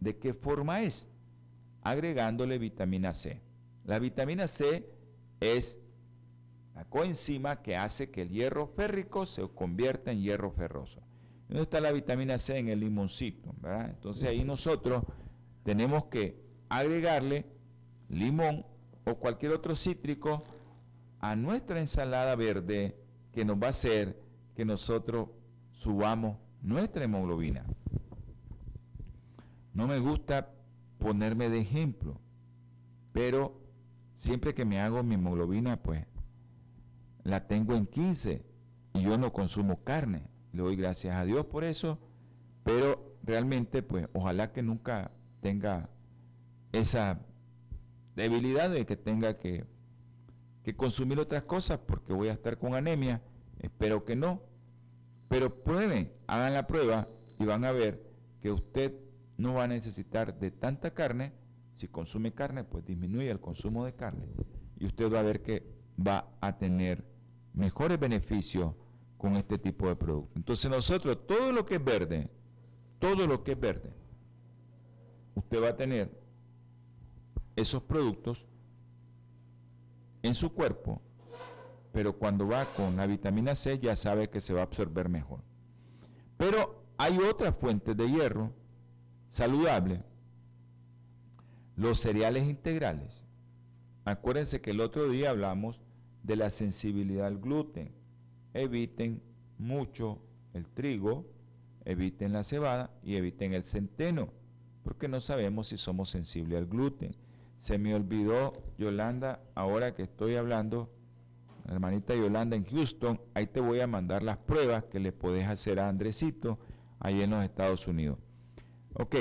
¿De 0.00 0.16
qué 0.18 0.32
forma 0.34 0.82
es? 0.82 1.08
Agregándole 1.82 2.58
vitamina 2.58 3.12
C. 3.12 3.42
La 3.84 3.98
vitamina 3.98 4.48
C 4.48 4.88
es 5.40 5.83
la 6.74 6.84
coenzima 6.84 7.62
que 7.62 7.76
hace 7.76 8.10
que 8.10 8.22
el 8.22 8.30
hierro 8.30 8.66
férrico 8.66 9.26
se 9.26 9.46
convierta 9.48 10.10
en 10.10 10.20
hierro 10.20 10.50
ferroso. 10.50 11.00
¿Dónde 11.48 11.62
está 11.62 11.80
la 11.80 11.92
vitamina 11.92 12.38
C? 12.38 12.58
En 12.58 12.68
el 12.68 12.80
limoncito, 12.80 13.54
¿verdad? 13.60 13.90
Entonces 13.90 14.28
ahí 14.28 14.44
nosotros 14.44 15.04
tenemos 15.62 16.06
que 16.06 16.42
agregarle 16.68 17.46
limón 18.08 18.66
o 19.04 19.14
cualquier 19.16 19.52
otro 19.52 19.76
cítrico 19.76 20.42
a 21.20 21.36
nuestra 21.36 21.78
ensalada 21.78 22.34
verde 22.34 22.96
que 23.32 23.44
nos 23.44 23.56
va 23.62 23.68
a 23.68 23.70
hacer 23.70 24.20
que 24.54 24.64
nosotros 24.64 25.28
subamos 25.70 26.38
nuestra 26.62 27.04
hemoglobina. 27.04 27.64
No 29.74 29.86
me 29.86 29.98
gusta 29.98 30.50
ponerme 30.98 31.48
de 31.48 31.60
ejemplo, 31.60 32.20
pero 33.12 33.60
siempre 34.16 34.54
que 34.54 34.64
me 34.64 34.80
hago 34.80 35.02
mi 35.02 35.14
hemoglobina, 35.14 35.76
pues 35.76 36.06
la 37.24 37.46
tengo 37.46 37.74
en 37.74 37.86
15 37.86 38.44
y 38.92 39.02
yo 39.02 39.18
no 39.18 39.32
consumo 39.32 39.82
carne. 39.82 40.28
Le 40.52 40.62
doy 40.62 40.76
gracias 40.76 41.16
a 41.16 41.24
Dios 41.24 41.46
por 41.46 41.64
eso, 41.64 41.98
pero 42.62 43.16
realmente, 43.24 43.82
pues 43.82 44.08
ojalá 44.12 44.52
que 44.52 44.62
nunca 44.62 45.10
tenga 45.40 45.88
esa 46.72 47.20
debilidad 48.14 48.70
de 48.70 48.86
que 48.86 48.96
tenga 48.96 49.38
que, 49.38 49.64
que 50.62 50.76
consumir 50.76 51.18
otras 51.18 51.42
cosas 51.44 51.78
porque 51.78 52.12
voy 52.12 52.28
a 52.28 52.32
estar 52.32 52.58
con 52.58 52.74
anemia. 52.74 53.22
Espero 53.58 54.04
que 54.04 54.14
no. 54.14 54.42
Pero 55.28 55.64
prueben, 55.64 56.12
hagan 56.26 56.54
la 56.54 56.66
prueba 56.66 57.08
y 57.38 57.46
van 57.46 57.64
a 57.64 57.72
ver 57.72 58.12
que 58.40 58.52
usted 58.52 58.94
no 59.36 59.54
va 59.54 59.64
a 59.64 59.68
necesitar 59.68 60.38
de 60.38 60.50
tanta 60.50 60.92
carne. 60.92 61.32
Si 61.72 61.88
consume 61.88 62.32
carne, 62.32 62.62
pues 62.62 62.84
disminuye 62.84 63.30
el 63.30 63.40
consumo 63.40 63.84
de 63.84 63.94
carne. 63.94 64.26
Y 64.78 64.86
usted 64.86 65.12
va 65.12 65.20
a 65.20 65.24
ver 65.24 65.42
que 65.42 65.66
va 65.98 66.28
a 66.40 66.56
tener 66.58 67.04
mejores 67.54 67.98
beneficios 67.98 68.74
con 69.16 69.36
este 69.36 69.58
tipo 69.58 69.88
de 69.88 69.96
producto. 69.96 70.32
Entonces 70.36 70.70
nosotros, 70.70 71.26
todo 71.26 71.52
lo 71.52 71.64
que 71.64 71.76
es 71.76 71.84
verde, 71.84 72.30
todo 72.98 73.26
lo 73.26 73.42
que 73.42 73.52
es 73.52 73.60
verde, 73.60 73.92
usted 75.34 75.62
va 75.62 75.68
a 75.68 75.76
tener 75.76 76.20
esos 77.56 77.82
productos 77.82 78.44
en 80.22 80.34
su 80.34 80.52
cuerpo, 80.52 81.00
pero 81.92 82.18
cuando 82.18 82.46
va 82.48 82.64
con 82.64 82.96
la 82.96 83.06
vitamina 83.06 83.54
C 83.54 83.78
ya 83.78 83.94
sabe 83.94 84.28
que 84.28 84.40
se 84.40 84.52
va 84.52 84.60
a 84.60 84.64
absorber 84.64 85.08
mejor. 85.08 85.40
Pero 86.36 86.84
hay 86.98 87.18
otras 87.18 87.54
fuentes 87.56 87.96
de 87.96 88.10
hierro 88.10 88.52
saludable, 89.28 90.02
los 91.76 92.00
cereales 92.00 92.44
integrales. 92.44 93.22
Acuérdense 94.04 94.60
que 94.60 94.72
el 94.72 94.80
otro 94.80 95.08
día 95.08 95.30
hablamos 95.30 95.80
de 96.24 96.36
la 96.36 96.50
sensibilidad 96.50 97.26
al 97.26 97.38
gluten. 97.38 97.92
Eviten 98.54 99.22
mucho 99.58 100.18
el 100.54 100.66
trigo, 100.66 101.26
eviten 101.84 102.32
la 102.32 102.42
cebada 102.42 102.90
y 103.02 103.14
eviten 103.14 103.52
el 103.52 103.62
centeno, 103.62 104.30
porque 104.82 105.06
no 105.06 105.20
sabemos 105.20 105.68
si 105.68 105.76
somos 105.76 106.10
sensibles 106.10 106.58
al 106.58 106.66
gluten. 106.66 107.14
Se 107.58 107.78
me 107.78 107.94
olvidó, 107.94 108.52
Yolanda, 108.78 109.40
ahora 109.54 109.94
que 109.94 110.02
estoy 110.02 110.34
hablando, 110.34 110.90
hermanita 111.68 112.14
Yolanda 112.14 112.56
en 112.56 112.64
Houston, 112.64 113.20
ahí 113.34 113.46
te 113.46 113.60
voy 113.60 113.80
a 113.80 113.86
mandar 113.86 114.22
las 114.22 114.38
pruebas 114.38 114.84
que 114.84 115.00
le 115.00 115.12
podés 115.12 115.46
hacer 115.46 115.78
a 115.78 115.88
Andresito 115.88 116.58
ahí 117.00 117.22
en 117.22 117.30
los 117.30 117.44
Estados 117.44 117.86
Unidos. 117.86 118.18
Ok, 118.94 119.16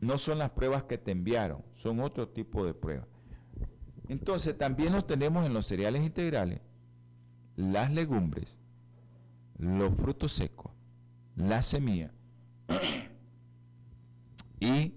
no 0.00 0.18
son 0.18 0.38
las 0.38 0.50
pruebas 0.50 0.84
que 0.84 0.98
te 0.98 1.10
enviaron, 1.10 1.62
son 1.74 2.00
otro 2.00 2.28
tipo 2.28 2.64
de 2.64 2.74
pruebas. 2.74 3.06
Entonces 4.10 4.58
también 4.58 4.92
lo 4.92 5.04
tenemos 5.04 5.46
en 5.46 5.54
los 5.54 5.66
cereales 5.66 6.02
integrales, 6.02 6.60
las 7.54 7.92
legumbres, 7.92 8.58
los 9.56 9.94
frutos 9.94 10.32
secos, 10.32 10.72
la 11.36 11.62
semilla 11.62 12.10
y 14.58 14.94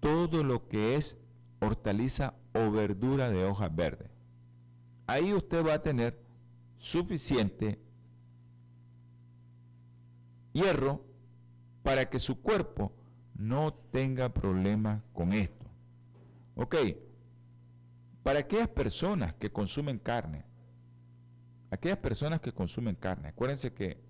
todo 0.00 0.42
lo 0.42 0.68
que 0.68 0.96
es 0.96 1.18
hortaliza 1.60 2.32
o 2.54 2.70
verdura 2.70 3.28
de 3.28 3.44
hojas 3.44 3.76
verdes. 3.76 4.08
Ahí 5.06 5.34
usted 5.34 5.62
va 5.62 5.74
a 5.74 5.82
tener 5.82 6.18
suficiente 6.78 7.78
hierro 10.54 11.04
para 11.82 12.08
que 12.08 12.18
su 12.18 12.40
cuerpo 12.40 12.90
no 13.34 13.74
tenga 13.74 14.32
problemas 14.32 15.02
con 15.12 15.34
esto. 15.34 15.66
Ok, 16.54 16.76
para 18.24 18.40
aquellas 18.40 18.68
personas 18.68 19.34
que 19.34 19.52
consumen 19.52 19.98
carne, 19.98 20.44
aquellas 21.70 21.98
personas 21.98 22.40
que 22.40 22.52
consumen 22.52 22.96
carne, 22.96 23.28
acuérdense 23.28 23.74
que 23.74 24.02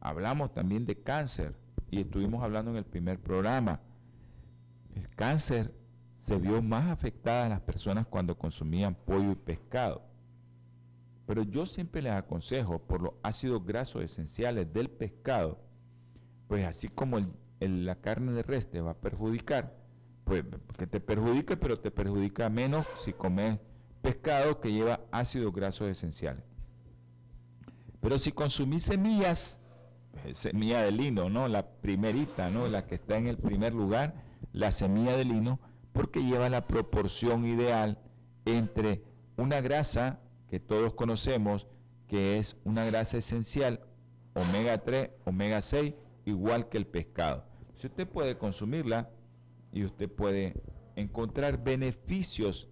hablamos 0.00 0.54
también 0.54 0.86
de 0.86 0.96
cáncer 0.96 1.54
y 1.90 2.00
estuvimos 2.00 2.42
hablando 2.42 2.70
en 2.70 2.78
el 2.78 2.86
primer 2.86 3.20
programa. 3.20 3.80
El 4.94 5.06
cáncer 5.10 5.74
se 6.18 6.38
vio 6.38 6.62
más 6.62 6.90
afectada 6.90 7.44
a 7.44 7.48
las 7.50 7.60
personas 7.60 8.06
cuando 8.06 8.38
consumían 8.38 8.94
pollo 8.94 9.32
y 9.32 9.36
pescado. 9.36 10.02
Pero 11.26 11.42
yo 11.42 11.66
siempre 11.66 12.00
les 12.00 12.12
aconsejo 12.12 12.78
por 12.78 13.02
los 13.02 13.12
ácidos 13.22 13.66
grasos 13.66 14.02
esenciales 14.02 14.72
del 14.72 14.88
pescado, 14.88 15.60
pues 16.48 16.64
así 16.64 16.88
como 16.88 17.18
la 17.60 17.96
carne 17.96 18.32
de 18.32 18.42
res 18.42 18.70
te 18.70 18.80
va 18.80 18.92
a 18.92 19.00
perjudicar, 19.00 19.81
pues 20.40 20.78
que 20.78 20.86
te 20.86 21.00
perjudique, 21.00 21.56
pero 21.56 21.76
te 21.78 21.90
perjudica 21.90 22.48
menos 22.48 22.86
si 23.04 23.12
comes 23.12 23.58
pescado 24.00 24.60
que 24.60 24.72
lleva 24.72 25.00
ácidos 25.10 25.52
grasos 25.52 25.88
esenciales. 25.88 26.44
Pero 28.00 28.18
si 28.18 28.32
consumís 28.32 28.82
semillas, 28.84 29.60
eh, 30.24 30.34
semilla 30.34 30.82
de 30.82 30.92
lino, 30.92 31.28
¿no? 31.28 31.48
La 31.48 31.66
primerita, 31.66 32.50
¿no? 32.50 32.66
La 32.66 32.86
que 32.86 32.96
está 32.96 33.16
en 33.16 33.26
el 33.26 33.36
primer 33.36 33.74
lugar, 33.74 34.14
la 34.52 34.72
semilla 34.72 35.16
de 35.16 35.24
lino, 35.24 35.60
porque 35.92 36.22
lleva 36.24 36.48
la 36.48 36.66
proporción 36.66 37.46
ideal 37.46 37.98
entre 38.44 39.04
una 39.36 39.60
grasa 39.60 40.20
que 40.48 40.58
todos 40.58 40.94
conocemos, 40.94 41.68
que 42.08 42.38
es 42.38 42.56
una 42.64 42.84
grasa 42.84 43.18
esencial, 43.18 43.80
omega 44.34 44.78
3, 44.78 45.10
omega 45.24 45.60
6, 45.60 45.94
igual 46.24 46.68
que 46.68 46.78
el 46.78 46.86
pescado. 46.86 47.44
Si 47.76 47.86
usted 47.86 48.08
puede 48.08 48.36
consumirla 48.36 49.10
y 49.72 49.84
usted 49.84 50.10
puede 50.10 50.62
encontrar 50.96 51.62
beneficios 51.62 52.68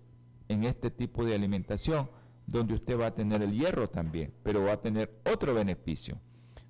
en 0.48 0.64
este 0.64 0.90
tipo 0.90 1.24
de 1.24 1.34
alimentación, 1.34 2.10
donde 2.46 2.74
usted 2.74 2.98
va 2.98 3.06
a 3.06 3.14
tener 3.14 3.42
el 3.42 3.52
hierro 3.52 3.88
también, 3.88 4.32
pero 4.42 4.64
va 4.64 4.72
a 4.72 4.80
tener 4.80 5.20
otro 5.32 5.54
beneficio. 5.54 6.20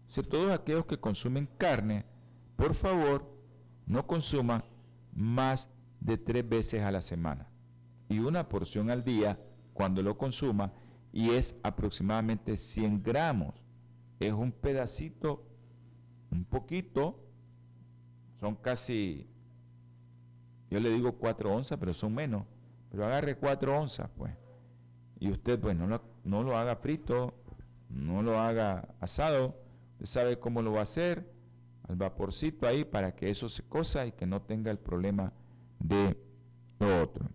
Si 0.08 0.22
todos 0.22 0.50
aquellos 0.50 0.86
que 0.86 0.98
consumen 0.98 1.48
carne, 1.58 2.04
por 2.56 2.74
favor, 2.74 3.30
no 3.86 4.06
consuman 4.06 4.62
más 5.12 5.68
de 6.00 6.18
tres 6.18 6.48
veces 6.48 6.82
a 6.82 6.90
la 6.90 7.00
semana 7.00 7.48
y 8.08 8.18
una 8.18 8.48
porción 8.48 8.90
al 8.90 9.04
día 9.04 9.38
cuando 9.72 10.02
lo 10.02 10.18
consuma 10.18 10.72
y 11.12 11.30
es 11.30 11.56
aproximadamente 11.62 12.56
100 12.56 13.02
gramos. 13.02 13.54
Es 14.18 14.32
un 14.32 14.52
pedacito, 14.52 15.46
un 16.30 16.44
poquito 16.44 17.18
son 18.40 18.56
casi 18.56 19.28
yo 20.70 20.80
le 20.80 20.90
digo 20.90 21.12
4 21.12 21.52
onzas, 21.52 21.78
pero 21.78 21.92
son 21.92 22.14
menos, 22.14 22.44
pero 22.90 23.04
agarre 23.04 23.36
4 23.36 23.78
onzas, 23.78 24.08
pues. 24.16 24.32
Y 25.18 25.30
usted, 25.30 25.58
pues, 25.58 25.76
no 25.76 25.86
lo, 25.86 26.00
no 26.24 26.42
lo 26.42 26.56
haga 26.56 26.76
frito, 26.76 27.34
no 27.88 28.22
lo 28.22 28.38
haga 28.38 28.88
asado, 29.00 29.56
usted 29.92 30.06
sabe 30.06 30.38
cómo 30.38 30.62
lo 30.62 30.72
va 30.72 30.80
a 30.80 30.82
hacer, 30.84 31.30
al 31.88 31.96
vaporcito 31.96 32.66
ahí 32.66 32.84
para 32.84 33.16
que 33.16 33.30
eso 33.30 33.48
se 33.48 33.64
cosa 33.64 34.06
y 34.06 34.12
que 34.12 34.26
no 34.26 34.42
tenga 34.42 34.70
el 34.70 34.78
problema 34.78 35.32
de 35.80 36.16
lo 36.78 37.02
otro. 37.02 37.28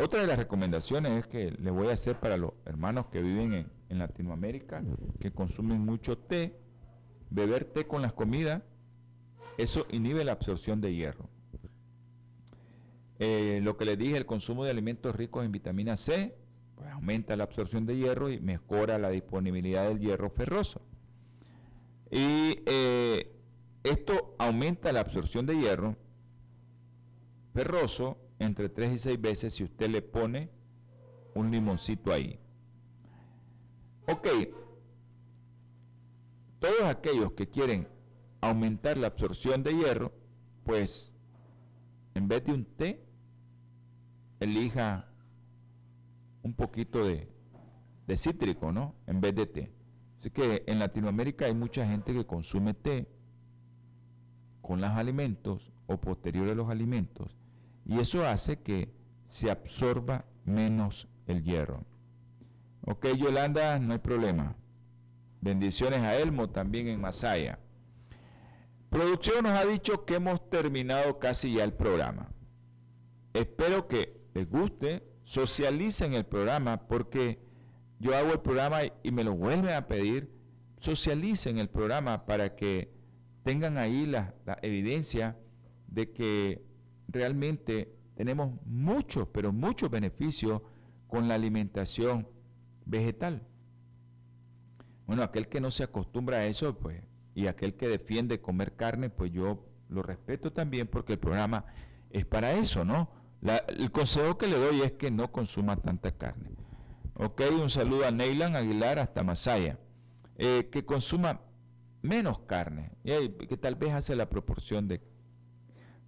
Otra 0.00 0.20
de 0.20 0.26
las 0.26 0.36
recomendaciones 0.36 1.18
es 1.18 1.26
que 1.26 1.52
le 1.52 1.70
voy 1.70 1.88
a 1.88 1.92
hacer 1.92 2.18
para 2.18 2.36
los 2.36 2.52
hermanos 2.64 3.06
que 3.06 3.22
viven 3.22 3.54
en, 3.54 3.72
en 3.88 3.98
Latinoamérica, 3.98 4.82
que 5.20 5.32
consumen 5.32 5.80
mucho 5.80 6.18
té, 6.18 6.58
beber 7.30 7.64
té 7.64 7.86
con 7.86 8.02
las 8.02 8.12
comidas, 8.12 8.62
eso 9.56 9.86
inhibe 9.90 10.24
la 10.24 10.32
absorción 10.32 10.80
de 10.80 10.94
hierro. 10.94 11.28
Eh, 13.18 13.60
lo 13.62 13.76
que 13.76 13.84
les 13.84 13.98
dije, 13.98 14.16
el 14.16 14.26
consumo 14.26 14.64
de 14.64 14.70
alimentos 14.70 15.14
ricos 15.14 15.44
en 15.44 15.52
vitamina 15.52 15.96
C, 15.96 16.36
pues 16.76 16.88
aumenta 16.90 17.36
la 17.36 17.44
absorción 17.44 17.86
de 17.86 17.96
hierro 17.96 18.30
y 18.30 18.40
mejora 18.40 18.98
la 18.98 19.10
disponibilidad 19.10 19.88
del 19.88 19.98
hierro 19.98 20.30
ferroso. 20.30 20.80
Y 22.10 22.62
eh, 22.66 23.32
esto 23.82 24.34
aumenta 24.38 24.92
la 24.92 25.00
absorción 25.00 25.46
de 25.46 25.58
hierro 25.58 25.96
ferroso 27.54 28.18
entre 28.38 28.68
3 28.68 28.92
y 28.92 28.98
6 28.98 29.20
veces 29.20 29.54
si 29.54 29.64
usted 29.64 29.88
le 29.90 30.02
pone 30.02 30.50
un 31.34 31.50
limoncito 31.50 32.12
ahí. 32.12 32.38
Ok, 34.06 34.28
todos 36.60 36.82
aquellos 36.84 37.32
que 37.32 37.48
quieren 37.48 37.88
aumentar 38.40 38.96
la 38.96 39.08
absorción 39.08 39.62
de 39.62 39.74
hierro, 39.74 40.12
pues 40.64 41.12
en 42.14 42.28
vez 42.28 42.44
de 42.44 42.52
un 42.52 42.64
té, 42.64 43.07
elija 44.40 45.08
un 46.42 46.54
poquito 46.54 47.04
de, 47.04 47.28
de 48.06 48.16
cítrico, 48.16 48.72
¿no? 48.72 48.94
En 49.06 49.20
vez 49.20 49.34
de 49.34 49.46
té. 49.46 49.72
Así 50.18 50.30
que 50.30 50.64
en 50.66 50.78
Latinoamérica 50.78 51.46
hay 51.46 51.54
mucha 51.54 51.86
gente 51.86 52.12
que 52.12 52.26
consume 52.26 52.74
té 52.74 53.08
con 54.62 54.80
los 54.80 54.90
alimentos 54.90 55.72
o 55.86 55.96
posterior 55.96 56.48
a 56.48 56.54
los 56.54 56.68
alimentos 56.68 57.36
y 57.86 58.00
eso 58.00 58.24
hace 58.24 58.60
que 58.60 58.92
se 59.28 59.50
absorba 59.50 60.26
menos 60.44 61.08
el 61.26 61.42
hierro. 61.42 61.84
Ok, 62.84 63.06
Yolanda, 63.16 63.78
no 63.78 63.92
hay 63.92 63.98
problema. 63.98 64.56
Bendiciones 65.40 66.00
a 66.00 66.16
Elmo 66.16 66.50
también 66.50 66.88
en 66.88 67.00
Masaya. 67.00 67.58
Producción 68.90 69.44
nos 69.44 69.58
ha 69.58 69.64
dicho 69.64 70.04
que 70.04 70.16
hemos 70.16 70.48
terminado 70.50 71.18
casi 71.18 71.54
ya 71.54 71.64
el 71.64 71.72
programa. 71.72 72.28
Espero 73.34 73.88
que 73.88 74.17
les 74.34 74.48
guste, 74.48 75.02
socialicen 75.24 76.14
el 76.14 76.24
programa 76.24 76.88
porque 76.88 77.38
yo 78.00 78.16
hago 78.16 78.32
el 78.32 78.40
programa 78.40 78.78
y 79.02 79.10
me 79.10 79.24
lo 79.24 79.34
vuelven 79.34 79.74
a 79.74 79.88
pedir. 79.88 80.32
Socialicen 80.80 81.58
el 81.58 81.68
programa 81.68 82.24
para 82.24 82.54
que 82.54 82.92
tengan 83.42 83.78
ahí 83.78 84.06
la, 84.06 84.34
evidencia 84.62 85.36
de 85.88 86.12
que 86.12 86.62
realmente 87.08 87.92
tenemos 88.14 88.52
muchos, 88.64 89.26
pero 89.28 89.52
muchos 89.52 89.90
beneficios 89.90 90.62
con 91.06 91.28
la 91.28 91.34
alimentación 91.34 92.28
vegetal. 92.84 93.42
Bueno, 95.06 95.22
aquel 95.22 95.48
que 95.48 95.60
no 95.60 95.70
se 95.70 95.84
acostumbra 95.84 96.38
a 96.38 96.46
eso, 96.46 96.78
pues, 96.78 97.02
y 97.34 97.46
aquel 97.46 97.74
que 97.74 97.88
defiende 97.88 98.40
comer 98.40 98.76
carne, 98.76 99.10
pues 99.10 99.32
yo 99.32 99.64
lo 99.88 100.02
respeto 100.02 100.52
también 100.52 100.86
porque 100.86 101.14
el 101.14 101.18
programa 101.18 101.64
es 102.10 102.26
para 102.26 102.52
eso, 102.52 102.84
¿no? 102.84 103.10
El 103.42 103.90
consejo 103.92 104.36
que 104.36 104.48
le 104.48 104.58
doy 104.58 104.80
es 104.82 104.92
que 104.92 105.10
no 105.10 105.30
consuma 105.30 105.76
tanta 105.76 106.12
carne. 106.12 106.50
Ok, 107.14 107.42
un 107.60 107.70
saludo 107.70 108.06
a 108.06 108.10
Neylan 108.10 108.56
Aguilar 108.56 108.98
hasta 108.98 109.22
Masaya. 109.24 109.78
Eh, 110.36 110.68
que 110.70 110.84
consuma 110.84 111.40
menos 112.00 112.38
carne, 112.40 112.92
que 113.04 113.56
tal 113.56 113.74
vez 113.74 113.92
hace 113.92 114.14
la 114.14 114.28
proporción 114.28 114.86
de, 114.86 115.02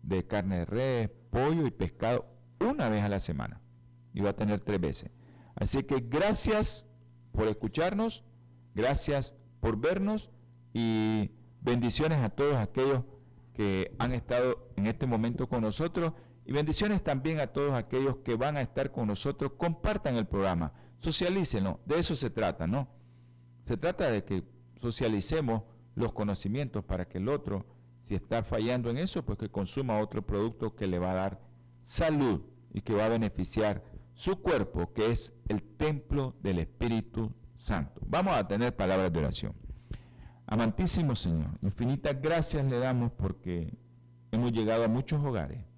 de 0.03 0.25
carne 0.25 0.59
de 0.59 0.65
res, 0.67 1.11
pollo 1.31 1.67
y 1.67 1.73
pescado 1.73 2.27
una 2.61 2.89
vez 2.89 3.03
a 3.03 3.09
la 3.09 3.19
semana. 3.19 3.61
Y 4.15 4.21
va 4.21 4.31
a 4.31 4.37
tener 4.37 4.61
tres 4.61 4.81
veces. 4.81 5.11
Así 5.57 5.83
que 5.83 6.01
gracias 6.01 6.87
por 7.33 7.49
escucharnos. 7.49 8.25
Gracias 8.75 9.35
por 9.61 9.81
vernos 9.81 10.31
y 10.73 11.33
bendiciones 11.61 12.19
a 12.19 12.29
todos 12.29 12.57
aquellos 12.57 13.03
que 13.53 13.95
han 13.99 14.13
estado 14.13 14.71
en 14.77 14.87
este 14.87 15.07
momento 15.07 15.49
con 15.49 15.63
nosotros 15.63 16.13
y 16.51 16.53
bendiciones 16.53 17.05
también 17.05 17.39
a 17.39 17.47
todos 17.47 17.75
aquellos 17.75 18.17
que 18.25 18.35
van 18.35 18.57
a 18.57 18.61
estar 18.61 18.91
con 18.91 19.07
nosotros. 19.07 19.53
Compartan 19.57 20.17
el 20.17 20.27
programa, 20.27 20.73
socialícenlo, 20.99 21.79
de 21.87 22.01
eso 22.01 22.17
se 22.17 22.29
trata, 22.29 22.67
¿no? 22.67 22.89
Se 23.67 23.77
trata 23.77 24.11
de 24.11 24.25
que 24.25 24.43
socialicemos 24.81 25.63
los 25.95 26.13
conocimientos 26.13 26.85
para 26.85 27.07
que 27.07 27.19
el 27.19 27.29
otro, 27.29 27.67
si 28.03 28.17
está 28.17 28.43
fallando 28.43 28.91
en 28.91 28.99
eso, 28.99 29.25
pues 29.25 29.39
que 29.39 29.49
consuma 29.49 30.01
otro 30.01 30.27
producto 30.27 30.75
que 30.75 30.89
le 30.89 30.99
va 30.99 31.13
a 31.13 31.15
dar 31.15 31.41
salud 31.85 32.41
y 32.75 32.81
que 32.81 32.95
va 32.95 33.05
a 33.05 33.11
beneficiar 33.11 33.85
su 34.15 34.43
cuerpo, 34.43 34.93
que 34.93 35.13
es 35.13 35.33
el 35.47 35.63
templo 35.63 36.35
del 36.43 36.59
Espíritu 36.59 37.33
Santo. 37.55 38.01
Vamos 38.05 38.35
a 38.35 38.49
tener 38.49 38.75
palabras 38.75 39.13
de 39.13 39.19
oración. 39.21 39.55
Amantísimo 40.47 41.15
Señor, 41.15 41.51
infinitas 41.63 42.21
gracias 42.21 42.65
le 42.65 42.81
damos 42.81 43.13
porque 43.13 43.79
hemos 44.33 44.51
llegado 44.51 44.83
a 44.83 44.89
muchos 44.89 45.25
hogares. 45.25 45.70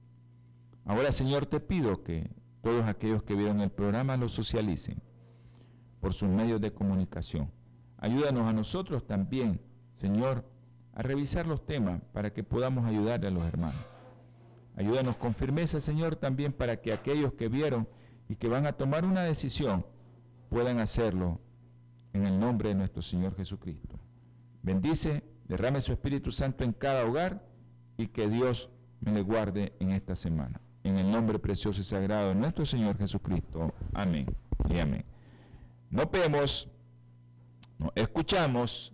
Ahora, 0.85 1.13
Señor, 1.13 1.47
te 1.47 1.61
pido 1.61 2.03
que 2.03 2.31
todos 2.63 2.85
aquellos 2.85 3.23
que 3.23 3.35
vieron 3.35 3.61
el 3.61 3.71
programa 3.71 4.17
lo 4.17 4.29
socialicen 4.29 5.03
por 6.01 6.13
sus 6.13 6.29
medios 6.29 6.61
de 6.61 6.73
comunicación. 6.73 7.51
Ayúdanos 7.99 8.49
a 8.49 8.53
nosotros 8.53 9.07
también, 9.07 9.61
Señor, 10.01 10.45
a 10.95 11.03
revisar 11.03 11.47
los 11.47 11.65
temas 11.65 12.01
para 12.13 12.33
que 12.33 12.43
podamos 12.43 12.85
ayudarle 12.87 13.29
a 13.29 13.31
los 13.31 13.45
hermanos. 13.45 13.81
Ayúdanos 14.77 15.17
con 15.17 15.35
firmeza, 15.35 15.81
Señor, 15.81 16.17
también 16.17 16.53
para 16.53 16.81
que 16.81 16.93
aquellos 16.93 17.35
que 17.35 17.49
vieron 17.49 17.87
y 18.29 18.37
que 18.37 18.49
van 18.49 18.67
a 18.67 18.73
tomar 18.73 19.05
una 19.05 19.23
decisión 19.23 19.85
puedan 20.49 20.79
hacerlo 20.81 21.41
en 22.13 22.27
el 22.27 22.39
nombre 22.39 22.71
de 22.71 22.75
nuestro 22.75 23.03
Señor 23.03 23.37
Jesucristo. 23.37 23.99
Bendice, 24.63 25.23
derrame 25.47 25.81
su 25.81 25.93
Espíritu 25.93 26.33
Santo 26.33 26.65
en 26.65 26.73
cada 26.73 27.05
hogar 27.07 27.47
y 27.97 28.09
que 28.09 28.29
Dios 28.29 28.71
me 29.01 29.13
le 29.13 29.23
guarde 29.23 29.75
en 29.81 29.91
esta 29.91 30.17
semana. 30.17 30.62
En 30.85 30.99
el 30.99 31.11
nombre 31.11 31.39
precioso 31.39 31.81
y 31.81 31.85
sagrado 31.85 32.31
de 32.31 32.35
nuestro 32.35 32.67
Señor 32.67 32.99
Jesucristo. 32.99 33.73
Amén 33.95 34.27
y 34.69 34.79
amén. 34.79 35.05
Nos 35.91 36.11
vemos, 36.11 36.69
nos 37.79 37.93
escuchamos. 37.95 38.93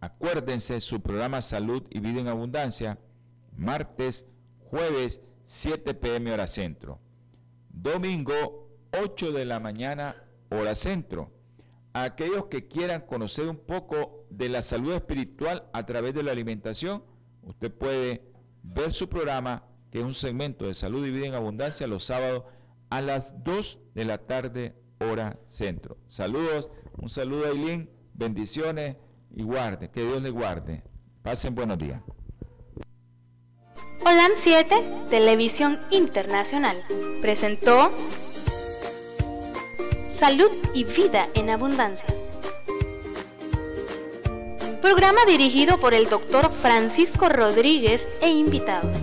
Acuérdense 0.00 0.80
su 0.80 1.00
programa 1.00 1.40
Salud 1.42 1.82
y 1.90 2.00
Vida 2.00 2.20
en 2.20 2.28
Abundancia, 2.28 2.98
martes, 3.56 4.26
jueves, 4.70 5.20
7 5.44 5.94
pm 5.94 6.32
hora 6.32 6.46
centro. 6.46 7.00
Domingo, 7.70 8.68
8 8.92 9.32
de 9.32 9.44
la 9.44 9.60
mañana, 9.60 10.16
hora 10.50 10.74
centro 10.74 11.36
a 11.96 12.02
aquellos 12.02 12.44
que 12.46 12.68
quieran 12.68 13.00
conocer 13.06 13.48
un 13.48 13.56
poco 13.56 14.26
de 14.28 14.50
la 14.50 14.60
salud 14.60 14.92
espiritual 14.92 15.64
a 15.72 15.86
través 15.86 16.12
de 16.12 16.22
la 16.22 16.32
alimentación, 16.32 17.02
usted 17.42 17.72
puede 17.72 18.22
ver 18.62 18.92
su 18.92 19.08
programa, 19.08 19.64
que 19.96 20.00
es 20.00 20.06
un 20.06 20.14
segmento 20.14 20.66
de 20.66 20.74
salud 20.74 21.06
y 21.06 21.10
vida 21.10 21.28
en 21.28 21.32
abundancia, 21.32 21.86
los 21.86 22.04
sábados 22.04 22.42
a 22.90 23.00
las 23.00 23.42
2 23.44 23.78
de 23.94 24.04
la 24.04 24.18
tarde, 24.18 24.74
hora 24.98 25.38
centro. 25.42 25.96
Saludos, 26.10 26.68
un 26.98 27.08
saludo 27.08 27.46
a 27.46 27.48
Eileen, 27.48 27.88
bendiciones 28.12 28.96
y 29.34 29.42
guarde, 29.42 29.90
que 29.90 30.04
Dios 30.04 30.20
le 30.20 30.28
guarde. 30.28 30.82
Pasen 31.22 31.54
buenos 31.54 31.78
días. 31.78 32.02
Holan 34.04 34.32
7, 34.34 35.06
Televisión 35.08 35.78
Internacional, 35.90 36.76
presentó 37.22 37.90
Salud 40.10 40.50
y 40.74 40.84
Vida 40.84 41.26
en 41.32 41.48
Abundancia. 41.48 42.14
Programa 44.82 45.24
dirigido 45.26 45.80
por 45.80 45.94
el 45.94 46.04
doctor 46.10 46.52
Francisco 46.52 47.30
Rodríguez 47.30 48.06
e 48.20 48.28
invitados. 48.28 49.02